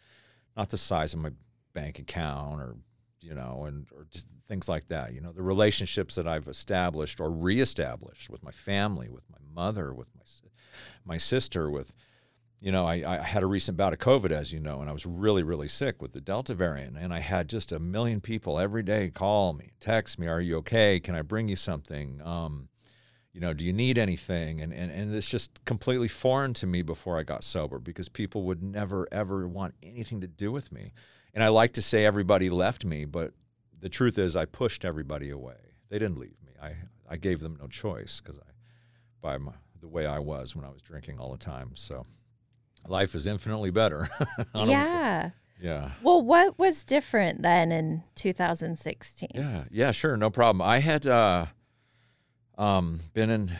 not 0.56 0.70
the 0.70 0.78
size 0.78 1.14
of 1.14 1.20
my 1.20 1.30
bank 1.72 1.98
account 1.98 2.60
or 2.60 2.76
you 3.20 3.34
know 3.34 3.64
and 3.66 3.86
or 3.96 4.06
just 4.10 4.26
things 4.48 4.68
like 4.68 4.88
that. 4.88 5.12
You 5.14 5.20
know 5.20 5.32
the 5.32 5.42
relationships 5.42 6.16
that 6.16 6.26
I've 6.26 6.48
established 6.48 7.20
or 7.20 7.30
reestablished 7.30 8.28
with 8.28 8.42
my 8.42 8.52
family, 8.52 9.08
with 9.08 9.24
my 9.30 9.38
mother, 9.54 9.94
with 9.94 10.08
my 10.16 10.24
my 11.04 11.16
sister, 11.16 11.70
with 11.70 11.94
you 12.62 12.70
know, 12.70 12.86
I, 12.86 13.18
I 13.18 13.22
had 13.22 13.42
a 13.42 13.46
recent 13.46 13.76
bout 13.76 13.92
of 13.92 13.98
COVID, 13.98 14.30
as 14.30 14.52
you 14.52 14.60
know, 14.60 14.80
and 14.80 14.88
I 14.88 14.92
was 14.92 15.04
really, 15.04 15.42
really 15.42 15.66
sick 15.66 16.00
with 16.00 16.12
the 16.12 16.20
Delta 16.20 16.54
variant. 16.54 16.96
And 16.96 17.12
I 17.12 17.18
had 17.18 17.48
just 17.48 17.72
a 17.72 17.80
million 17.80 18.20
people 18.20 18.56
every 18.56 18.84
day 18.84 19.10
call 19.10 19.52
me, 19.52 19.72
text 19.80 20.16
me, 20.16 20.28
Are 20.28 20.40
you 20.40 20.58
okay? 20.58 21.00
Can 21.00 21.16
I 21.16 21.22
bring 21.22 21.48
you 21.48 21.56
something? 21.56 22.22
Um, 22.22 22.68
you 23.32 23.40
know, 23.40 23.52
do 23.52 23.64
you 23.64 23.72
need 23.72 23.98
anything? 23.98 24.60
And, 24.60 24.72
and, 24.72 24.92
and 24.92 25.12
it's 25.12 25.28
just 25.28 25.64
completely 25.64 26.06
foreign 26.06 26.54
to 26.54 26.66
me 26.68 26.82
before 26.82 27.18
I 27.18 27.24
got 27.24 27.42
sober 27.42 27.80
because 27.80 28.08
people 28.08 28.44
would 28.44 28.62
never, 28.62 29.08
ever 29.10 29.48
want 29.48 29.74
anything 29.82 30.20
to 30.20 30.28
do 30.28 30.52
with 30.52 30.70
me. 30.70 30.92
And 31.34 31.42
I 31.42 31.48
like 31.48 31.72
to 31.72 31.82
say 31.82 32.06
everybody 32.06 32.48
left 32.48 32.84
me, 32.84 33.06
but 33.06 33.32
the 33.76 33.88
truth 33.88 34.18
is 34.18 34.36
I 34.36 34.44
pushed 34.44 34.84
everybody 34.84 35.30
away. 35.30 35.74
They 35.88 35.98
didn't 35.98 36.18
leave 36.18 36.36
me. 36.46 36.52
I, 36.62 36.74
I 37.10 37.16
gave 37.16 37.40
them 37.40 37.56
no 37.60 37.66
choice 37.66 38.20
because 38.20 38.38
I, 38.38 38.52
by 39.20 39.36
my, 39.38 39.54
the 39.80 39.88
way 39.88 40.06
I 40.06 40.20
was 40.20 40.54
when 40.54 40.64
I 40.64 40.70
was 40.70 40.80
drinking 40.80 41.18
all 41.18 41.32
the 41.32 41.38
time. 41.38 41.72
So 41.74 42.06
life 42.86 43.14
is 43.14 43.26
infinitely 43.26 43.70
better. 43.70 44.08
a- 44.54 44.66
Yeah. 44.66 45.30
yeah. 45.60 45.90
Well, 46.02 46.22
what 46.22 46.58
was 46.58 46.84
different 46.84 47.42
then 47.42 47.70
in 47.72 48.02
2016? 48.14 49.30
Yeah, 49.34 49.64
yeah, 49.70 49.90
sure, 49.90 50.16
no 50.16 50.30
problem. 50.30 50.62
I 50.62 50.78
had 50.80 51.06
uh, 51.06 51.46
um, 52.58 53.00
been 53.14 53.30
in, 53.30 53.56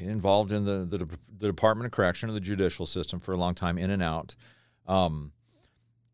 involved 0.00 0.52
in 0.52 0.64
the, 0.64 0.84
the 0.84 1.06
the 1.36 1.48
Department 1.48 1.84
of 1.86 1.92
Correction 1.92 2.28
of 2.28 2.34
the 2.34 2.40
judicial 2.40 2.86
system 2.86 3.18
for 3.20 3.32
a 3.32 3.36
long 3.36 3.54
time, 3.54 3.76
in 3.76 3.90
and 3.90 4.02
out. 4.02 4.34
Um, 4.86 5.32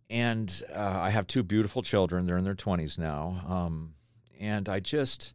and 0.09 0.62
uh, 0.75 0.79
I 1.01 1.11
have 1.11 1.27
two 1.27 1.42
beautiful 1.42 1.83
children. 1.83 2.27
They're 2.27 2.38
in 2.38 2.44
their 2.44 2.55
twenties 2.55 2.99
now. 2.99 3.44
Um, 3.46 3.94
and 4.40 4.68
I 4.68 4.81
just, 4.81 5.35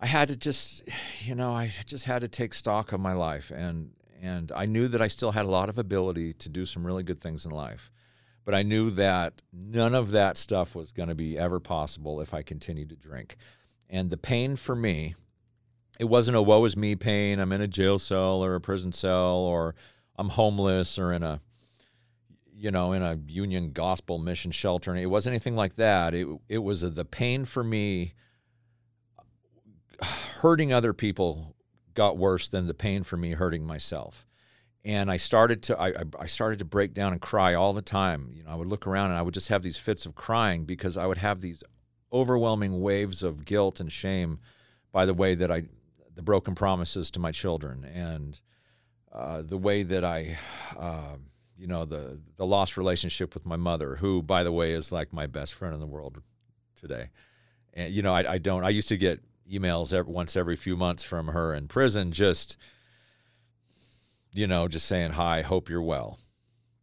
I 0.00 0.06
had 0.06 0.28
to 0.28 0.36
just, 0.36 0.82
you 1.20 1.34
know, 1.34 1.52
I 1.52 1.70
just 1.86 2.06
had 2.06 2.22
to 2.22 2.28
take 2.28 2.54
stock 2.54 2.92
of 2.92 3.00
my 3.00 3.12
life, 3.12 3.50
and 3.54 3.90
and 4.24 4.50
I 4.52 4.66
knew 4.66 4.88
that 4.88 5.02
I 5.02 5.08
still 5.08 5.32
had 5.32 5.44
a 5.44 5.50
lot 5.50 5.68
of 5.68 5.78
ability 5.78 6.32
to 6.32 6.48
do 6.48 6.64
some 6.64 6.86
really 6.86 7.02
good 7.02 7.20
things 7.20 7.44
in 7.44 7.50
life 7.50 7.90
but 8.44 8.54
I 8.54 8.62
knew 8.62 8.90
that 8.90 9.42
none 9.52 9.94
of 9.94 10.10
that 10.10 10.36
stuff 10.36 10.74
was 10.74 10.92
going 10.92 11.08
to 11.08 11.14
be 11.14 11.38
ever 11.38 11.60
possible 11.60 12.20
if 12.20 12.34
I 12.34 12.42
continued 12.42 12.90
to 12.90 12.96
drink. 12.96 13.36
And 13.88 14.10
the 14.10 14.16
pain 14.16 14.56
for 14.56 14.74
me, 14.74 15.14
it 15.98 16.04
wasn't 16.04 16.36
a 16.36 16.42
woe 16.42 16.64
is 16.64 16.76
me 16.76 16.94
pain. 16.94 17.38
I'm 17.38 17.52
in 17.52 17.62
a 17.62 17.68
jail 17.68 17.98
cell 17.98 18.44
or 18.44 18.54
a 18.54 18.60
prison 18.60 18.92
cell 18.92 19.36
or 19.36 19.74
I'm 20.16 20.30
homeless 20.30 20.98
or 20.98 21.12
in 21.12 21.22
a 21.22 21.40
you 22.56 22.70
know 22.70 22.92
in 22.92 23.02
a 23.02 23.18
union 23.26 23.72
gospel 23.72 24.18
mission 24.18 24.50
shelter. 24.50 24.90
And 24.90 25.00
it 25.00 25.06
wasn't 25.06 25.32
anything 25.32 25.56
like 25.56 25.76
that. 25.76 26.14
It 26.14 26.28
it 26.48 26.58
was 26.58 26.84
uh, 26.84 26.90
the 26.90 27.04
pain 27.04 27.44
for 27.44 27.64
me 27.64 28.14
uh, 29.18 30.04
hurting 30.40 30.72
other 30.72 30.92
people 30.92 31.53
got 31.94 32.16
worse 32.18 32.48
than 32.48 32.66
the 32.66 32.74
pain 32.74 33.02
for 33.02 33.16
me 33.16 33.32
hurting 33.32 33.64
myself 33.66 34.26
and 34.84 35.10
I 35.10 35.16
started 35.16 35.62
to 35.64 35.80
I, 35.80 35.94
I- 36.18 36.26
started 36.26 36.58
to 36.58 36.64
break 36.64 36.92
down 36.92 37.12
and 37.12 37.20
cry 37.20 37.54
all 37.54 37.72
the 37.72 37.80
time. 37.82 38.30
You 38.34 38.44
know, 38.44 38.50
I 38.50 38.54
would 38.54 38.68
look 38.68 38.86
around 38.86 39.10
and 39.10 39.18
I 39.18 39.22
would 39.22 39.32
just 39.34 39.48
have 39.48 39.62
these 39.62 39.78
fits 39.78 40.04
of 40.04 40.14
crying 40.14 40.64
because 40.66 40.98
I 40.98 41.06
would 41.06 41.18
have 41.18 41.40
these 41.40 41.64
overwhelming 42.12 42.80
waves 42.82 43.22
of 43.22 43.44
guilt 43.44 43.80
and 43.80 43.90
shame 43.90 44.40
by 44.92 45.06
the 45.06 45.14
way 45.14 45.34
that 45.34 45.50
I 45.50 45.64
the 46.14 46.22
broken 46.22 46.54
promises 46.54 47.10
to 47.12 47.18
my 47.18 47.32
children 47.32 47.84
and 47.84 48.40
uh, 49.10 49.42
the 49.42 49.56
way 49.56 49.82
that 49.82 50.04
I 50.04 50.38
uh, 50.78 51.16
you 51.56 51.66
know 51.66 51.84
the 51.86 52.20
the 52.36 52.46
lost 52.46 52.76
relationship 52.76 53.32
with 53.32 53.46
my 53.46 53.56
mother, 53.56 53.96
who 53.96 54.22
by 54.22 54.42
the 54.42 54.52
way 54.52 54.72
is 54.72 54.92
like 54.92 55.12
my 55.12 55.26
best 55.26 55.54
friend 55.54 55.72
in 55.72 55.80
the 55.80 55.86
world 55.86 56.20
today. 56.76 57.08
And 57.72 57.92
you 57.92 58.02
know, 58.02 58.14
I, 58.14 58.34
I 58.34 58.38
don't. 58.38 58.64
I 58.64 58.68
used 58.68 58.88
to 58.88 58.96
get 58.98 59.20
emails 59.50 59.92
every, 59.92 60.12
once 60.12 60.36
every 60.36 60.56
few 60.56 60.76
months 60.76 61.02
from 61.02 61.28
her 61.28 61.54
in 61.54 61.68
prison, 61.68 62.12
just 62.12 62.56
you 64.32 64.46
know, 64.46 64.66
just 64.68 64.86
saying 64.86 65.12
hi, 65.12 65.42
hope 65.42 65.68
you're 65.68 65.82
well, 65.82 66.18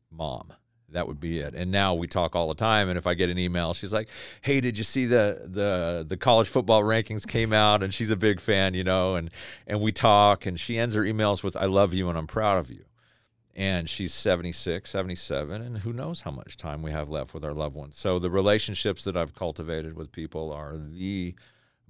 mom. 0.10 0.54
That 0.90 1.08
would 1.08 1.20
be 1.22 1.40
it. 1.40 1.54
And 1.54 1.72
now 1.72 1.94
we 1.94 2.08
talk 2.08 2.36
all 2.36 2.50
the 2.50 2.54
time. 2.54 2.90
And 2.90 2.98
if 2.98 3.08
I 3.08 3.14
get 3.14 3.30
an 3.30 3.38
email, 3.38 3.74
she's 3.74 3.94
like, 3.94 4.10
"Hey, 4.42 4.60
did 4.60 4.78
you 4.78 4.84
see 4.84 5.06
the 5.06 5.44
the 5.46 6.06
the 6.08 6.18
college 6.18 6.50
football 6.50 6.84
rankings 6.84 7.26
came 7.26 7.54
out?" 7.54 7.82
And 7.82 7.94
she's 7.94 8.12
a 8.12 8.18
big 8.18 8.42
fan, 8.42 8.74
you 8.74 8.84
know. 8.84 9.16
And 9.16 9.32
and 9.68 9.80
we 9.80 9.94
talk. 9.94 10.46
And 10.46 10.60
she 10.60 10.78
ends 10.78 10.94
her 10.96 11.04
emails 11.04 11.44
with, 11.44 11.56
"I 11.56 11.66
love 11.66 11.94
you 11.94 12.10
and 12.10 12.18
I'm 12.18 12.28
proud 12.28 12.58
of 12.58 12.70
you." 12.70 12.84
And 13.56 13.90
she's 13.90 14.14
76, 14.14 14.90
77, 14.90 15.62
and 15.62 15.80
who 15.80 15.92
knows 15.92 16.22
how 16.22 16.32
much 16.32 16.56
time 16.56 16.82
we 16.82 16.92
have 16.92 17.10
left 17.10 17.34
with 17.34 17.44
our 17.44 17.54
loved 17.54 17.76
ones. 17.76 17.98
So 17.98 18.18
the 18.18 18.30
relationships 18.32 19.04
that 19.04 19.18
I've 19.18 19.36
cultivated 19.36 19.96
with 19.96 20.12
people 20.12 20.54
are 20.54 20.78
the 20.78 21.36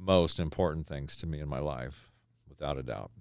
most 0.01 0.39
important 0.39 0.87
things 0.87 1.15
to 1.17 1.27
me 1.27 1.39
in 1.39 1.47
my 1.47 1.59
life, 1.59 2.09
without 2.49 2.77
a 2.77 2.83
doubt. 2.83 3.11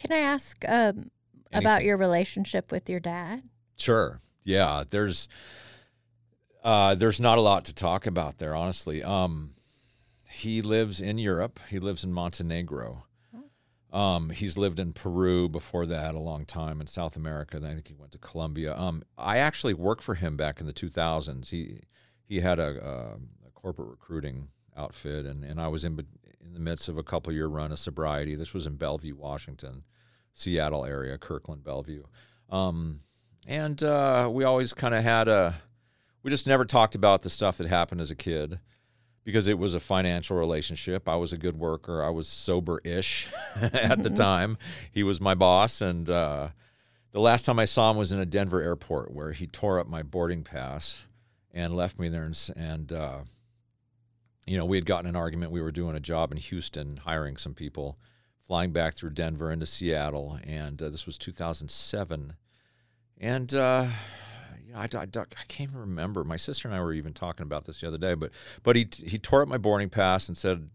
Can 0.00 0.12
I 0.12 0.20
ask 0.20 0.64
um, 0.68 1.10
about 1.52 1.84
your 1.84 1.96
relationship 1.96 2.72
with 2.72 2.88
your 2.88 3.00
dad? 3.00 3.42
Sure. 3.76 4.20
Yeah. 4.42 4.84
There's 4.88 5.28
uh, 6.64 6.94
there's 6.94 7.20
not 7.20 7.38
a 7.38 7.42
lot 7.42 7.64
to 7.66 7.74
talk 7.74 8.06
about 8.06 8.38
there, 8.38 8.54
honestly. 8.54 9.02
Um, 9.02 9.54
he 10.30 10.62
lives 10.62 11.00
in 11.00 11.18
Europe. 11.18 11.60
He 11.68 11.78
lives 11.78 12.04
in 12.04 12.12
Montenegro. 12.12 13.04
Um, 13.92 14.30
he's 14.30 14.56
lived 14.56 14.80
in 14.80 14.94
Peru 14.94 15.50
before 15.50 15.84
that 15.84 16.14
a 16.14 16.18
long 16.18 16.46
time 16.46 16.80
in 16.80 16.86
South 16.86 17.14
America. 17.14 17.60
Then 17.60 17.72
I 17.72 17.74
think 17.74 17.88
he 17.88 17.94
went 17.94 18.12
to 18.12 18.18
Colombia. 18.18 18.74
Um, 18.74 19.02
I 19.18 19.36
actually 19.36 19.74
worked 19.74 20.02
for 20.02 20.14
him 20.14 20.34
back 20.34 20.60
in 20.60 20.66
the 20.66 20.72
2000s. 20.72 21.50
He 21.50 21.80
he 22.24 22.40
had 22.40 22.58
a, 22.58 22.82
a, 22.82 23.48
a 23.48 23.50
corporate 23.52 23.88
recruiting 23.90 24.48
outfit, 24.76 25.26
and, 25.26 25.44
and 25.44 25.60
I 25.60 25.68
was 25.68 25.84
in 25.84 25.96
in 26.44 26.54
the 26.54 26.60
midst 26.60 26.88
of 26.88 26.98
a 26.98 27.02
couple 27.02 27.32
year 27.32 27.46
run 27.46 27.72
of 27.72 27.78
sobriety. 27.78 28.34
This 28.34 28.52
was 28.52 28.66
in 28.66 28.76
Bellevue, 28.76 29.14
Washington, 29.14 29.84
Seattle 30.32 30.84
area, 30.84 31.16
Kirkland, 31.18 31.64
Bellevue. 31.64 32.04
Um, 32.50 33.00
and 33.46 33.82
uh, 33.82 34.28
we 34.30 34.44
always 34.44 34.72
kind 34.72 34.94
of 34.94 35.02
had 35.02 35.28
a, 35.28 35.62
we 36.22 36.30
just 36.30 36.46
never 36.46 36.64
talked 36.64 36.94
about 36.94 37.22
the 37.22 37.30
stuff 37.30 37.58
that 37.58 37.68
happened 37.68 38.00
as 38.00 38.10
a 38.10 38.16
kid 38.16 38.58
because 39.24 39.48
it 39.48 39.58
was 39.58 39.74
a 39.74 39.80
financial 39.80 40.36
relationship. 40.36 41.08
I 41.08 41.16
was 41.16 41.32
a 41.32 41.38
good 41.38 41.58
worker. 41.58 42.02
I 42.02 42.10
was 42.10 42.28
sober 42.28 42.80
ish 42.84 43.30
at 43.60 44.02
the 44.02 44.10
time. 44.10 44.58
He 44.90 45.02
was 45.02 45.20
my 45.20 45.34
boss. 45.34 45.80
And 45.80 46.10
uh, 46.10 46.48
the 47.12 47.20
last 47.20 47.44
time 47.44 47.58
I 47.58 47.64
saw 47.64 47.90
him 47.90 47.96
was 47.96 48.12
in 48.12 48.18
a 48.18 48.26
Denver 48.26 48.60
airport 48.60 49.12
where 49.12 49.32
he 49.32 49.46
tore 49.46 49.78
up 49.78 49.88
my 49.88 50.02
boarding 50.02 50.42
pass 50.42 51.06
and 51.52 51.74
left 51.76 51.98
me 51.98 52.08
there. 52.08 52.24
And, 52.24 52.50
and 52.56 52.92
uh, 52.92 53.18
you 54.46 54.56
know, 54.56 54.64
we 54.64 54.76
had 54.76 54.86
gotten 54.86 55.08
an 55.08 55.16
argument. 55.16 55.52
We 55.52 55.62
were 55.62 55.70
doing 55.70 55.96
a 55.96 56.00
job 56.00 56.32
in 56.32 56.38
Houston, 56.38 56.98
hiring 56.98 57.36
some 57.36 57.54
people, 57.54 57.98
flying 58.38 58.72
back 58.72 58.94
through 58.94 59.10
Denver 59.10 59.50
into 59.50 59.66
Seattle. 59.66 60.38
And 60.44 60.82
uh, 60.82 60.88
this 60.90 61.06
was 61.06 61.16
2007. 61.16 62.34
And, 63.18 63.54
uh, 63.54 63.86
you 64.66 64.72
know, 64.72 64.78
I, 64.80 64.82
I, 64.82 65.02
I 65.04 65.44
can't 65.48 65.70
even 65.70 65.80
remember. 65.80 66.24
My 66.24 66.36
sister 66.36 66.66
and 66.66 66.76
I 66.76 66.80
were 66.82 66.92
even 66.92 67.12
talking 67.12 67.44
about 67.44 67.66
this 67.66 67.80
the 67.80 67.88
other 67.88 67.98
day, 67.98 68.14
but 68.14 68.30
but 68.62 68.74
he 68.74 68.88
he 69.04 69.18
tore 69.18 69.42
up 69.42 69.48
my 69.48 69.58
boarding 69.58 69.90
pass 69.90 70.28
and 70.28 70.36
said, 70.36 70.70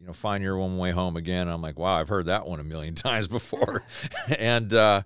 you 0.00 0.06
know, 0.06 0.12
find 0.12 0.42
your 0.42 0.56
one 0.56 0.78
way 0.78 0.90
home 0.90 1.16
again. 1.16 1.42
And 1.42 1.50
I'm 1.50 1.62
like, 1.62 1.78
wow, 1.78 1.96
I've 1.98 2.08
heard 2.08 2.26
that 2.26 2.46
one 2.46 2.60
a 2.60 2.64
million 2.64 2.94
times 2.96 3.28
before, 3.28 3.84
and 4.38 4.72
uh, 4.72 5.02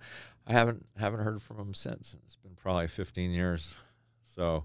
I 0.46 0.53
haven't 0.53 0.87
haven't 0.99 1.20
heard 1.20 1.42
from 1.42 1.59
him 1.59 1.75
since. 1.75 2.14
It's 2.25 2.37
been 2.37 2.55
probably 2.55 2.88
15 2.88 3.31
years, 3.31 3.75
so 4.23 4.64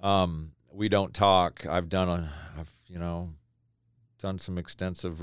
um, 0.00 0.52
we 0.74 0.88
don't 0.88 1.14
talk. 1.14 1.64
I've 1.66 1.88
done 1.88 2.08
a, 2.08 2.32
I've 2.58 2.70
you 2.88 2.98
know, 2.98 3.30
done 4.18 4.38
some 4.38 4.58
extensive 4.58 5.22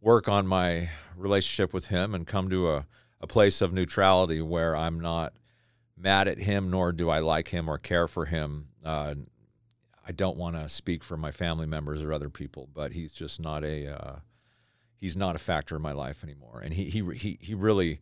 work 0.00 0.28
on 0.28 0.46
my 0.46 0.90
relationship 1.16 1.72
with 1.72 1.86
him 1.86 2.14
and 2.14 2.26
come 2.26 2.50
to 2.50 2.70
a 2.70 2.86
a 3.20 3.26
place 3.26 3.62
of 3.62 3.72
neutrality 3.72 4.42
where 4.42 4.74
I'm 4.74 4.98
not 4.98 5.32
mad 5.96 6.26
at 6.26 6.38
him, 6.38 6.70
nor 6.70 6.90
do 6.90 7.08
I 7.08 7.20
like 7.20 7.48
him 7.48 7.68
or 7.68 7.78
care 7.78 8.08
for 8.08 8.26
him. 8.26 8.66
Uh, 8.84 9.14
I 10.04 10.10
don't 10.10 10.36
want 10.36 10.56
to 10.56 10.68
speak 10.68 11.04
for 11.04 11.16
my 11.16 11.30
family 11.30 11.66
members 11.66 12.02
or 12.02 12.12
other 12.12 12.28
people, 12.28 12.68
but 12.74 12.90
he's 12.90 13.12
just 13.12 13.40
not 13.40 13.62
a 13.62 13.86
uh, 13.86 14.16
he's 15.00 15.16
not 15.16 15.36
a 15.36 15.38
factor 15.38 15.76
in 15.76 15.82
my 15.82 15.92
life 15.92 16.24
anymore. 16.24 16.60
And 16.62 16.74
he 16.74 16.90
he 16.90 17.04
he 17.14 17.38
he 17.40 17.54
really 17.54 18.00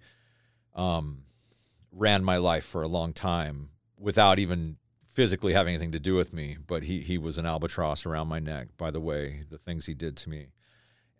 um, 0.75 1.25
ran 1.93 2.25
my 2.25 2.39
life 2.39 2.65
for 2.65 2.83
a 2.83 2.89
long 2.89 3.13
time 3.13 3.71
without 3.99 4.39
even 4.39 4.79
physically 5.11 5.53
having 5.53 5.75
anything 5.75 5.93
to 5.93 6.01
do 6.01 6.15
with 6.15 6.33
me. 6.33 6.57
But 6.67 6.85
he 6.85 7.01
he 7.01 7.19
was 7.19 7.39
an 7.39 7.47
albatross 7.47 8.07
around 8.07 8.29
my 8.29 8.39
neck. 8.39 8.69
By 8.77 8.91
the 8.91 9.01
way, 9.01 9.45
the 9.51 9.59
things 9.59 9.87
he 9.87 9.95
did 9.95 10.17
to 10.19 10.31
me. 10.31 10.49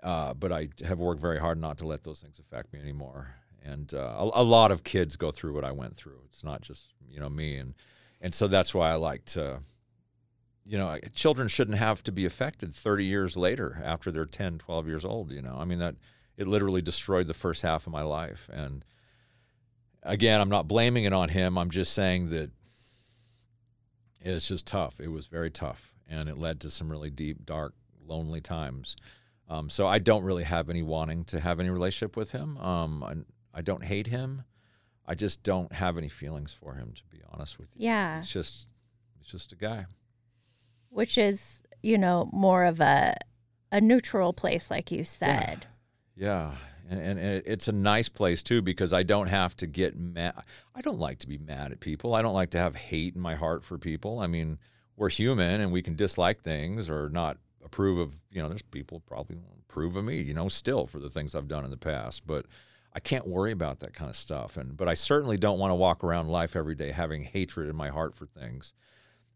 Uh, 0.03 0.33
but 0.33 0.51
I 0.51 0.69
have 0.87 0.99
worked 0.99 1.21
very 1.21 1.39
hard 1.39 1.61
not 1.61 1.77
to 1.79 1.87
let 1.87 2.05
those 2.05 2.21
things 2.23 2.39
affect 2.39 2.73
me 2.73 2.81
anymore 2.81 3.35
and 3.63 3.93
uh, 3.95 4.15
a, 4.19 4.43
a, 4.43 4.45
lot 4.45 4.71
of 4.71 4.85
kids 4.85 5.17
go 5.17 5.31
through 5.31 5.55
what 5.55 5.65
I 5.65 5.73
went 5.73 5.97
through. 5.97 6.21
It's 6.27 6.45
not 6.45 6.63
just 6.63 6.89
you 7.09 7.21
know 7.21 7.29
me, 7.29 7.57
and 7.57 7.75
and 8.21 8.35
so 8.35 8.49
that's 8.49 8.75
why 8.75 8.91
I 8.91 8.95
like 8.95 9.25
to. 9.27 9.61
You 10.65 10.79
know, 10.79 10.99
children 11.15 11.49
shouldn't 11.49 11.79
have 11.79 12.03
to 12.05 12.13
be 12.13 12.27
affected 12.27 12.75
30 12.75 13.05
years 13.05 13.37
later 13.37 13.81
after 13.83 14.13
they're 14.13 14.27
10, 14.27 14.59
12 14.59 14.87
years 14.87 15.05
old. 15.05 15.33
You 15.33 15.43
know, 15.43 15.57
I 15.59 15.65
mean 15.65 15.79
that 15.81 15.97
it 16.37 16.47
literally 16.47 16.83
destroyed 16.83 17.27
the 17.27 17.35
first 17.35 17.63
half 17.63 17.87
of 17.87 17.93
my 17.93 18.03
life. 18.03 18.49
And 18.53 18.85
again, 20.03 20.41
I'm 20.41 20.49
not 20.49 20.69
blaming 20.69 21.05
it 21.05 21.13
on 21.13 21.31
him. 21.31 21.59
I'm 21.59 21.71
just 21.71 21.93
saying 21.93 22.31
that 22.31 22.51
it's 24.21 24.49
just 24.49 24.67
tough. 24.67 25.01
It 25.01 25.09
was 25.09 25.27
very 25.27 25.51
tough, 25.51 25.95
and 26.09 26.29
it 26.29 26.39
led 26.39 26.61
to 26.61 26.71
some 26.71 26.91
really 26.91 27.11
deep, 27.11 27.45
dark, 27.45 27.75
lonely 28.07 28.41
times. 28.41 28.97
Um, 29.49 29.69
so 29.69 29.87
I 29.87 29.99
don't 29.99 30.23
really 30.23 30.45
have 30.45 30.71
any 30.71 30.83
wanting 30.83 31.25
to 31.25 31.41
have 31.41 31.59
any 31.59 31.71
relationship 31.71 32.17
with 32.17 32.33
him. 32.33 32.57
Um, 32.59 33.25
I 33.53 33.63
don't 33.63 33.85
hate 33.85 34.07
him. 34.07 34.45
I 35.07 35.15
just 35.15 35.43
don't 35.43 35.73
have 35.73 35.99
any 35.99 36.09
feelings 36.09 36.53
for 36.53 36.75
him, 36.75 36.93
to 36.95 37.03
be 37.07 37.21
honest 37.33 37.59
with 37.59 37.69
you. 37.75 37.87
Yeah. 37.87 38.19
It's 38.19 38.31
just, 38.31 38.69
it's 39.19 39.29
just 39.29 39.53
a 39.53 39.57
guy. 39.57 39.87
Which 40.89 41.19
is, 41.19 41.63
you 41.83 41.99
know, 41.99 42.29
more 42.33 42.65
of 42.65 42.81
a 42.81 43.15
a 43.73 43.81
neutral 43.81 44.33
place, 44.33 44.71
like 44.71 44.91
you 44.91 45.05
said. 45.05 45.67
Yeah. 46.17 46.51
yeah. 46.51 46.55
And, 46.91 47.01
and 47.01 47.43
it's 47.47 47.69
a 47.69 47.73
nice 47.73 48.09
place 48.09 48.43
too 48.43 48.63
because 48.63 48.93
I 48.93 49.05
don't 49.05 49.29
have 49.29 49.57
to 49.59 49.67
get 49.69 49.97
mad. 49.97 50.35
I 50.75 50.81
don't 50.81 50.99
like 50.99 51.21
to 51.21 51.29
be 51.29 51.39
mad 51.39 51.71
at 51.71 51.79
people. 51.79 52.15
I 52.15 52.23
don't 52.23 52.35
like 52.35 52.51
to 52.51 52.59
have 52.59 52.75
hate 52.75 53.15
in 53.15 53.21
my 53.21 53.37
heart 53.37 53.65
for 53.65 53.79
people. 53.79 54.19
I 54.19 54.27
mean, 54.27 54.59
we're 54.97 55.09
human 55.09 55.61
and 55.61 55.71
we 55.71 55.83
can 55.83 55.95
dislike 55.95 56.43
things 56.43 56.91
or 56.91 57.09
not 57.09 57.39
approve 57.65 57.99
of, 57.99 58.17
you 58.31 58.43
know, 58.43 58.49
there's 58.49 58.63
people 58.63 59.01
probably 59.07 59.39
approve 59.69 59.95
of 59.95 60.05
me, 60.05 60.21
you 60.21 60.35
know, 60.35 60.49
still 60.49 60.89
for 60.89 60.99
the 60.99 61.09
things 61.09 61.37
I've 61.37 61.47
done 61.47 61.65
in 61.65 61.71
the 61.71 61.77
past. 61.77 62.27
But 62.27 62.47
I 62.93 62.99
can't 62.99 63.29
worry 63.29 63.53
about 63.53 63.79
that 63.81 63.95
kind 63.95 64.11
of 64.11 64.17
stuff. 64.17 64.57
And 64.57 64.77
but 64.77 64.89
I 64.89 64.95
certainly 64.95 65.37
don't 65.37 65.61
want 65.61 65.71
to 65.71 65.77
walk 65.77 66.03
around 66.03 66.29
life 66.29 66.57
every 66.57 66.75
day 66.75 66.91
having 66.91 67.23
hatred 67.23 67.69
in 67.69 67.77
my 67.77 67.91
heart 67.91 68.17
for 68.17 68.27
things 68.27 68.75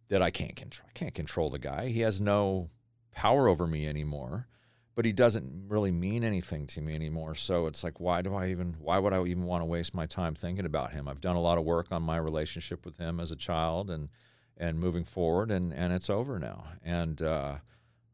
that 0.08 0.22
I 0.22 0.30
can't 0.30 0.56
control. 0.56 0.88
I 0.90 0.98
can't 0.98 1.14
control 1.14 1.50
the 1.50 1.58
guy. 1.58 1.86
He 1.86 2.00
has 2.00 2.20
no 2.20 2.70
power 3.12 3.48
over 3.48 3.66
me 3.66 3.86
anymore. 3.86 4.48
But 4.94 5.04
he 5.04 5.12
doesn't 5.12 5.64
really 5.68 5.90
mean 5.90 6.22
anything 6.22 6.66
to 6.68 6.80
me 6.80 6.94
anymore. 6.94 7.34
So 7.34 7.66
it's 7.66 7.82
like, 7.82 7.98
why 7.98 8.22
do 8.22 8.34
I 8.34 8.48
even? 8.48 8.76
Why 8.78 8.98
would 8.98 9.12
I 9.12 9.24
even 9.24 9.42
want 9.44 9.62
to 9.62 9.66
waste 9.66 9.94
my 9.94 10.06
time 10.06 10.34
thinking 10.34 10.64
about 10.64 10.92
him? 10.92 11.08
I've 11.08 11.20
done 11.20 11.36
a 11.36 11.40
lot 11.40 11.58
of 11.58 11.64
work 11.64 11.88
on 11.90 12.02
my 12.02 12.16
relationship 12.16 12.84
with 12.84 12.98
him 12.98 13.18
as 13.18 13.30
a 13.30 13.36
child, 13.36 13.90
and 13.90 14.08
and 14.56 14.78
moving 14.78 15.04
forward, 15.04 15.50
and 15.50 15.72
and 15.72 15.92
it's 15.92 16.08
over 16.08 16.38
now. 16.38 16.64
And 16.84 17.20
uh, 17.20 17.56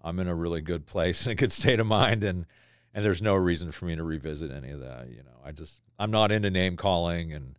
I'm 0.02 0.18
in 0.20 0.28
a 0.28 0.34
really 0.34 0.62
good 0.62 0.86
place 0.86 1.22
and 1.26 1.32
a 1.32 1.34
good 1.34 1.52
state 1.52 1.80
of 1.80 1.86
mind, 1.86 2.24
and 2.24 2.46
and 2.94 3.04
there's 3.04 3.22
no 3.22 3.34
reason 3.34 3.72
for 3.72 3.84
me 3.84 3.96
to 3.96 4.02
revisit 4.02 4.50
any 4.50 4.70
of 4.70 4.80
that. 4.80 5.08
You 5.10 5.22
know, 5.22 5.38
I 5.44 5.52
just 5.52 5.80
I'm 5.98 6.10
not 6.10 6.32
into 6.32 6.50
name 6.50 6.76
calling 6.76 7.32
and 7.32 7.56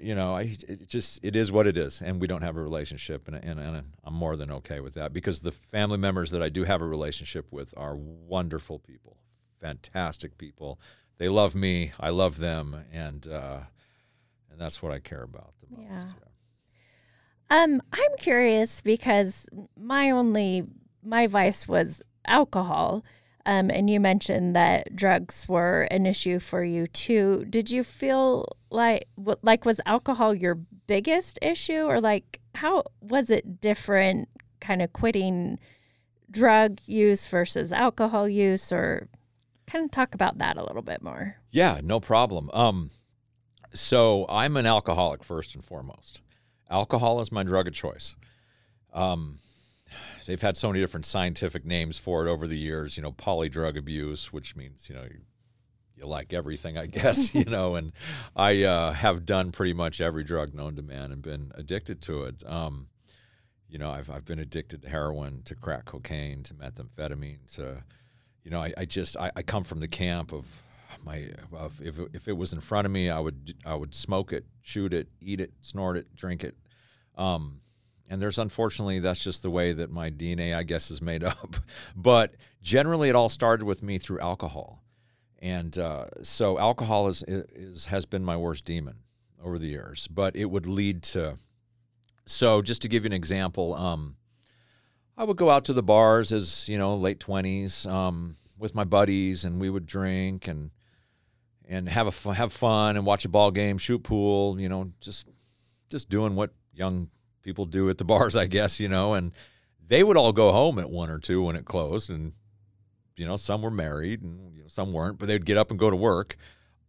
you 0.00 0.14
know, 0.14 0.34
I 0.34 0.42
it 0.68 0.88
just 0.88 1.20
it 1.22 1.36
is 1.36 1.52
what 1.52 1.66
it 1.66 1.76
is, 1.76 2.00
and 2.00 2.20
we 2.20 2.26
don't 2.26 2.42
have 2.42 2.56
a 2.56 2.62
relationship, 2.62 3.28
and, 3.28 3.36
and 3.36 3.60
and 3.60 3.92
I'm 4.02 4.14
more 4.14 4.36
than 4.36 4.50
okay 4.50 4.80
with 4.80 4.94
that 4.94 5.12
because 5.12 5.42
the 5.42 5.52
family 5.52 5.98
members 5.98 6.30
that 6.30 6.42
I 6.42 6.48
do 6.48 6.64
have 6.64 6.80
a 6.80 6.86
relationship 6.86 7.52
with 7.52 7.74
are 7.76 7.94
wonderful 7.94 8.78
people, 8.78 9.18
fantastic 9.60 10.38
people. 10.38 10.80
They 11.18 11.28
love 11.28 11.54
me, 11.54 11.92
I 12.00 12.10
love 12.10 12.38
them, 12.38 12.84
and 12.92 13.26
uh, 13.26 13.60
and 14.50 14.60
that's 14.60 14.82
what 14.82 14.92
I 14.92 14.98
care 15.00 15.22
about 15.22 15.54
the 15.60 15.76
most. 15.76 15.90
Yeah. 15.90 16.06
yeah. 17.50 17.62
Um, 17.62 17.82
I'm 17.92 18.16
curious 18.18 18.80
because 18.80 19.46
my 19.76 20.10
only 20.10 20.64
my 21.02 21.26
vice 21.26 21.68
was 21.68 22.02
alcohol. 22.26 23.04
Um, 23.46 23.70
and 23.70 23.90
you 23.90 24.00
mentioned 24.00 24.56
that 24.56 24.96
drugs 24.96 25.46
were 25.46 25.82
an 25.90 26.06
issue 26.06 26.38
for 26.38 26.64
you 26.64 26.86
too. 26.86 27.44
Did 27.50 27.70
you 27.70 27.84
feel 27.84 28.56
like 28.74 29.06
like 29.42 29.64
was 29.64 29.80
alcohol 29.86 30.34
your 30.34 30.56
biggest 30.86 31.38
issue, 31.40 31.84
or 31.84 32.00
like 32.00 32.40
how 32.54 32.84
was 33.00 33.30
it 33.30 33.60
different? 33.60 34.28
Kind 34.60 34.82
of 34.82 34.92
quitting 34.92 35.58
drug 36.30 36.80
use 36.86 37.28
versus 37.28 37.72
alcohol 37.72 38.28
use, 38.28 38.72
or 38.72 39.08
kind 39.66 39.84
of 39.84 39.90
talk 39.90 40.14
about 40.14 40.38
that 40.38 40.56
a 40.56 40.64
little 40.64 40.82
bit 40.82 41.02
more. 41.02 41.36
Yeah, 41.50 41.80
no 41.82 42.00
problem. 42.00 42.50
Um, 42.52 42.90
so 43.72 44.26
I'm 44.28 44.56
an 44.56 44.66
alcoholic 44.66 45.24
first 45.24 45.54
and 45.54 45.64
foremost. 45.64 46.22
Alcohol 46.70 47.20
is 47.20 47.30
my 47.30 47.42
drug 47.42 47.68
of 47.68 47.74
choice. 47.74 48.14
Um, 48.92 49.40
they've 50.26 50.40
had 50.40 50.56
so 50.56 50.68
many 50.68 50.80
different 50.80 51.06
scientific 51.06 51.64
names 51.64 51.98
for 51.98 52.26
it 52.26 52.30
over 52.30 52.46
the 52.46 52.58
years. 52.58 52.96
You 52.96 53.02
know, 53.02 53.12
polydrug 53.12 53.76
abuse, 53.76 54.32
which 54.32 54.56
means 54.56 54.88
you 54.88 54.94
know 54.94 55.04
you, 55.04 55.20
you 55.96 56.06
like 56.06 56.32
everything, 56.32 56.76
I 56.76 56.86
guess. 56.98 57.34
you 57.34 57.44
know, 57.44 57.76
and 57.76 57.92
I 58.34 58.62
uh, 58.62 58.92
have 58.92 59.24
done 59.24 59.52
pretty 59.52 59.74
much 59.74 60.00
every 60.00 60.24
drug 60.24 60.54
known 60.54 60.76
to 60.76 60.82
man 60.82 61.12
and 61.12 61.22
been 61.22 61.52
addicted 61.54 62.00
to 62.02 62.24
it. 62.24 62.42
Um, 62.46 62.88
you 63.68 63.78
know, 63.78 63.90
I've 63.90 64.10
I've 64.10 64.24
been 64.24 64.38
addicted 64.38 64.82
to 64.82 64.88
heroin, 64.88 65.42
to 65.46 65.54
crack 65.54 65.86
cocaine, 65.86 66.42
to 66.44 66.54
methamphetamine, 66.54 67.52
to 67.56 67.82
you 68.44 68.50
know, 68.50 68.60
I, 68.60 68.72
I 68.76 68.84
just 68.84 69.16
I, 69.16 69.32
I 69.34 69.42
come 69.42 69.64
from 69.64 69.80
the 69.80 69.88
camp 69.88 70.32
of 70.32 70.44
my 71.04 71.30
of 71.52 71.80
if 71.80 71.98
if 72.12 72.28
it 72.28 72.36
was 72.36 72.52
in 72.52 72.60
front 72.60 72.86
of 72.86 72.92
me, 72.92 73.10
I 73.10 73.18
would 73.18 73.54
I 73.64 73.74
would 73.74 73.94
smoke 73.94 74.32
it, 74.32 74.44
shoot 74.62 74.94
it, 74.94 75.08
eat 75.20 75.40
it, 75.40 75.52
snort 75.60 75.96
it, 75.96 76.14
drink 76.14 76.44
it. 76.44 76.56
Um, 77.16 77.60
and 78.08 78.20
there's 78.20 78.38
unfortunately 78.38 78.98
that's 79.00 79.22
just 79.22 79.42
the 79.42 79.50
way 79.50 79.72
that 79.72 79.90
my 79.90 80.10
DNA, 80.10 80.54
I 80.54 80.62
guess, 80.62 80.90
is 80.90 81.00
made 81.00 81.24
up. 81.24 81.56
but 81.96 82.34
generally, 82.62 83.08
it 83.08 83.14
all 83.14 83.28
started 83.28 83.64
with 83.64 83.82
me 83.82 83.98
through 83.98 84.20
alcohol, 84.20 84.83
and 85.40 85.76
uh, 85.78 86.06
so 86.22 86.58
alcohol 86.58 87.08
is, 87.08 87.24
is 87.26 87.86
has 87.86 88.06
been 88.06 88.24
my 88.24 88.36
worst 88.36 88.64
demon 88.64 88.96
over 89.42 89.58
the 89.58 89.68
years. 89.68 90.08
But 90.08 90.36
it 90.36 90.46
would 90.46 90.66
lead 90.66 91.02
to, 91.04 91.36
so 92.26 92.62
just 92.62 92.82
to 92.82 92.88
give 92.88 93.04
you 93.04 93.08
an 93.08 93.12
example, 93.12 93.74
um, 93.74 94.16
I 95.16 95.24
would 95.24 95.36
go 95.36 95.50
out 95.50 95.64
to 95.66 95.72
the 95.72 95.82
bars 95.82 96.32
as 96.32 96.68
you 96.68 96.78
know 96.78 96.94
late 96.94 97.20
twenties 97.20 97.86
um, 97.86 98.36
with 98.58 98.74
my 98.74 98.84
buddies, 98.84 99.44
and 99.44 99.60
we 99.60 99.70
would 99.70 99.86
drink 99.86 100.48
and 100.48 100.70
and 101.66 101.88
have 101.88 102.26
a 102.26 102.34
have 102.34 102.52
fun 102.52 102.96
and 102.96 103.06
watch 103.06 103.24
a 103.24 103.28
ball 103.28 103.50
game, 103.50 103.78
shoot 103.78 104.02
pool, 104.02 104.60
you 104.60 104.68
know, 104.68 104.92
just 105.00 105.26
just 105.88 106.08
doing 106.08 106.34
what 106.34 106.52
young 106.72 107.08
people 107.42 107.66
do 107.66 107.88
at 107.88 107.98
the 107.98 108.04
bars, 108.12 108.36
I 108.36 108.46
guess, 108.46 108.80
you 108.80 108.88
know, 108.88 109.14
and 109.14 109.32
they 109.86 110.02
would 110.02 110.16
all 110.16 110.32
go 110.32 110.50
home 110.52 110.78
at 110.78 110.90
one 110.90 111.10
or 111.10 111.18
two 111.18 111.42
when 111.42 111.56
it 111.56 111.64
closed. 111.64 112.10
And, 112.10 112.32
you 113.16 113.26
know, 113.26 113.36
some 113.36 113.62
were 113.62 113.70
married 113.70 114.22
and 114.22 114.54
you 114.54 114.62
know, 114.62 114.68
some 114.68 114.92
weren't, 114.92 115.18
but 115.18 115.26
they'd 115.26 115.46
get 115.46 115.56
up 115.56 115.70
and 115.70 115.78
go 115.78 115.90
to 115.90 115.96
work. 115.96 116.36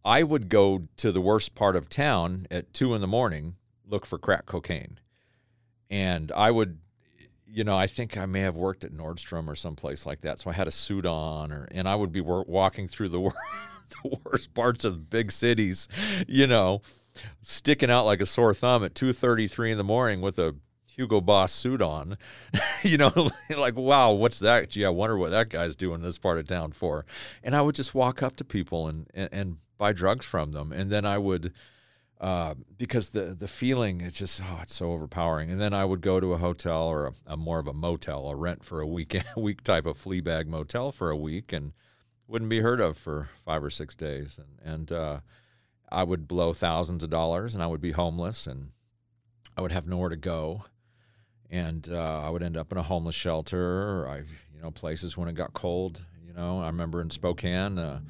I 0.04 0.22
would 0.22 0.48
go 0.48 0.88
to 0.98 1.10
the 1.10 1.20
worst 1.20 1.54
part 1.54 1.76
of 1.76 1.88
town 1.88 2.46
at 2.50 2.72
two 2.72 2.94
in 2.94 3.00
the 3.00 3.06
morning, 3.06 3.56
look 3.84 4.06
for 4.06 4.18
crack 4.18 4.46
cocaine. 4.46 4.98
And 5.90 6.30
I 6.32 6.50
would, 6.50 6.78
you 7.46 7.64
know, 7.64 7.76
I 7.76 7.86
think 7.86 8.16
I 8.16 8.26
may 8.26 8.40
have 8.40 8.56
worked 8.56 8.84
at 8.84 8.92
Nordstrom 8.92 9.48
or 9.48 9.54
someplace 9.54 10.06
like 10.06 10.20
that. 10.20 10.38
So 10.38 10.50
I 10.50 10.52
had 10.52 10.68
a 10.68 10.72
suit 10.72 11.06
on, 11.06 11.52
or 11.52 11.68
and 11.70 11.88
I 11.88 11.94
would 11.94 12.12
be 12.12 12.20
walking 12.20 12.88
through 12.88 13.08
the, 13.10 13.20
wor- 13.20 13.34
the 14.02 14.18
worst 14.24 14.54
parts 14.54 14.84
of 14.84 15.10
big 15.10 15.32
cities, 15.32 15.88
you 16.26 16.46
know, 16.46 16.82
sticking 17.40 17.90
out 17.90 18.04
like 18.04 18.20
a 18.20 18.26
sore 18.26 18.54
thumb 18.54 18.84
at 18.84 18.94
two 18.94 19.12
thirty 19.12 19.48
three 19.48 19.70
in 19.70 19.78
the 19.78 19.84
morning 19.84 20.20
with 20.20 20.38
a 20.38 20.54
Hugo 20.96 21.20
Boss 21.20 21.52
suit 21.52 21.82
on. 21.82 22.16
you 22.82 22.96
know, 22.96 23.28
like, 23.56 23.76
wow, 23.76 24.12
what's 24.12 24.38
that? 24.40 24.70
Gee, 24.70 24.84
I 24.84 24.88
wonder 24.88 25.16
what 25.16 25.30
that 25.30 25.50
guy's 25.50 25.76
doing 25.76 26.00
this 26.00 26.18
part 26.18 26.38
of 26.38 26.46
town 26.46 26.72
for. 26.72 27.04
And 27.42 27.54
I 27.54 27.62
would 27.62 27.74
just 27.74 27.94
walk 27.94 28.22
up 28.22 28.36
to 28.36 28.44
people 28.44 28.88
and, 28.88 29.08
and, 29.14 29.28
and 29.30 29.56
buy 29.78 29.92
drugs 29.92 30.24
from 30.24 30.52
them. 30.52 30.72
And 30.72 30.90
then 30.90 31.04
I 31.04 31.18
would, 31.18 31.52
uh, 32.18 32.54
because 32.78 33.10
the, 33.10 33.36
the 33.38 33.46
feeling, 33.46 34.00
is 34.00 34.14
just, 34.14 34.40
oh, 34.42 34.60
it's 34.62 34.74
so 34.74 34.92
overpowering. 34.92 35.50
And 35.50 35.60
then 35.60 35.74
I 35.74 35.84
would 35.84 36.00
go 36.00 36.18
to 36.18 36.32
a 36.32 36.38
hotel 36.38 36.84
or 36.84 37.06
a, 37.08 37.12
a 37.26 37.36
more 37.36 37.58
of 37.58 37.66
a 37.66 37.74
motel, 37.74 38.28
a 38.28 38.34
rent 38.34 38.64
for 38.64 38.80
a 38.80 38.86
week, 38.86 39.14
a 39.14 39.24
week 39.40 39.62
type 39.62 39.84
of 39.84 39.98
flea 39.98 40.20
bag 40.20 40.48
motel 40.48 40.92
for 40.92 41.10
a 41.10 41.16
week 41.16 41.52
and 41.52 41.72
wouldn't 42.26 42.50
be 42.50 42.60
heard 42.60 42.80
of 42.80 42.96
for 42.96 43.28
five 43.44 43.62
or 43.62 43.70
six 43.70 43.94
days. 43.94 44.38
And, 44.38 44.74
and, 44.74 44.92
uh, 44.92 45.20
I 45.92 46.02
would 46.02 46.26
blow 46.26 46.52
thousands 46.52 47.04
of 47.04 47.10
dollars 47.10 47.54
and 47.54 47.62
I 47.62 47.68
would 47.68 47.80
be 47.80 47.92
homeless 47.92 48.48
and 48.48 48.70
I 49.56 49.60
would 49.60 49.70
have 49.70 49.86
nowhere 49.86 50.08
to 50.08 50.16
go 50.16 50.64
and 51.50 51.88
uh, 51.90 52.22
I 52.22 52.30
would 52.30 52.42
end 52.42 52.56
up 52.56 52.72
in 52.72 52.78
a 52.78 52.82
homeless 52.82 53.14
shelter. 53.14 54.02
Or 54.02 54.08
I, 54.08 54.18
you 54.18 54.62
know, 54.62 54.70
places 54.70 55.16
when 55.16 55.28
it 55.28 55.34
got 55.34 55.52
cold. 55.52 56.04
You 56.26 56.32
know, 56.32 56.60
I 56.60 56.66
remember 56.66 57.00
in 57.00 57.10
Spokane, 57.10 57.78
uh, 57.78 58.00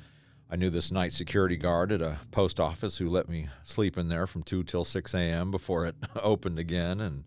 I 0.50 0.56
knew 0.56 0.70
this 0.70 0.90
night 0.90 1.12
security 1.12 1.56
guard 1.56 1.92
at 1.92 2.00
a 2.00 2.18
post 2.30 2.60
office 2.60 2.98
who 2.98 3.08
let 3.08 3.28
me 3.28 3.48
sleep 3.62 3.98
in 3.98 4.08
there 4.08 4.26
from 4.26 4.42
two 4.42 4.62
till 4.62 4.84
six 4.84 5.14
a.m. 5.14 5.50
before 5.50 5.86
it 5.86 5.96
opened 6.22 6.58
again. 6.58 7.00
And 7.00 7.24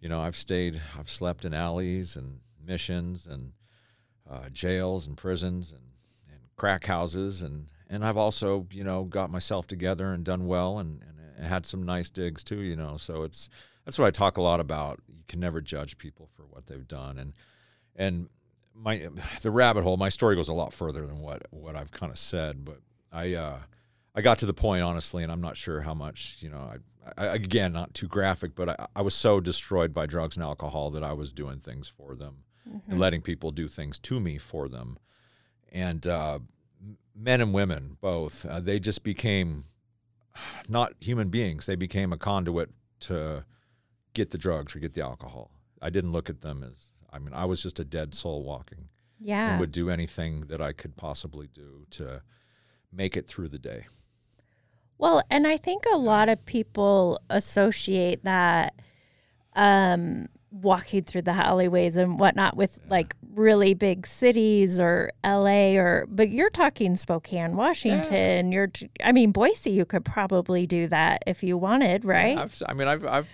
you 0.00 0.08
know, 0.08 0.20
I've 0.20 0.36
stayed, 0.36 0.80
I've 0.98 1.10
slept 1.10 1.44
in 1.44 1.54
alleys 1.54 2.16
and 2.16 2.40
missions 2.64 3.26
and 3.26 3.52
uh, 4.28 4.48
jails 4.50 5.06
and 5.06 5.16
prisons 5.16 5.70
and, 5.72 5.82
and 6.28 6.40
crack 6.56 6.86
houses 6.86 7.42
and 7.42 7.68
and 7.88 8.04
I've 8.04 8.16
also 8.16 8.66
you 8.72 8.82
know 8.82 9.04
got 9.04 9.30
myself 9.30 9.66
together 9.66 10.12
and 10.12 10.24
done 10.24 10.46
well 10.46 10.78
and, 10.78 11.02
and 11.02 11.46
had 11.46 11.66
some 11.66 11.84
nice 11.84 12.10
digs 12.10 12.42
too. 12.42 12.60
You 12.60 12.76
know, 12.76 12.96
so 12.96 13.22
it's 13.22 13.48
that's 13.86 13.98
what 13.98 14.06
I 14.06 14.10
talk 14.10 14.36
a 14.36 14.42
lot 14.42 14.60
about. 14.60 15.00
You 15.08 15.22
can 15.28 15.40
never 15.40 15.62
judge 15.62 15.96
people 15.96 16.28
for 16.36 16.42
what 16.42 16.66
they've 16.66 16.86
done, 16.86 17.18
and 17.18 17.32
and 17.94 18.28
my 18.74 19.08
the 19.42 19.50
rabbit 19.50 19.84
hole. 19.84 19.96
My 19.96 20.10
story 20.10 20.36
goes 20.36 20.48
a 20.48 20.54
lot 20.54 20.74
further 20.74 21.06
than 21.06 21.20
what 21.20 21.46
what 21.50 21.76
I've 21.76 21.92
kind 21.92 22.12
of 22.12 22.18
said, 22.18 22.64
but 22.64 22.80
I 23.10 23.34
uh, 23.34 23.58
I 24.14 24.20
got 24.20 24.38
to 24.38 24.46
the 24.46 24.52
point 24.52 24.82
honestly, 24.82 25.22
and 25.22 25.32
I'm 25.32 25.40
not 25.40 25.56
sure 25.56 25.80
how 25.80 25.94
much 25.94 26.36
you 26.40 26.50
know. 26.50 26.58
I, 26.58 26.76
I 27.16 27.26
again 27.34 27.72
not 27.72 27.94
too 27.94 28.08
graphic, 28.08 28.56
but 28.56 28.68
I, 28.68 28.86
I 28.96 29.02
was 29.02 29.14
so 29.14 29.40
destroyed 29.40 29.94
by 29.94 30.06
drugs 30.06 30.36
and 30.36 30.42
alcohol 30.42 30.90
that 30.90 31.04
I 31.04 31.12
was 31.12 31.32
doing 31.32 31.60
things 31.60 31.86
for 31.86 32.16
them 32.16 32.42
mm-hmm. 32.68 32.90
and 32.90 33.00
letting 33.00 33.22
people 33.22 33.52
do 33.52 33.68
things 33.68 34.00
to 34.00 34.18
me 34.18 34.38
for 34.38 34.68
them, 34.68 34.98
and 35.70 36.04
uh, 36.04 36.40
men 37.14 37.40
and 37.40 37.54
women 37.54 37.96
both 38.00 38.44
uh, 38.44 38.58
they 38.58 38.80
just 38.80 39.04
became 39.04 39.66
not 40.68 40.94
human 40.98 41.28
beings. 41.28 41.66
They 41.66 41.76
became 41.76 42.12
a 42.12 42.18
conduit 42.18 42.70
to 43.00 43.44
get 44.16 44.30
the 44.30 44.38
drugs 44.38 44.74
or 44.74 44.78
get 44.78 44.94
the 44.94 45.02
alcohol. 45.02 45.50
I 45.80 45.90
didn't 45.90 46.12
look 46.12 46.30
at 46.30 46.40
them 46.40 46.64
as 46.64 46.92
I 47.12 47.18
mean 47.18 47.34
I 47.34 47.44
was 47.44 47.62
just 47.62 47.78
a 47.78 47.84
dead 47.84 48.14
soul 48.14 48.42
walking. 48.42 48.88
Yeah. 49.20 49.52
And 49.52 49.60
would 49.60 49.72
do 49.72 49.88
anything 49.90 50.42
that 50.48 50.60
I 50.60 50.72
could 50.72 50.96
possibly 50.96 51.46
do 51.46 51.86
to 51.92 52.22
make 52.92 53.16
it 53.16 53.26
through 53.26 53.48
the 53.48 53.58
day. 53.58 53.86
Well, 54.98 55.22
and 55.30 55.46
I 55.46 55.56
think 55.56 55.84
a 55.92 55.96
lot 55.96 56.28
of 56.28 56.44
people 56.44 57.18
associate 57.28 58.24
that 58.24 58.74
um, 59.54 60.26
walking 60.50 61.02
through 61.02 61.22
the 61.22 61.32
alleyways 61.32 61.96
and 61.96 62.18
whatnot 62.18 62.56
with 62.56 62.78
yeah. 62.82 62.90
like 62.90 63.14
really 63.34 63.74
big 63.74 64.06
cities 64.06 64.80
or 64.80 65.12
LA 65.24 65.76
or 65.76 66.06
but 66.08 66.30
you're 66.30 66.50
talking 66.50 66.96
Spokane, 66.96 67.56
Washington. 67.56 68.52
Yeah. 68.52 68.58
You're 68.58 68.72
I 69.02 69.12
mean 69.12 69.32
Boise 69.32 69.70
you 69.70 69.84
could 69.84 70.04
probably 70.04 70.66
do 70.66 70.88
that 70.88 71.22
if 71.26 71.42
you 71.42 71.58
wanted, 71.58 72.04
right? 72.04 72.36
Yeah, 72.36 72.66
i 72.68 72.74
mean 72.74 72.88
I've 72.88 73.04
I've 73.06 73.28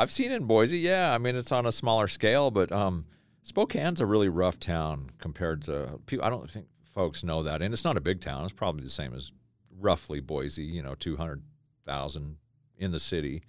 I've 0.00 0.10
seen 0.10 0.32
in 0.32 0.44
Boise. 0.44 0.78
Yeah, 0.78 1.12
I 1.12 1.18
mean 1.18 1.36
it's 1.36 1.52
on 1.52 1.66
a 1.66 1.72
smaller 1.72 2.06
scale, 2.06 2.50
but 2.50 2.72
um, 2.72 3.04
Spokane's 3.42 4.00
a 4.00 4.06
really 4.06 4.30
rough 4.30 4.58
town 4.58 5.10
compared 5.18 5.60
to 5.64 6.00
people. 6.06 6.24
I 6.24 6.30
don't 6.30 6.50
think 6.50 6.68
folks 6.94 7.22
know 7.22 7.42
that, 7.42 7.60
and 7.60 7.74
it's 7.74 7.84
not 7.84 7.98
a 7.98 8.00
big 8.00 8.22
town. 8.22 8.44
It's 8.44 8.54
probably 8.54 8.82
the 8.82 8.88
same 8.88 9.12
as 9.12 9.30
roughly 9.78 10.20
Boise. 10.20 10.64
You 10.64 10.82
know, 10.82 10.94
two 10.94 11.18
hundred 11.18 11.42
thousand 11.84 12.36
in 12.78 12.92
the 12.92 12.98
city. 12.98 13.42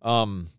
Um, 0.00 0.50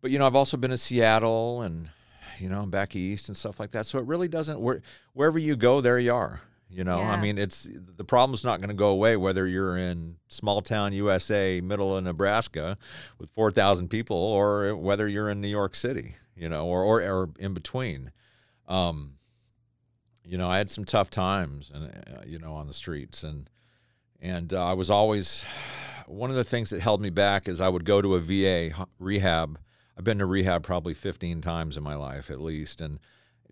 but 0.00 0.12
you 0.12 0.18
know, 0.20 0.26
I've 0.28 0.36
also 0.36 0.56
been 0.56 0.70
in 0.70 0.76
Seattle 0.76 1.62
and 1.62 1.90
you 2.38 2.48
know 2.48 2.64
back 2.64 2.94
east 2.94 3.26
and 3.26 3.36
stuff 3.36 3.58
like 3.58 3.72
that. 3.72 3.84
So 3.84 3.98
it 3.98 4.04
really 4.04 4.28
doesn't. 4.28 4.60
Where, 4.60 4.80
wherever 5.12 5.40
you 5.40 5.56
go, 5.56 5.80
there 5.80 5.98
you 5.98 6.14
are. 6.14 6.40
You 6.70 6.84
know, 6.84 6.98
yeah. 6.98 7.12
I 7.12 7.20
mean, 7.20 7.38
it's 7.38 7.66
the 7.72 8.04
problem's 8.04 8.44
not 8.44 8.60
going 8.60 8.68
to 8.68 8.74
go 8.74 8.88
away 8.88 9.16
whether 9.16 9.46
you're 9.46 9.76
in 9.76 10.16
small 10.28 10.60
town 10.60 10.92
USA, 10.92 11.62
middle 11.62 11.96
of 11.96 12.04
Nebraska, 12.04 12.76
with 13.18 13.30
four 13.30 13.50
thousand 13.50 13.88
people, 13.88 14.18
or 14.18 14.76
whether 14.76 15.08
you're 15.08 15.30
in 15.30 15.40
New 15.40 15.48
York 15.48 15.74
City. 15.74 16.16
You 16.36 16.48
know, 16.48 16.66
or 16.66 16.82
or, 16.82 17.00
or 17.02 17.30
in 17.38 17.54
between. 17.54 18.12
Um, 18.68 19.14
you 20.24 20.36
know, 20.36 20.50
I 20.50 20.58
had 20.58 20.70
some 20.70 20.84
tough 20.84 21.08
times, 21.08 21.70
and 21.74 21.86
uh, 21.86 22.20
you 22.26 22.38
know, 22.38 22.54
on 22.54 22.66
the 22.66 22.74
streets, 22.74 23.22
and 23.22 23.48
and 24.20 24.52
uh, 24.52 24.62
I 24.62 24.74
was 24.74 24.90
always 24.90 25.46
one 26.06 26.28
of 26.28 26.36
the 26.36 26.44
things 26.44 26.68
that 26.70 26.82
held 26.82 27.00
me 27.00 27.10
back 27.10 27.48
is 27.48 27.62
I 27.62 27.68
would 27.68 27.86
go 27.86 28.02
to 28.02 28.14
a 28.14 28.20
VA 28.20 28.86
rehab. 28.98 29.58
I've 29.96 30.04
been 30.04 30.18
to 30.18 30.26
rehab 30.26 30.62
probably 30.62 30.94
15 30.94 31.40
times 31.40 31.76
in 31.76 31.82
my 31.82 31.96
life 31.96 32.30
at 32.30 32.40
least, 32.40 32.80
and 32.80 33.00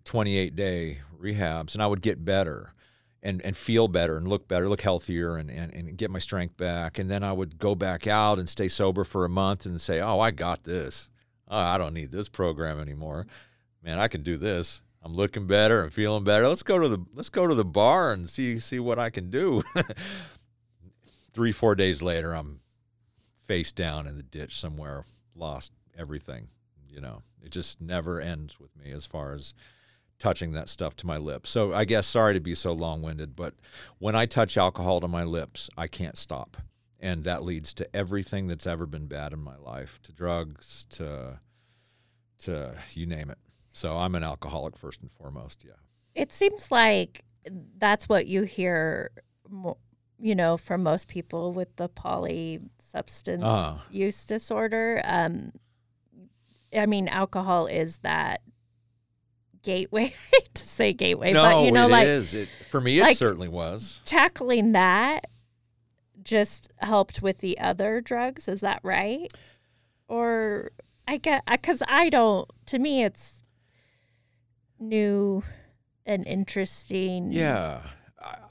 28 0.05 0.55
day 0.55 0.99
rehabs, 1.19 1.73
and 1.73 1.81
I 1.81 1.87
would 1.87 2.01
get 2.01 2.23
better 2.23 2.73
and 3.23 3.41
and 3.41 3.57
feel 3.57 3.87
better 3.87 4.17
and 4.17 4.27
look 4.27 4.47
better, 4.47 4.69
look 4.69 4.81
healthier, 4.81 5.37
and, 5.37 5.49
and 5.49 5.73
and 5.73 5.97
get 5.97 6.11
my 6.11 6.19
strength 6.19 6.57
back. 6.57 6.99
And 6.99 7.09
then 7.09 7.23
I 7.23 7.33
would 7.33 7.57
go 7.57 7.75
back 7.75 8.07
out 8.07 8.39
and 8.39 8.47
stay 8.47 8.67
sober 8.67 9.03
for 9.03 9.25
a 9.25 9.29
month 9.29 9.65
and 9.65 9.79
say, 9.81 9.99
"Oh, 9.99 10.19
I 10.19 10.31
got 10.31 10.63
this. 10.63 11.09
Oh, 11.47 11.57
I 11.57 11.77
don't 11.77 11.93
need 11.93 12.11
this 12.11 12.29
program 12.29 12.79
anymore. 12.79 13.25
Man, 13.83 13.99
I 13.99 14.07
can 14.07 14.21
do 14.21 14.37
this. 14.37 14.81
I'm 15.01 15.13
looking 15.13 15.47
better. 15.47 15.83
I'm 15.83 15.89
feeling 15.89 16.23
better. 16.23 16.47
Let's 16.47 16.63
go 16.63 16.79
to 16.79 16.87
the 16.87 17.05
let's 17.13 17.29
go 17.29 17.47
to 17.47 17.55
the 17.55 17.65
bar 17.65 18.11
and 18.11 18.29
see 18.29 18.59
see 18.59 18.79
what 18.79 18.99
I 18.99 19.09
can 19.09 19.29
do." 19.29 19.63
Three 21.33 21.51
four 21.51 21.75
days 21.75 22.01
later, 22.01 22.33
I'm 22.33 22.61
face 23.45 23.71
down 23.71 24.07
in 24.07 24.17
the 24.17 24.23
ditch 24.23 24.59
somewhere, 24.59 25.05
lost 25.35 25.71
everything. 25.97 26.49
You 26.87 27.01
know, 27.01 27.21
it 27.43 27.51
just 27.51 27.79
never 27.79 28.19
ends 28.19 28.59
with 28.59 28.75
me 28.75 28.91
as 28.91 29.05
far 29.05 29.33
as 29.33 29.53
touching 30.19 30.51
that 30.53 30.69
stuff 30.69 30.95
to 30.97 31.07
my 31.07 31.17
lips. 31.17 31.49
So 31.49 31.73
I 31.73 31.85
guess 31.85 32.07
sorry 32.07 32.33
to 32.33 32.39
be 32.39 32.55
so 32.55 32.73
long-winded, 32.73 33.35
but 33.35 33.53
when 33.99 34.15
I 34.15 34.25
touch 34.25 34.57
alcohol 34.57 34.99
to 35.01 35.07
my 35.07 35.23
lips, 35.23 35.69
I 35.77 35.87
can't 35.87 36.17
stop. 36.17 36.57
And 36.99 37.23
that 37.25 37.43
leads 37.43 37.73
to 37.75 37.95
everything 37.95 38.47
that's 38.47 38.65
ever 38.65 38.87
been 38.87 39.05
bad 39.07 39.31
in 39.31 39.39
my 39.39 39.55
life, 39.57 39.99
to 40.03 40.11
drugs, 40.11 40.87
to 40.91 41.39
to 42.39 42.75
you 42.93 43.05
name 43.05 43.29
it. 43.29 43.37
So 43.71 43.97
I'm 43.97 44.15
an 44.15 44.23
alcoholic 44.23 44.77
first 44.77 45.01
and 45.01 45.11
foremost, 45.11 45.63
yeah. 45.63 45.73
It 46.15 46.31
seems 46.31 46.71
like 46.71 47.23
that's 47.77 48.09
what 48.09 48.25
you 48.25 48.43
hear 48.43 49.11
you 50.19 50.35
know 50.35 50.57
from 50.57 50.81
most 50.81 51.07
people 51.07 51.53
with 51.53 51.75
the 51.75 51.87
poly 51.87 52.59
substance 52.79 53.43
uh. 53.43 53.77
use 53.91 54.25
disorder. 54.25 55.01
Um 55.05 55.51
I 56.75 56.87
mean 56.87 57.07
alcohol 57.07 57.67
is 57.67 57.97
that 57.99 58.41
gateway 59.67 60.13
to 60.53 60.63
say 60.63 60.93
gateway, 60.93 61.33
no, 61.33 61.43
but 61.43 61.65
you 61.65 61.71
know, 61.73 61.87
it 61.87 61.91
like 61.91 62.07
is. 62.07 62.33
It, 62.33 62.47
for 62.69 62.79
me, 62.79 62.99
it 62.99 63.01
like, 63.01 63.17
certainly 63.17 63.49
was. 63.49 63.99
Tackling 64.05 64.71
that 64.71 65.27
just 66.23 66.71
helped 66.77 67.21
with 67.21 67.39
the 67.39 67.59
other 67.59 67.99
drugs. 67.99 68.47
Is 68.47 68.61
that 68.61 68.79
right? 68.81 69.27
Or 70.07 70.71
I 71.05 71.17
get 71.17 71.43
because 71.45 71.83
I 71.87 72.09
don't. 72.09 72.49
To 72.67 72.79
me, 72.79 73.03
it's 73.03 73.41
new 74.79 75.43
and 76.05 76.25
interesting. 76.25 77.33
Yeah, 77.33 77.81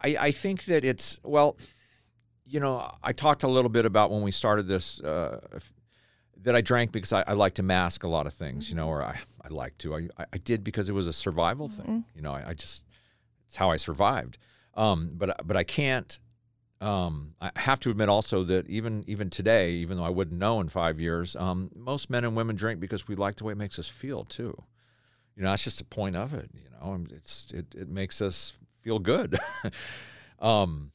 I 0.02 0.16
I 0.20 0.30
think 0.30 0.66
that 0.66 0.84
it's 0.84 1.18
well. 1.24 1.56
You 2.48 2.60
know, 2.60 2.92
I 3.02 3.12
talked 3.12 3.42
a 3.42 3.48
little 3.48 3.70
bit 3.70 3.86
about 3.86 4.12
when 4.12 4.22
we 4.22 4.30
started 4.30 4.68
this 4.68 5.00
uh, 5.00 5.40
that 6.42 6.54
I 6.54 6.60
drank 6.60 6.92
because 6.92 7.12
I, 7.12 7.24
I, 7.26 7.32
like 7.32 7.54
to 7.54 7.62
mask 7.62 8.04
a 8.04 8.08
lot 8.08 8.26
of 8.26 8.34
things, 8.34 8.68
you 8.68 8.76
know, 8.76 8.88
or 8.88 9.02
I, 9.02 9.18
I 9.42 9.48
like 9.48 9.76
to. 9.78 9.96
I, 9.96 10.08
I 10.32 10.38
did 10.38 10.62
because 10.62 10.88
it 10.88 10.92
was 10.92 11.06
a 11.06 11.12
survival 11.12 11.68
mm-hmm. 11.68 11.82
thing. 11.82 12.04
You 12.14 12.22
know, 12.22 12.32
I, 12.32 12.50
I, 12.50 12.54
just, 12.54 12.84
it's 13.46 13.56
how 13.56 13.70
I 13.70 13.76
survived. 13.76 14.38
Um, 14.74 15.12
but, 15.14 15.46
but 15.46 15.56
I 15.56 15.64
can't, 15.64 16.18
um, 16.80 17.34
I 17.40 17.50
have 17.56 17.80
to 17.80 17.90
admit 17.90 18.08
also 18.08 18.44
that 18.44 18.68
even, 18.68 19.04
even 19.06 19.30
today, 19.30 19.70
even 19.72 19.96
though 19.96 20.04
I 20.04 20.10
wouldn't 20.10 20.38
know 20.38 20.60
in 20.60 20.68
five 20.68 21.00
years, 21.00 21.34
um, 21.36 21.70
most 21.74 22.10
men 22.10 22.24
and 22.24 22.36
women 22.36 22.54
drink 22.54 22.80
because 22.80 23.08
we 23.08 23.16
like 23.16 23.36
the 23.36 23.44
way 23.44 23.52
it 23.52 23.58
makes 23.58 23.78
us 23.78 23.88
feel 23.88 24.24
too. 24.24 24.62
You 25.34 25.42
know, 25.42 25.50
that's 25.50 25.64
just 25.64 25.80
a 25.80 25.84
point 25.84 26.16
of 26.16 26.34
it, 26.34 26.50
you 26.54 26.70
know, 26.70 27.04
it's, 27.10 27.50
it, 27.52 27.74
it 27.74 27.88
makes 27.88 28.22
us 28.22 28.52
feel 28.82 28.98
good. 28.98 29.36
um, 30.38 30.92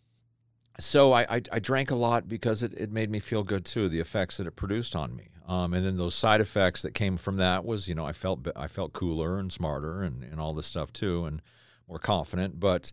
so 0.79 1.13
I, 1.13 1.21
I, 1.37 1.41
I 1.51 1.59
drank 1.59 1.91
a 1.91 1.95
lot 1.95 2.27
because 2.27 2.63
it, 2.63 2.73
it 2.73 2.91
made 2.91 3.09
me 3.09 3.19
feel 3.19 3.43
good 3.43 3.65
too. 3.65 3.89
The 3.89 3.99
effects 3.99 4.37
that 4.37 4.47
it 4.47 4.55
produced 4.55 4.95
on 4.95 5.15
me, 5.15 5.29
um, 5.47 5.73
and 5.73 5.85
then 5.85 5.97
those 5.97 6.15
side 6.15 6.41
effects 6.41 6.81
that 6.81 6.93
came 6.93 7.17
from 7.17 7.37
that 7.37 7.65
was 7.65 7.87
you 7.87 7.95
know 7.95 8.05
I 8.05 8.13
felt 8.13 8.47
I 8.55 8.67
felt 8.67 8.93
cooler 8.93 9.37
and 9.37 9.51
smarter 9.51 10.01
and, 10.01 10.23
and 10.23 10.39
all 10.39 10.53
this 10.53 10.67
stuff 10.67 10.91
too, 10.93 11.25
and 11.25 11.41
more 11.87 11.99
confident. 11.99 12.59
But 12.59 12.91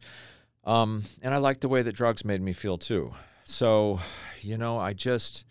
um, 0.64 1.04
and 1.22 1.32
I 1.32 1.38
liked 1.38 1.60
the 1.60 1.68
way 1.68 1.82
that 1.82 1.92
drugs 1.92 2.24
made 2.24 2.42
me 2.42 2.52
feel 2.52 2.78
too. 2.78 3.14
So, 3.44 4.00
you 4.40 4.58
know, 4.58 4.78
I 4.78 4.92
just 4.92 5.44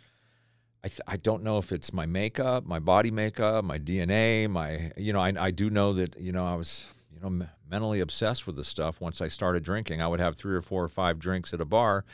I, 0.83 0.87
th- 0.89 1.01
I 1.07 1.17
don't 1.17 1.43
know 1.43 1.57
if 1.57 1.71
it's 1.71 1.91
my 1.91 2.05
makeup, 2.05 2.65
my 2.65 2.79
body 2.79 3.09
makeup, 3.09 3.65
my 3.65 3.79
DNA, 3.79 4.47
my 4.47 4.91
you 4.95 5.11
know 5.11 5.19
I, 5.19 5.33
I 5.37 5.51
do 5.51 5.69
know 5.69 5.93
that 5.93 6.19
you 6.19 6.31
know 6.31 6.45
I 6.45 6.55
was 6.55 6.85
you 7.17 7.29
know 7.29 7.45
m- 7.45 7.49
mentally 7.69 7.99
obsessed 7.99 8.45
with 8.45 8.55
the 8.55 8.63
stuff. 8.63 9.01
Once 9.01 9.21
I 9.21 9.27
started 9.27 9.63
drinking, 9.63 10.01
I 10.01 10.07
would 10.07 10.19
have 10.19 10.35
three 10.35 10.55
or 10.55 10.61
four 10.61 10.83
or 10.83 10.89
five 10.89 11.19
drinks 11.19 11.53
at 11.53 11.61
a 11.61 11.65
bar, 11.65 12.05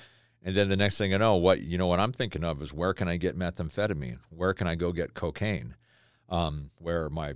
and 0.41 0.55
then 0.55 0.69
the 0.69 0.77
next 0.77 0.97
thing 0.97 1.13
I 1.13 1.17
know, 1.17 1.35
what 1.35 1.61
you 1.61 1.77
know 1.77 1.87
what 1.87 1.99
I'm 1.99 2.11
thinking 2.11 2.43
of 2.43 2.61
is 2.61 2.73
where 2.73 2.93
can 2.93 3.07
I 3.07 3.17
get 3.17 3.37
methamphetamine? 3.37 4.19
Where 4.29 4.53
can 4.53 4.67
I 4.67 4.75
go 4.75 4.91
get 4.91 5.13
cocaine? 5.13 5.75
Um, 6.29 6.71
where 6.79 7.09
my 7.09 7.33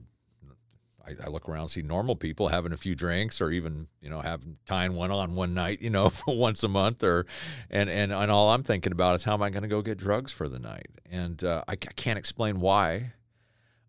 I, 1.05 1.26
I, 1.26 1.28
look 1.30 1.47
around, 1.47 1.70
see 1.70 1.82
normal 1.82 2.15
people 2.15 2.49
having 2.49 2.74
a 2.74 2.78
few 2.78 2.95
drinks, 2.95 3.39
or 3.39 3.49
even 3.51 3.88
you 4.01 4.09
know 4.09 4.22
having 4.22 4.57
tying 4.65 4.93
one 4.93 5.11
on 5.11 5.36
one 5.36 5.53
night, 5.53 5.82
you 5.82 5.89
know, 5.89 6.09
for 6.09 6.36
once 6.36 6.63
a 6.63 6.68
month, 6.68 7.03
or 7.03 7.26
and 7.70 7.89
and 7.89 8.11
and 8.11 8.32
all 8.32 8.49
I'm 8.49 8.63
thinking 8.63 8.91
about 8.91 9.15
is 9.15 9.24
how 9.24 9.34
am 9.34 9.41
I 9.41 9.49
going 9.49 9.63
to 9.63 9.70
go 9.70 9.82
get 9.82 9.97
drugs 9.97 10.32
for 10.32 10.49
the 10.49 10.59
night? 10.59 10.88
And 11.09 11.43
uh, 11.43 11.63
I, 11.68 11.74
I, 11.74 11.76
can't 11.76 12.20
explain 12.20 12.59
why, 12.59 13.13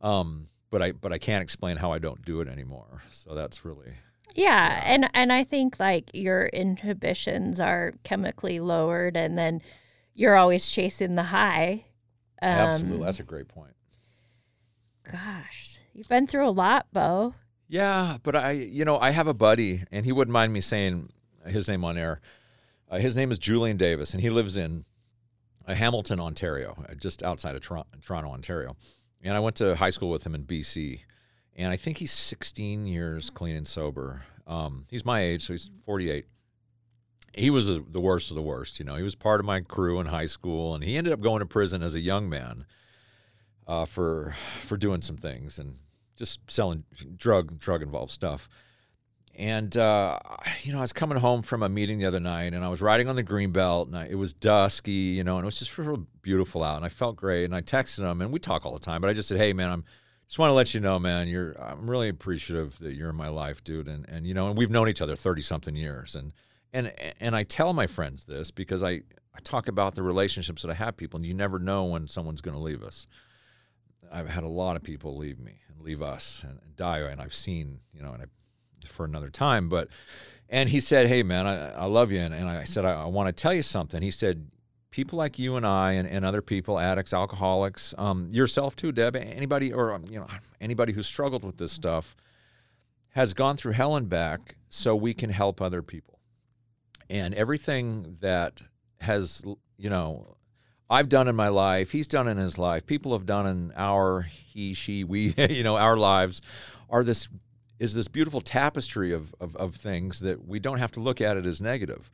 um, 0.01 0.49
but 0.71 0.83
I 0.83 0.93
but 0.93 1.13
I 1.13 1.19
can't 1.19 1.43
explain 1.43 1.77
how 1.77 1.93
I 1.93 1.99
don't 1.99 2.25
do 2.25 2.41
it 2.41 2.49
anymore. 2.49 3.03
So 3.11 3.35
that's 3.35 3.65
really 3.65 3.95
yeah, 4.35 4.83
and 4.85 5.09
and 5.15 5.33
I 5.33 5.45
think 5.45 5.81
like 5.81 6.11
your 6.13 6.47
inhibitions 6.47 7.61
are 7.61 7.95
chemically 8.05 8.61
lowered, 8.61 9.17
and 9.17 9.39
then 9.39 9.63
you're 10.15 10.37
always 10.37 10.71
chasing 10.71 11.15
the 11.15 11.25
high. 11.25 11.85
Um, 12.41 12.51
Absolutely, 12.51 13.05
that's 13.05 13.21
a 13.21 13.25
great 13.25 13.49
point. 13.49 13.75
Gosh, 15.11 15.79
You've 15.99 16.09
been 16.09 16.29
through 16.29 16.49
a 16.49 16.51
lot, 16.51 16.87
Beau. 16.93 17.35
Yeah, 17.67 18.19
but 18.23 18.37
I, 18.37 18.53
you 18.53 18.85
know, 18.85 19.01
I 19.01 19.11
have 19.11 19.27
a 19.27 19.35
buddy, 19.35 19.83
and 19.91 20.07
he 20.07 20.13
wouldn't 20.13 20.33
mind 20.33 20.53
me 20.53 20.61
saying 20.61 21.09
his 21.45 21.67
name 21.67 21.85
on 21.85 21.99
air. 21.99 22.21
Uh, 22.89 22.99
his 22.99 23.17
name 23.17 23.33
is 23.33 23.39
Julian 23.39 23.77
Davis, 23.77 24.13
and 24.15 24.21
he 24.21 24.31
lives 24.31 24.57
in 24.57 24.85
uh, 25.67 25.75
Hamilton, 25.75 26.21
Ontario, 26.21 26.85
uh, 26.89 26.95
just 26.95 27.25
outside 27.25 27.57
of 27.57 27.63
Toronto, 27.63 27.89
Toronto, 28.01 28.31
Ontario. 28.31 28.77
And 29.23 29.35
I 29.35 29.41
went 29.41 29.57
to 29.57 29.77
high 29.77 29.91
school 29.91 30.11
with 30.11 30.25
him 30.25 30.35
in 30.35 30.45
BC, 30.45 31.01
and 31.57 31.73
I 31.73 31.77
think 31.77 31.99
he's 31.99 32.13
16 32.13 32.87
years 32.87 33.31
clean 33.31 33.57
and 33.57 33.67
sober. 33.67 34.23
Um, 34.47 34.87
he's 34.91 35.05
my 35.05 35.21
age, 35.23 35.47
so 35.47 35.55
he's 35.55 35.71
48. 35.85 36.27
He 37.35 37.51
was 37.51 37.69
a, 37.69 37.81
the 37.81 38.01
worst 38.01 38.31
of 38.31 38.37
the 38.37 38.43
worst. 38.43 38.79
You 38.79 38.85
know, 38.85 38.95
he 38.95 39.03
was 39.03 39.15
part 39.15 39.41
of 39.41 39.47
my 39.47 39.61
crew 39.61 40.01
in 40.01 40.07
high 40.07 40.27
school, 40.27 40.75
and 40.75 40.83
he 40.83 40.97
ended 40.97 41.13
up 41.13 41.21
going 41.21 41.41
to 41.41 41.47
prison 41.47 41.83
as 41.83 41.95
a 41.95 42.01
young 42.01 42.29
man 42.29 42.65
uh, 43.67 43.85
for 43.85 44.35
for 44.61 44.77
doing 44.77 45.03
some 45.03 45.17
things, 45.17 45.59
and 45.59 45.77
just 46.17 46.41
selling 46.51 46.85
drug 47.17 47.59
drug 47.59 47.83
involved 47.83 48.13
stuff. 48.13 48.49
And 49.39 49.77
uh, 49.77 50.19
you 50.63 50.73
know, 50.73 50.79
I 50.79 50.81
was 50.83 50.93
coming 50.93 51.17
home 51.19 51.43
from 51.43 51.63
a 51.63 51.69
meeting 51.69 52.01
the 52.01 52.07
other 52.07 52.19
night, 52.21 52.55
and 52.55 52.65
I 52.65 52.69
was 52.69 52.83
riding 52.83 53.09
on 53.09 53.15
the 53.15 53.23
green 53.23 53.53
belt, 53.53 53.87
and 53.87 53.97
I, 53.97 54.07
it 54.07 54.17
was 54.17 54.33
dusky, 54.33 54.91
you 54.91 55.23
know, 55.23 55.37
and 55.37 55.45
it 55.45 55.47
was 55.47 55.61
just 55.61 55.79
real 55.79 56.07
beautiful 56.23 56.65
out, 56.65 56.77
and 56.77 56.85
I 56.85 56.89
felt 56.89 57.15
great. 57.15 57.45
And 57.45 57.55
I 57.55 57.63
texted 57.63 58.01
him, 58.01 58.21
and 58.21 58.33
we 58.33 58.41
talk 58.41 58.67
all 58.67 58.75
the 58.75 58.81
time, 58.81 59.01
but 59.01 59.09
I 59.09 59.13
just 59.13 59.29
said, 59.29 59.39
"Hey, 59.39 59.53
man, 59.53 59.71
I'm 59.71 59.85
just 60.27 60.39
want 60.41 60.51
to 60.51 60.55
let 60.55 60.75
you 60.75 60.81
know, 60.81 60.99
man, 60.99 61.29
you're 61.29 61.55
I'm 61.61 61.89
really 61.89 62.09
appreciative 62.09 62.79
that 62.81 62.95
you're 62.95 63.11
in 63.11 63.17
my 63.17 63.29
life, 63.29 63.65
dude, 63.65 63.89
and 63.89 64.07
and 64.09 64.27
you 64.27 64.35
know, 64.35 64.49
and 64.49 64.59
we've 64.59 64.71
known 64.71 64.89
each 64.89 65.01
other 65.01 65.15
thirty 65.15 65.41
something 65.41 65.77
years, 65.77 66.17
and 66.17 66.33
and 66.73 66.93
and 67.21 67.35
I 67.35 67.45
tell 67.45 67.73
my 67.73 67.87
friends 67.87 68.27
this 68.27 68.51
because 68.51 68.83
I 68.83 69.03
I 69.35 69.41
talk 69.43 69.69
about 69.69 69.95
the 69.95 70.03
relationships 70.03 70.63
that 70.63 70.71
I 70.71 70.75
have 70.75 70.97
people, 70.97 71.17
and 71.17 71.25
you 71.25 71.33
never 71.33 71.59
know 71.59 71.85
when 71.85 72.09
someone's 72.09 72.41
going 72.41 72.57
to 72.57 72.63
leave 72.63 72.83
us. 72.83 73.07
I've 74.13 74.29
had 74.29 74.43
a 74.43 74.49
lot 74.49 74.75
of 74.75 74.83
people 74.83 75.17
leave 75.17 75.39
me 75.39 75.61
and 75.69 75.81
leave 75.81 76.03
us 76.03 76.43
and, 76.43 76.59
and 76.63 76.77
die, 76.77 76.99
and 76.99 77.21
I've 77.21 77.35
seen, 77.35 77.81
you 77.93 78.03
know, 78.03 78.13
and 78.13 78.23
I, 78.23 78.27
for 78.87 79.05
another 79.05 79.31
time. 79.31 79.69
But 79.69 79.89
and 80.49 80.71
he 80.71 80.81
said, 80.81 81.09
"Hey, 81.09 81.23
man, 81.23 81.47
I, 81.47 81.71
I 81.71 81.85
love 81.85 82.11
you," 82.11 82.21
and, 82.21 82.33
and 82.33 82.49
I 82.49 82.65
said, 82.65 82.85
"I, 82.85 83.03
I 83.03 83.07
want 83.07 83.29
to 83.29 83.33
tell 83.33 83.53
you 83.53 83.63
something." 83.63 84.03
He 84.03 84.11
said, 84.11 84.51
"People 84.91 85.19
like 85.19 85.39
you 85.39 85.57
and 85.57 85.67
I, 85.67 85.93
and, 85.93 86.09
and 86.09 86.25
other 86.25 86.43
people, 86.43 86.79
addicts, 86.79 87.13
alcoholics, 87.13 87.95
um, 87.99 88.29
yourself 88.33 88.75
too, 88.75 88.93
Deb, 88.93 89.17
anybody 89.17 89.73
or 89.73 89.93
um, 89.93 90.05
you 90.11 90.19
know 90.19 90.27
anybody 90.61 90.93
who 90.93 91.03
struggled 91.03 91.45
with 91.45 91.59
this 91.59 91.73
stuff, 91.73 92.17
has 93.11 93.35
gone 93.35 93.57
through 93.57 93.73
hell 93.73 93.95
and 93.95 94.09
back, 94.09 94.57
so 94.71 94.97
we 94.97 95.13
can 95.13 95.31
help 95.31 95.61
other 95.61 95.83
people, 95.83 96.19
and 97.11 97.35
everything 97.35 98.17
that 98.21 98.63
has, 99.01 99.43
you 99.77 99.91
know." 99.91 100.35
I've 100.91 101.11
done 101.11 101.29
in 101.29 101.37
my 101.37 101.49
life, 101.49 101.91
he's 101.91 102.07
done 102.07 102.29
in 102.29 102.39
his 102.39 102.57
life, 102.57 102.87
people 102.87 103.13
have 103.13 103.27
done 103.27 103.47
in 103.47 103.73
our 103.77 104.23
he, 104.23 104.73
she, 104.73 105.05
we, 105.05 105.35
you 105.51 105.63
know, 105.63 105.77
our 105.77 105.99
lives 105.99 106.41
are 106.89 107.05
this 107.05 107.29
is 107.79 107.95
this 107.95 108.09
beautiful 108.09 108.41
tapestry 108.41 109.13
of, 109.13 109.35
of, 109.41 109.55
of 109.57 109.75
things 109.75 110.21
that 110.21 110.47
we 110.47 110.59
don't 110.59 110.79
have 110.79 110.93
to 110.93 111.01
look 111.01 111.21
at 111.21 111.37
it 111.37 111.47
as 111.47 111.61
negative. 111.61 112.11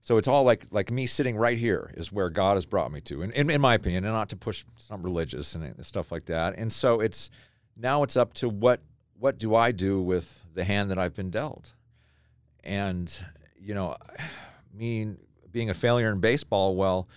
So 0.00 0.16
it's 0.16 0.26
all 0.26 0.42
like 0.42 0.66
like 0.72 0.90
me 0.90 1.06
sitting 1.06 1.36
right 1.36 1.56
here 1.56 1.94
is 1.96 2.10
where 2.10 2.28
God 2.28 2.56
has 2.56 2.66
brought 2.66 2.90
me 2.90 3.00
to, 3.02 3.22
and 3.22 3.32
in, 3.34 3.48
in 3.50 3.60
my 3.60 3.74
opinion, 3.74 4.04
and 4.04 4.12
not 4.12 4.28
to 4.30 4.36
push 4.36 4.64
some 4.76 5.02
religious 5.02 5.54
and 5.54 5.86
stuff 5.86 6.10
like 6.10 6.24
that. 6.26 6.54
And 6.58 6.72
so 6.72 6.98
it's 6.98 7.30
now 7.76 8.02
it's 8.02 8.16
up 8.16 8.34
to 8.34 8.48
what 8.48 8.80
what 9.16 9.38
do 9.38 9.54
I 9.54 9.70
do 9.70 10.02
with 10.02 10.44
the 10.54 10.64
hand 10.64 10.90
that 10.90 10.98
I've 10.98 11.14
been 11.14 11.30
dealt, 11.30 11.74
and 12.64 13.24
you 13.56 13.74
know, 13.74 13.96
I 14.18 14.76
mean, 14.76 15.18
being 15.52 15.70
a 15.70 15.74
failure 15.74 16.10
in 16.10 16.18
baseball, 16.18 16.74
well, 16.74 17.08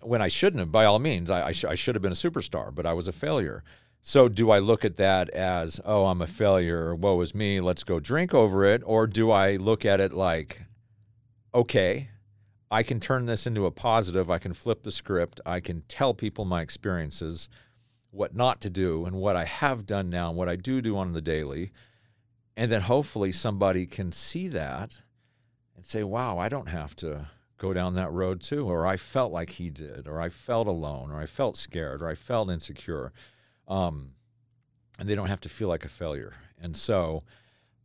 when 0.00 0.20
I 0.20 0.28
shouldn't 0.28 0.58
have. 0.58 0.72
By 0.72 0.84
all 0.84 0.98
means, 0.98 1.30
I, 1.30 1.48
I, 1.48 1.52
sh- 1.52 1.64
I 1.64 1.74
should 1.74 1.94
have 1.94 2.02
been 2.02 2.12
a 2.12 2.16
superstar, 2.16 2.74
but 2.74 2.86
I 2.86 2.92
was 2.92 3.06
a 3.06 3.12
failure. 3.12 3.62
So 4.00 4.28
do 4.28 4.50
I 4.50 4.58
look 4.58 4.84
at 4.84 4.96
that 4.96 5.28
as, 5.30 5.80
oh, 5.84 6.06
I'm 6.06 6.22
a 6.22 6.26
failure, 6.26 6.94
woe 6.94 7.20
is 7.20 7.34
me, 7.34 7.60
let's 7.60 7.84
go 7.84 8.00
drink 8.00 8.32
over 8.32 8.64
it? 8.64 8.82
Or 8.86 9.06
do 9.06 9.30
I 9.30 9.56
look 9.56 9.84
at 9.84 10.00
it 10.00 10.12
like, 10.12 10.62
okay, 11.54 12.08
I 12.70 12.82
can 12.82 13.00
turn 13.00 13.26
this 13.26 13.46
into 13.46 13.66
a 13.66 13.70
positive, 13.70 14.30
I 14.30 14.38
can 14.38 14.54
flip 14.54 14.82
the 14.82 14.92
script, 14.92 15.40
I 15.44 15.60
can 15.60 15.82
tell 15.88 16.14
people 16.14 16.44
my 16.44 16.62
experiences, 16.62 17.48
what 18.10 18.34
not 18.34 18.60
to 18.62 18.70
do, 18.70 19.04
and 19.04 19.16
what 19.16 19.36
I 19.36 19.44
have 19.44 19.86
done 19.86 20.08
now, 20.10 20.28
and 20.28 20.38
what 20.38 20.48
I 20.48 20.56
do 20.56 20.80
do 20.80 20.96
on 20.96 21.12
the 21.12 21.20
daily. 21.20 21.72
And 22.56 22.72
then 22.72 22.82
hopefully 22.82 23.32
somebody 23.32 23.86
can 23.86 24.12
see 24.12 24.48
that 24.48 24.98
and 25.76 25.84
say, 25.84 26.02
wow, 26.02 26.38
I 26.38 26.48
don't 26.48 26.68
have 26.68 26.96
to 26.96 27.28
go 27.58 27.72
down 27.72 27.94
that 27.94 28.12
road 28.12 28.40
too, 28.40 28.66
or 28.68 28.86
I 28.86 28.96
felt 28.96 29.32
like 29.32 29.50
he 29.50 29.70
did, 29.70 30.06
or 30.06 30.20
I 30.20 30.28
felt 30.28 30.66
alone, 30.66 31.10
or 31.10 31.20
I 31.20 31.26
felt 31.26 31.56
scared, 31.56 32.02
or 32.02 32.08
I 32.08 32.14
felt 32.14 32.50
insecure. 32.50 33.12
Um, 33.68 34.12
and 34.98 35.08
they 35.08 35.14
don't 35.14 35.28
have 35.28 35.40
to 35.42 35.48
feel 35.48 35.68
like 35.68 35.84
a 35.84 35.88
failure. 35.88 36.34
And 36.60 36.76
so 36.76 37.22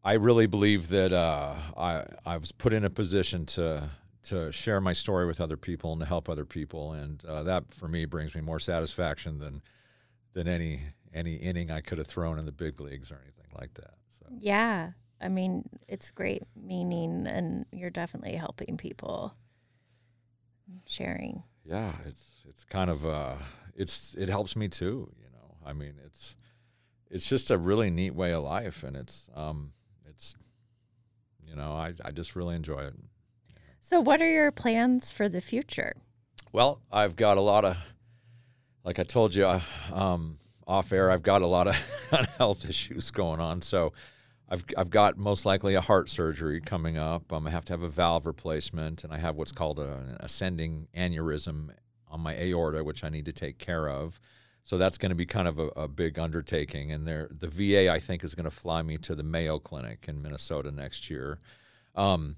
I 0.03 0.13
really 0.13 0.47
believe 0.47 0.87
that 0.89 1.13
uh, 1.13 1.55
I, 1.77 2.05
I 2.25 2.37
was 2.37 2.51
put 2.51 2.73
in 2.73 2.83
a 2.83 2.89
position 2.89 3.45
to, 3.47 3.91
to 4.23 4.51
share 4.51 4.81
my 4.81 4.93
story 4.93 5.27
with 5.27 5.39
other 5.39 5.57
people 5.57 5.91
and 5.91 5.99
to 5.99 6.07
help 6.07 6.29
other 6.29 6.45
people. 6.45 6.93
And 6.93 7.23
uh, 7.25 7.43
that 7.43 7.71
for 7.71 7.87
me 7.87 8.05
brings 8.05 8.33
me 8.33 8.41
more 8.41 8.59
satisfaction 8.59 9.39
than, 9.39 9.61
than 10.33 10.47
any, 10.47 10.81
any 11.13 11.35
inning 11.35 11.69
I 11.69 11.81
could 11.81 11.99
have 11.99 12.07
thrown 12.07 12.39
in 12.39 12.45
the 12.45 12.51
big 12.51 12.79
leagues 12.81 13.11
or 13.11 13.19
anything 13.21 13.51
like 13.59 13.75
that. 13.75 13.93
So. 14.09 14.25
Yeah. 14.39 14.91
I 15.23 15.29
mean, 15.29 15.69
it's 15.87 16.11
great 16.11 16.43
meaning, 16.55 17.27
and 17.27 17.65
you're 17.71 17.89
definitely 17.89 18.35
helping 18.35 18.75
people 18.75 19.33
sharing. 20.85 21.43
Yeah, 21.63 21.93
it's 22.05 22.43
it's 22.49 22.65
kind 22.65 22.89
of 22.89 23.05
uh, 23.05 23.35
it's 23.73 24.15
it 24.15 24.27
helps 24.27 24.57
me 24.57 24.67
too. 24.67 25.09
You 25.17 25.27
know, 25.31 25.32
I 25.65 25.73
mean, 25.73 25.93
it's 26.05 26.35
it's 27.09 27.27
just 27.27 27.51
a 27.51 27.57
really 27.57 27.89
neat 27.89 28.15
way 28.15 28.33
of 28.33 28.43
life, 28.43 28.83
and 28.83 28.95
it's 28.95 29.29
um, 29.35 29.73
it's 30.09 30.35
you 31.45 31.55
know, 31.55 31.73
I 31.73 31.93
I 32.03 32.11
just 32.11 32.35
really 32.35 32.55
enjoy 32.55 32.85
it. 32.85 32.95
So, 33.79 33.99
what 33.99 34.21
are 34.21 34.31
your 34.31 34.51
plans 34.51 35.11
for 35.11 35.27
the 35.27 35.41
future? 35.41 35.97
Well, 36.53 36.81
I've 36.91 37.15
got 37.15 37.37
a 37.37 37.41
lot 37.41 37.65
of, 37.65 37.75
like 38.85 38.97
I 38.97 39.03
told 39.03 39.35
you, 39.35 39.45
uh, 39.45 39.61
um, 39.91 40.37
off 40.65 40.93
air, 40.93 41.11
I've 41.11 41.21
got 41.21 41.41
a 41.41 41.47
lot 41.47 41.67
of 41.67 41.75
health 42.37 42.69
issues 42.69 43.11
going 43.11 43.41
on. 43.41 43.61
So 43.61 43.91
I've, 44.47 44.63
I've 44.77 44.89
got 44.89 45.17
most 45.17 45.45
likely 45.45 45.73
a 45.75 45.81
heart 45.81 46.09
surgery 46.09 46.61
coming 46.61 46.97
up. 46.97 47.33
Um, 47.33 47.45
I 47.45 47.49
have 47.49 47.65
to 47.65 47.73
have 47.73 47.81
a 47.81 47.89
valve 47.89 48.25
replacement, 48.25 49.03
and 49.03 49.11
I 49.11 49.17
have 49.17 49.35
what's 49.35 49.51
called 49.51 49.79
a, 49.79 49.95
an 49.95 50.17
ascending 50.21 50.87
aneurysm 50.95 51.71
on 52.07 52.21
my 52.21 52.37
aorta, 52.37 52.83
which 52.83 53.03
I 53.03 53.09
need 53.09 53.25
to 53.25 53.33
take 53.33 53.57
care 53.57 53.89
of. 53.89 54.19
So 54.63 54.77
that's 54.77 54.97
going 54.97 55.09
to 55.09 55.15
be 55.15 55.25
kind 55.25 55.47
of 55.47 55.59
a, 55.59 55.67
a 55.75 55.87
big 55.87 56.17
undertaking. 56.17 56.91
And 56.91 57.05
the 57.05 57.47
VA, 57.47 57.91
I 57.91 57.99
think, 57.99 58.23
is 58.23 58.33
going 58.33 58.45
to 58.45 58.51
fly 58.51 58.81
me 58.81 58.97
to 58.99 59.13
the 59.13 59.23
Mayo 59.23 59.59
Clinic 59.59 60.05
in 60.07 60.21
Minnesota 60.21 60.71
next 60.71 61.09
year. 61.09 61.39
Um, 61.95 62.37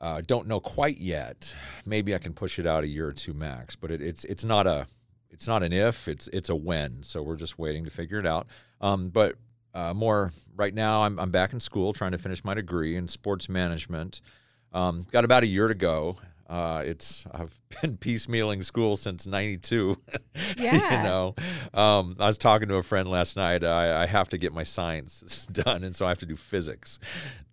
uh, 0.00 0.22
don't 0.26 0.48
know 0.48 0.60
quite 0.60 0.98
yet. 0.98 1.54
Maybe 1.84 2.14
I 2.14 2.18
can 2.18 2.32
push 2.32 2.58
it 2.58 2.66
out 2.66 2.84
a 2.84 2.88
year 2.88 3.08
or 3.08 3.12
two 3.12 3.32
max, 3.32 3.76
but 3.76 3.90
it, 3.90 4.02
it's 4.02 4.24
it's 4.24 4.44
not 4.44 4.66
a 4.66 4.86
it's 5.30 5.46
not 5.46 5.62
an 5.62 5.72
if. 5.72 6.08
It's 6.08 6.28
it's 6.28 6.48
a 6.48 6.56
when. 6.56 7.02
So 7.02 7.22
we're 7.22 7.36
just 7.36 7.58
waiting 7.58 7.84
to 7.84 7.90
figure 7.90 8.18
it 8.18 8.26
out. 8.26 8.46
Um, 8.80 9.08
but 9.08 9.36
uh, 9.76 9.92
more 9.92 10.32
right 10.54 10.72
now. 10.72 11.02
I'm, 11.02 11.18
I'm 11.18 11.30
back 11.30 11.52
in 11.52 11.60
school 11.60 11.92
trying 11.92 12.12
to 12.12 12.18
finish 12.18 12.42
my 12.42 12.54
degree 12.54 12.96
in 12.96 13.08
sports 13.08 13.46
management. 13.46 14.22
Um, 14.72 15.04
got 15.12 15.24
about 15.24 15.42
a 15.42 15.46
year 15.46 15.68
to 15.68 15.74
go. 15.74 16.16
Uh, 16.48 16.82
it's 16.84 17.26
I've 17.32 17.60
been 17.82 17.96
piecemealing 17.96 18.64
school 18.64 18.96
since 18.96 19.26
'92. 19.26 19.96
Yeah. 20.58 20.74
you 20.74 21.02
know, 21.02 21.34
um, 21.74 22.16
I 22.18 22.26
was 22.26 22.38
talking 22.38 22.68
to 22.68 22.76
a 22.76 22.82
friend 22.82 23.10
last 23.10 23.36
night. 23.36 23.64
I, 23.64 24.02
I 24.02 24.06
have 24.06 24.28
to 24.30 24.38
get 24.38 24.52
my 24.52 24.62
science 24.62 25.46
done, 25.52 25.82
and 25.82 25.94
so 25.94 26.06
I 26.06 26.10
have 26.10 26.18
to 26.18 26.26
do 26.26 26.36
physics 26.36 26.98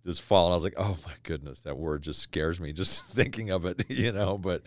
this 0.04 0.18
fall. 0.18 0.46
And 0.46 0.52
I 0.52 0.56
was 0.56 0.64
like, 0.64 0.74
oh 0.76 0.96
my 1.06 1.12
goodness, 1.22 1.60
that 1.60 1.76
word 1.76 2.02
just 2.02 2.20
scares 2.20 2.60
me 2.60 2.72
just 2.72 3.04
thinking 3.04 3.50
of 3.50 3.64
it. 3.64 3.84
You 3.88 4.12
know, 4.12 4.38
but 4.38 4.62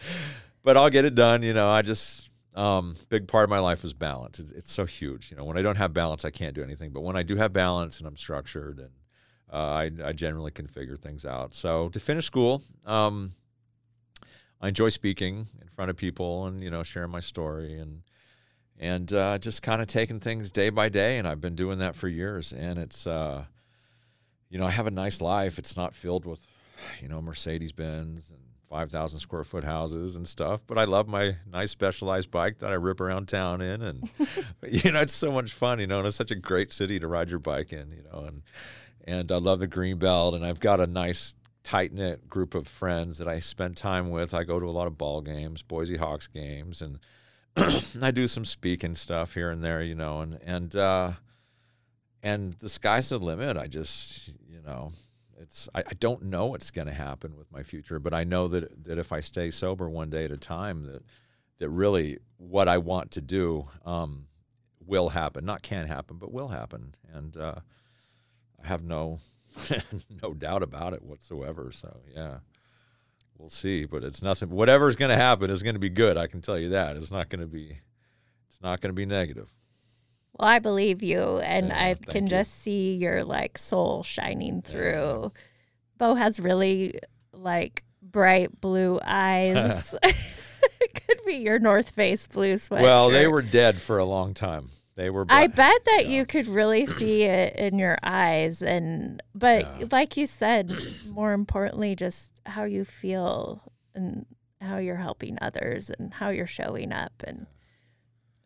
but 0.64 0.78
I'll 0.78 0.90
get 0.90 1.06
it 1.06 1.16
done. 1.16 1.44
You 1.44 1.54
know, 1.54 1.70
I 1.70 1.82
just 1.82 2.30
um, 2.56 2.96
big 3.10 3.28
part 3.28 3.44
of 3.44 3.50
my 3.50 3.60
life 3.60 3.84
is 3.84 3.94
balance. 3.94 4.40
It's, 4.40 4.52
it's 4.52 4.72
so 4.72 4.86
huge. 4.86 5.30
You 5.32 5.38
know, 5.38 5.44
when 5.46 5.58
I 5.58 5.62
don't 5.62 5.78
have 5.78 5.94
balance, 5.94 6.26
I 6.26 6.32
can't 6.32 6.56
do 6.56 6.64
anything. 6.64 6.92
But 6.92 7.02
when 7.02 7.16
I 7.16 7.24
do 7.24 7.36
have 7.38 7.54
balance 7.54 8.00
and 8.00 8.08
I'm 8.08 8.18
structured 8.18 8.80
and 8.80 8.90
uh, 9.54 9.56
I, 9.58 9.92
I 10.04 10.12
generally 10.12 10.52
can 10.52 10.68
figure 10.68 10.98
things 10.98 11.26
out. 11.26 11.54
So 11.54 11.90
to 11.90 12.00
finish 12.00 12.26
school, 12.26 12.64
um, 12.86 13.32
I 14.60 14.70
enjoy 14.70 14.90
speaking 14.90 15.48
in 15.62 15.68
front 15.70 15.90
of 15.90 15.98
people 15.98 16.46
and 16.46 16.64
you 16.64 16.70
know 16.70 16.84
sharing 16.84 17.12
my 17.12 17.20
story 17.20 17.78
and 17.78 18.02
and 18.80 19.12
uh, 19.12 19.38
just 19.38 19.62
kind 19.62 19.82
of 19.82 19.88
taking 19.88 20.20
things 20.20 20.52
day 20.52 20.70
by 20.70 20.90
day. 20.90 21.18
And 21.18 21.28
I've 21.28 21.42
been 21.42 21.56
doing 21.56 21.80
that 21.80 21.96
for 21.96 22.08
years. 22.08 22.52
And 22.54 22.78
it's 22.78 23.08
uh, 23.08 23.46
you 24.50 24.58
know 24.58 24.66
I 24.66 24.72
have 24.72 24.88
a 24.88 24.92
nice 24.92 25.22
life. 25.22 25.58
It's 25.58 25.78
not 25.78 25.96
filled 25.96 26.26
with 26.26 26.46
you 27.02 27.08
know 27.08 27.22
Mercedes 27.22 27.72
Benz 27.72 28.30
and 28.30 28.40
5,000 28.70 29.20
square 29.20 29.44
foot 29.44 29.64
houses 29.64 30.16
and 30.16 30.28
stuff, 30.28 30.62
but 30.68 30.78
I 30.78 30.84
love 30.84 31.08
my 31.08 31.38
nice 31.50 31.72
specialized 31.72 32.32
bike 32.32 32.60
that 32.60 32.72
I 32.72 32.76
rip 32.76 33.00
around 33.00 33.28
town 33.28 33.62
in. 33.62 33.82
And, 33.82 34.10
you 34.70 34.92
know, 34.92 35.00
it's 35.00 35.14
so 35.14 35.32
much 35.32 35.54
fun, 35.54 35.80
you 35.80 35.88
know, 35.88 36.00
and 36.00 36.08
it's 36.08 36.18
such 36.18 36.32
a 36.32 36.36
great 36.36 36.74
city 36.74 37.00
to 37.00 37.08
ride 37.08 37.30
your 37.30 37.40
bike 37.40 37.72
in, 37.72 37.92
you 37.92 38.04
know, 38.12 38.26
and, 38.26 38.42
and 39.06 39.32
I 39.32 39.38
love 39.38 39.60
the 39.60 39.68
green 39.68 39.98
belt 39.98 40.36
and 40.36 40.46
I've 40.46 40.60
got 40.60 40.82
a 40.82 40.88
nice 40.88 41.34
tight 41.68 41.92
knit 41.92 42.30
group 42.30 42.56
of 42.56 42.66
friends 42.66 43.18
that 43.18 43.28
I 43.28 43.42
spend 43.42 43.76
time 43.76 44.10
with. 44.10 44.34
I 44.34 44.46
go 44.46 44.58
to 44.58 44.66
a 44.66 44.72
lot 44.72 44.88
of 44.88 44.98
ball 44.98 45.20
games, 45.20 45.62
Boise 45.64 45.98
Hawks 45.98 46.26
games, 46.26 46.82
and 46.82 47.00
I 48.02 48.10
do 48.10 48.26
some 48.26 48.46
speaking 48.46 48.96
stuff 48.96 49.34
here 49.34 49.50
and 49.50 49.62
there, 49.62 49.84
you 49.84 49.94
know, 49.94 50.22
and 50.22 50.40
and 50.46 50.74
uh, 50.78 51.12
and 52.24 52.54
the 52.60 52.70
sky's 52.70 53.10
the 53.10 53.20
limit. 53.20 53.58
I 53.58 53.68
just, 53.68 54.30
you 54.50 54.62
know, 54.66 54.94
it's 55.42 55.68
I, 55.76 55.80
I 55.80 55.94
don't 56.00 56.24
know 56.24 56.46
what's 56.46 56.72
going 56.72 56.88
to 56.88 56.94
happen 56.94 57.36
with 57.36 57.52
my 57.52 57.64
future, 57.64 58.00
but 58.00 58.14
I 58.14 58.24
know 58.24 58.48
that 58.48 58.86
that 58.86 58.98
if 58.98 59.12
I 59.12 59.20
stay 59.20 59.52
sober 59.52 59.90
one 59.90 60.10
day 60.10 60.24
at 60.24 60.32
a 60.32 60.38
time, 60.38 60.86
that 60.86 61.04
that 61.60 61.70
really 61.70 62.20
what 62.38 62.70
I 62.70 62.78
want 62.78 63.12
to 63.12 63.22
do 63.22 63.66
um, 63.86 64.28
will 64.86 65.10
happen. 65.10 65.44
Not 65.44 65.64
can 65.64 65.88
happen, 65.88 66.16
but 66.16 66.32
will 66.32 66.48
happen, 66.48 66.96
and 67.14 67.36
uh, 67.36 67.56
I 68.64 68.68
have 68.68 68.86
no 68.86 69.20
no 70.24 70.34
doubt 70.34 70.64
about 70.64 70.94
it 70.94 71.02
whatsoever. 71.04 71.72
So 71.72 72.02
yeah, 72.14 72.38
we'll 73.38 73.50
see. 73.50 73.86
But 73.86 74.04
it's 74.04 74.22
nothing. 74.22 74.50
Whatever's 74.50 74.96
going 74.96 75.12
to 75.12 75.18
happen 75.18 75.50
is 75.50 75.64
going 75.64 75.76
to 75.76 75.80
be 75.80 75.90
good. 75.90 76.18
I 76.18 76.28
can 76.28 76.42
tell 76.42 76.58
you 76.58 76.70
that. 76.70 76.98
It's 76.98 77.12
not 77.12 77.30
going 77.30 77.42
to 77.42 77.48
be. 77.48 77.80
It's 78.50 78.62
not 78.62 78.82
going 78.82 78.90
to 78.90 78.96
be 78.96 79.06
negative. 79.06 79.54
Well, 80.38 80.48
I 80.50 80.60
believe 80.60 81.02
you, 81.02 81.40
and 81.40 81.68
Yeah, 81.70 81.80
I 81.86 81.94
can 81.96 82.26
you. 82.26 82.30
just 82.30 82.62
see 82.62 82.94
your 82.96 83.24
like 83.24 83.58
soul 83.58 84.04
shining 84.04 84.62
through. 84.62 85.32
Beau 85.98 86.14
has 86.16 86.40
really 86.40 87.00
like 87.34 87.84
bright 88.04 88.62
blue 88.62 89.00
eyes. 89.04 89.96
it 90.04 90.16
could 91.08 91.20
be 91.26 91.36
your 91.36 91.58
North 91.60 91.90
Face 91.90 92.28
blue 92.28 92.54
sweatshirt. 92.56 92.82
Well, 92.82 93.10
they 93.10 93.28
were 93.28 93.42
dead 93.42 93.78
for 93.82 93.98
a 93.98 94.06
long 94.06 94.34
time. 94.36 94.68
They 94.98 95.10
were. 95.10 95.26
I 95.30 95.48
bet 95.48 95.86
that 95.86 96.04
Yeah. 96.08 96.18
you 96.18 96.26
could 96.26 96.48
really 96.48 96.86
see 97.00 97.24
it 97.24 97.56
in 97.56 97.80
your 97.80 97.98
eyes, 98.04 98.62
and 98.62 99.24
but 99.34 99.62
Yeah. 99.80 99.86
like 99.92 100.18
you 100.18 100.28
said, 100.28 100.74
more 101.10 101.32
importantly, 101.32 101.96
just 101.96 102.32
how 102.46 102.66
you 102.66 102.84
feel 102.84 103.62
and 103.96 104.26
how 104.60 104.78
you're 104.78 104.98
helping 104.98 105.38
others 105.42 105.90
and 105.92 106.14
how 106.16 106.30
you're 106.30 106.48
showing 106.48 106.92
up. 106.92 107.14
And 107.24 107.46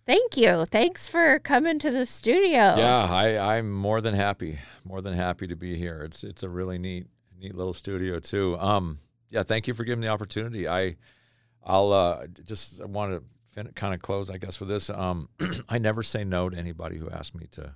thank 0.06 0.36
you, 0.36 0.66
thanks 0.66 1.08
for 1.08 1.39
coming 1.39 1.80
to 1.80 1.89
the 1.89 2.06
studio. 2.06 2.76
Yeah, 2.78 3.08
I, 3.10 3.58
I'm 3.58 3.72
more 3.72 4.02
than 4.02 4.14
happy, 4.14 4.60
more 4.84 5.02
than 5.02 5.14
happy 5.14 5.47
to 5.47 5.56
be 5.56 5.78
here. 5.78 6.02
It's 6.04 6.24
it's 6.24 6.43
a 6.43 6.49
really 6.49 6.78
neat 6.78 7.08
neat 7.39 7.56
little 7.56 7.74
studio 7.74 8.20
too. 8.20 8.58
Um, 8.60 8.97
yeah, 9.30 9.43
thank 9.43 9.68
you 9.68 9.74
for 9.74 9.84
giving 9.86 10.02
the 10.02 10.10
opportunity. 10.10 10.68
I 10.68 10.97
I'll 11.64 11.93
uh, 11.93 12.28
just 12.28 12.86
want 12.86 13.14
to 13.14 13.24
fin- 13.52 13.72
kind 13.76 13.93
of 13.93 14.02
close, 14.02 14.30
I 14.30 14.38
guess, 14.38 14.60
with 14.60 14.70
this. 14.70 14.89
Um, 14.89 15.30
I 15.70 15.78
never 15.78 16.04
say 16.04 16.24
no 16.24 16.49
to 16.49 16.58
anybody 16.58 16.97
who 16.97 17.10
asks 17.10 17.36
me 17.36 17.47
to 17.52 17.76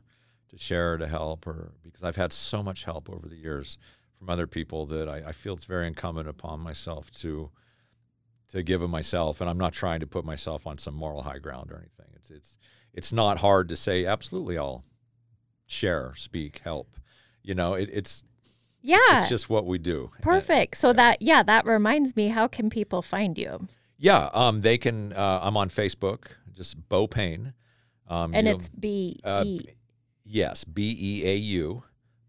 to 0.49 0.57
share, 0.57 0.97
to 0.97 1.07
help, 1.07 1.47
or 1.47 1.71
because 1.83 2.03
I've 2.03 2.17
had 2.17 2.31
so 2.31 2.61
much 2.61 2.83
help 2.83 3.09
over 3.09 3.27
the 3.27 3.35
years 3.35 3.77
from 4.17 4.29
other 4.29 4.47
people 4.47 4.85
that 4.87 5.09
I, 5.09 5.29
I 5.29 5.31
feel 5.31 5.53
it's 5.53 5.65
very 5.65 5.87
incumbent 5.87 6.27
upon 6.29 6.59
myself 6.59 7.11
to 7.11 7.51
to 8.49 8.63
give 8.63 8.81
of 8.81 8.89
myself, 8.89 9.41
and 9.41 9.49
I'm 9.49 9.57
not 9.57 9.73
trying 9.73 9.99
to 10.01 10.07
put 10.07 10.23
myself 10.23 10.67
on 10.67 10.77
some 10.77 10.93
moral 10.93 11.23
high 11.23 11.39
ground 11.39 11.71
or 11.71 11.77
anything. 11.77 12.13
It's 12.15 12.29
it's 12.29 12.57
it's 12.93 13.13
not 13.13 13.39
hard 13.39 13.69
to 13.69 13.75
say 13.75 14.05
absolutely 14.05 14.57
I'll 14.57 14.85
share, 15.65 16.13
speak, 16.15 16.61
help. 16.63 16.95
You 17.41 17.55
know, 17.55 17.73
it, 17.73 17.89
it's 17.91 18.23
yeah, 18.81 18.97
it's 19.19 19.29
just 19.29 19.49
what 19.49 19.65
we 19.65 19.77
do. 19.77 20.11
perfect. 20.21 20.77
So 20.77 20.93
that 20.93 21.21
yeah, 21.21 21.43
that 21.43 21.65
reminds 21.65 22.15
me. 22.15 22.29
How 22.29 22.47
can 22.47 22.69
people 22.69 23.01
find 23.01 23.37
you? 23.37 23.67
Yeah, 24.05 24.29
um, 24.35 24.61
they 24.61 24.77
can. 24.77 25.13
Uh, 25.13 25.39
I'm 25.41 25.57
on 25.57 25.69
Facebook, 25.69 26.25
just 26.53 26.89
Beau 26.89 27.07
Payne. 27.07 27.55
Um, 28.07 28.35
And 28.35 28.47
it's 28.47 28.69
B 28.69 29.19
uh, 29.23 29.41
E. 29.43 29.57
b- 29.57 29.69
yes, 30.23 30.63
B 30.63 30.95
E 30.99 31.27
A 31.27 31.35
U 31.35 31.81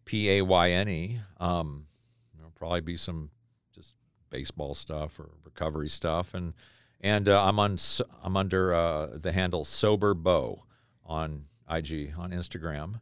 P 0.07 0.31
A 0.31 0.41
Y 0.41 0.71
N 0.71 0.89
E. 0.89 1.21
Um, 1.39 1.87
there'll 2.35 2.51
probably 2.53 2.81
be 2.81 2.97
some 2.97 3.29
just 3.75 3.95
baseball 4.31 4.75
stuff 4.75 5.21
or 5.21 5.29
recovery 5.45 5.91
stuff, 5.91 6.33
and 6.33 6.55
and 7.03 7.29
uh, 7.29 7.45
I'm 7.45 7.59
on 7.59 7.77
I'm 8.25 8.39
under 8.39 8.75
uh, 8.75 9.09
the 9.13 9.33
handle 9.33 9.63
Sober 9.63 10.15
Bo 10.15 10.65
on 11.05 11.45
IG 11.71 12.15
on 12.17 12.31
Instagram, 12.31 13.01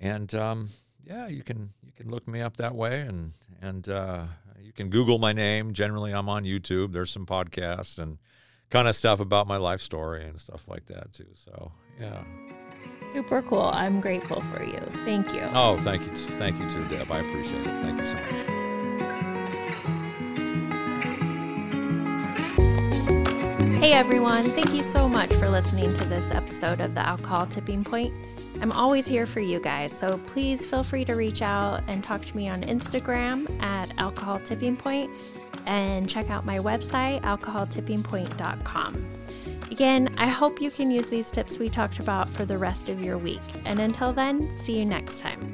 and 0.00 0.34
um, 0.34 0.70
yeah, 1.06 1.28
you 1.28 1.42
can 1.42 1.70
you 1.84 1.92
can 1.92 2.10
look 2.10 2.26
me 2.26 2.40
up 2.40 2.56
that 2.56 2.74
way, 2.74 3.00
and 3.00 3.32
and 3.60 3.88
uh, 3.88 4.24
you 4.60 4.72
can 4.72 4.90
Google 4.90 5.18
my 5.18 5.32
name. 5.32 5.72
Generally, 5.72 6.12
I'm 6.12 6.28
on 6.28 6.44
YouTube. 6.44 6.92
There's 6.92 7.10
some 7.10 7.26
podcasts 7.26 7.98
and 7.98 8.18
kind 8.70 8.88
of 8.88 8.96
stuff 8.96 9.20
about 9.20 9.46
my 9.46 9.56
life 9.56 9.80
story 9.80 10.24
and 10.24 10.38
stuff 10.38 10.68
like 10.68 10.86
that 10.86 11.12
too. 11.12 11.28
So 11.34 11.72
yeah. 12.00 12.22
Super 13.12 13.42
cool. 13.42 13.70
I'm 13.72 14.00
grateful 14.00 14.40
for 14.40 14.62
you. 14.64 14.80
Thank 15.04 15.32
you. 15.34 15.42
Oh, 15.52 15.76
thank 15.76 16.06
you, 16.06 16.14
thank 16.14 16.58
you 16.58 16.68
too, 16.68 16.86
Deb. 16.88 17.10
I 17.12 17.18
appreciate 17.18 17.66
it. 17.66 17.82
Thank 17.82 17.98
you 17.98 18.04
so 18.04 18.14
much. 18.14 18.63
Hey 23.84 23.92
everyone, 23.92 24.44
thank 24.44 24.72
you 24.72 24.82
so 24.82 25.10
much 25.10 25.30
for 25.34 25.50
listening 25.50 25.92
to 25.92 26.06
this 26.06 26.30
episode 26.30 26.80
of 26.80 26.94
the 26.94 27.06
Alcohol 27.06 27.46
Tipping 27.46 27.84
Point. 27.84 28.14
I'm 28.62 28.72
always 28.72 29.06
here 29.06 29.26
for 29.26 29.40
you 29.40 29.60
guys, 29.60 29.92
so 29.92 30.16
please 30.26 30.64
feel 30.64 30.82
free 30.82 31.04
to 31.04 31.12
reach 31.12 31.42
out 31.42 31.82
and 31.86 32.02
talk 32.02 32.24
to 32.24 32.34
me 32.34 32.48
on 32.48 32.62
Instagram 32.62 33.46
at 33.62 33.92
Alcohol 33.98 34.40
Tipping 34.40 34.74
Point 34.74 35.10
and 35.66 36.08
check 36.08 36.30
out 36.30 36.46
my 36.46 36.56
website, 36.56 37.20
alcoholtippingpoint.com. 37.24 39.06
Again, 39.70 40.14
I 40.16 40.28
hope 40.28 40.62
you 40.62 40.70
can 40.70 40.90
use 40.90 41.10
these 41.10 41.30
tips 41.30 41.58
we 41.58 41.68
talked 41.68 41.98
about 41.98 42.30
for 42.30 42.46
the 42.46 42.56
rest 42.56 42.88
of 42.88 43.04
your 43.04 43.18
week. 43.18 43.42
And 43.66 43.80
until 43.80 44.14
then, 44.14 44.56
see 44.56 44.78
you 44.78 44.86
next 44.86 45.20
time. 45.20 45.53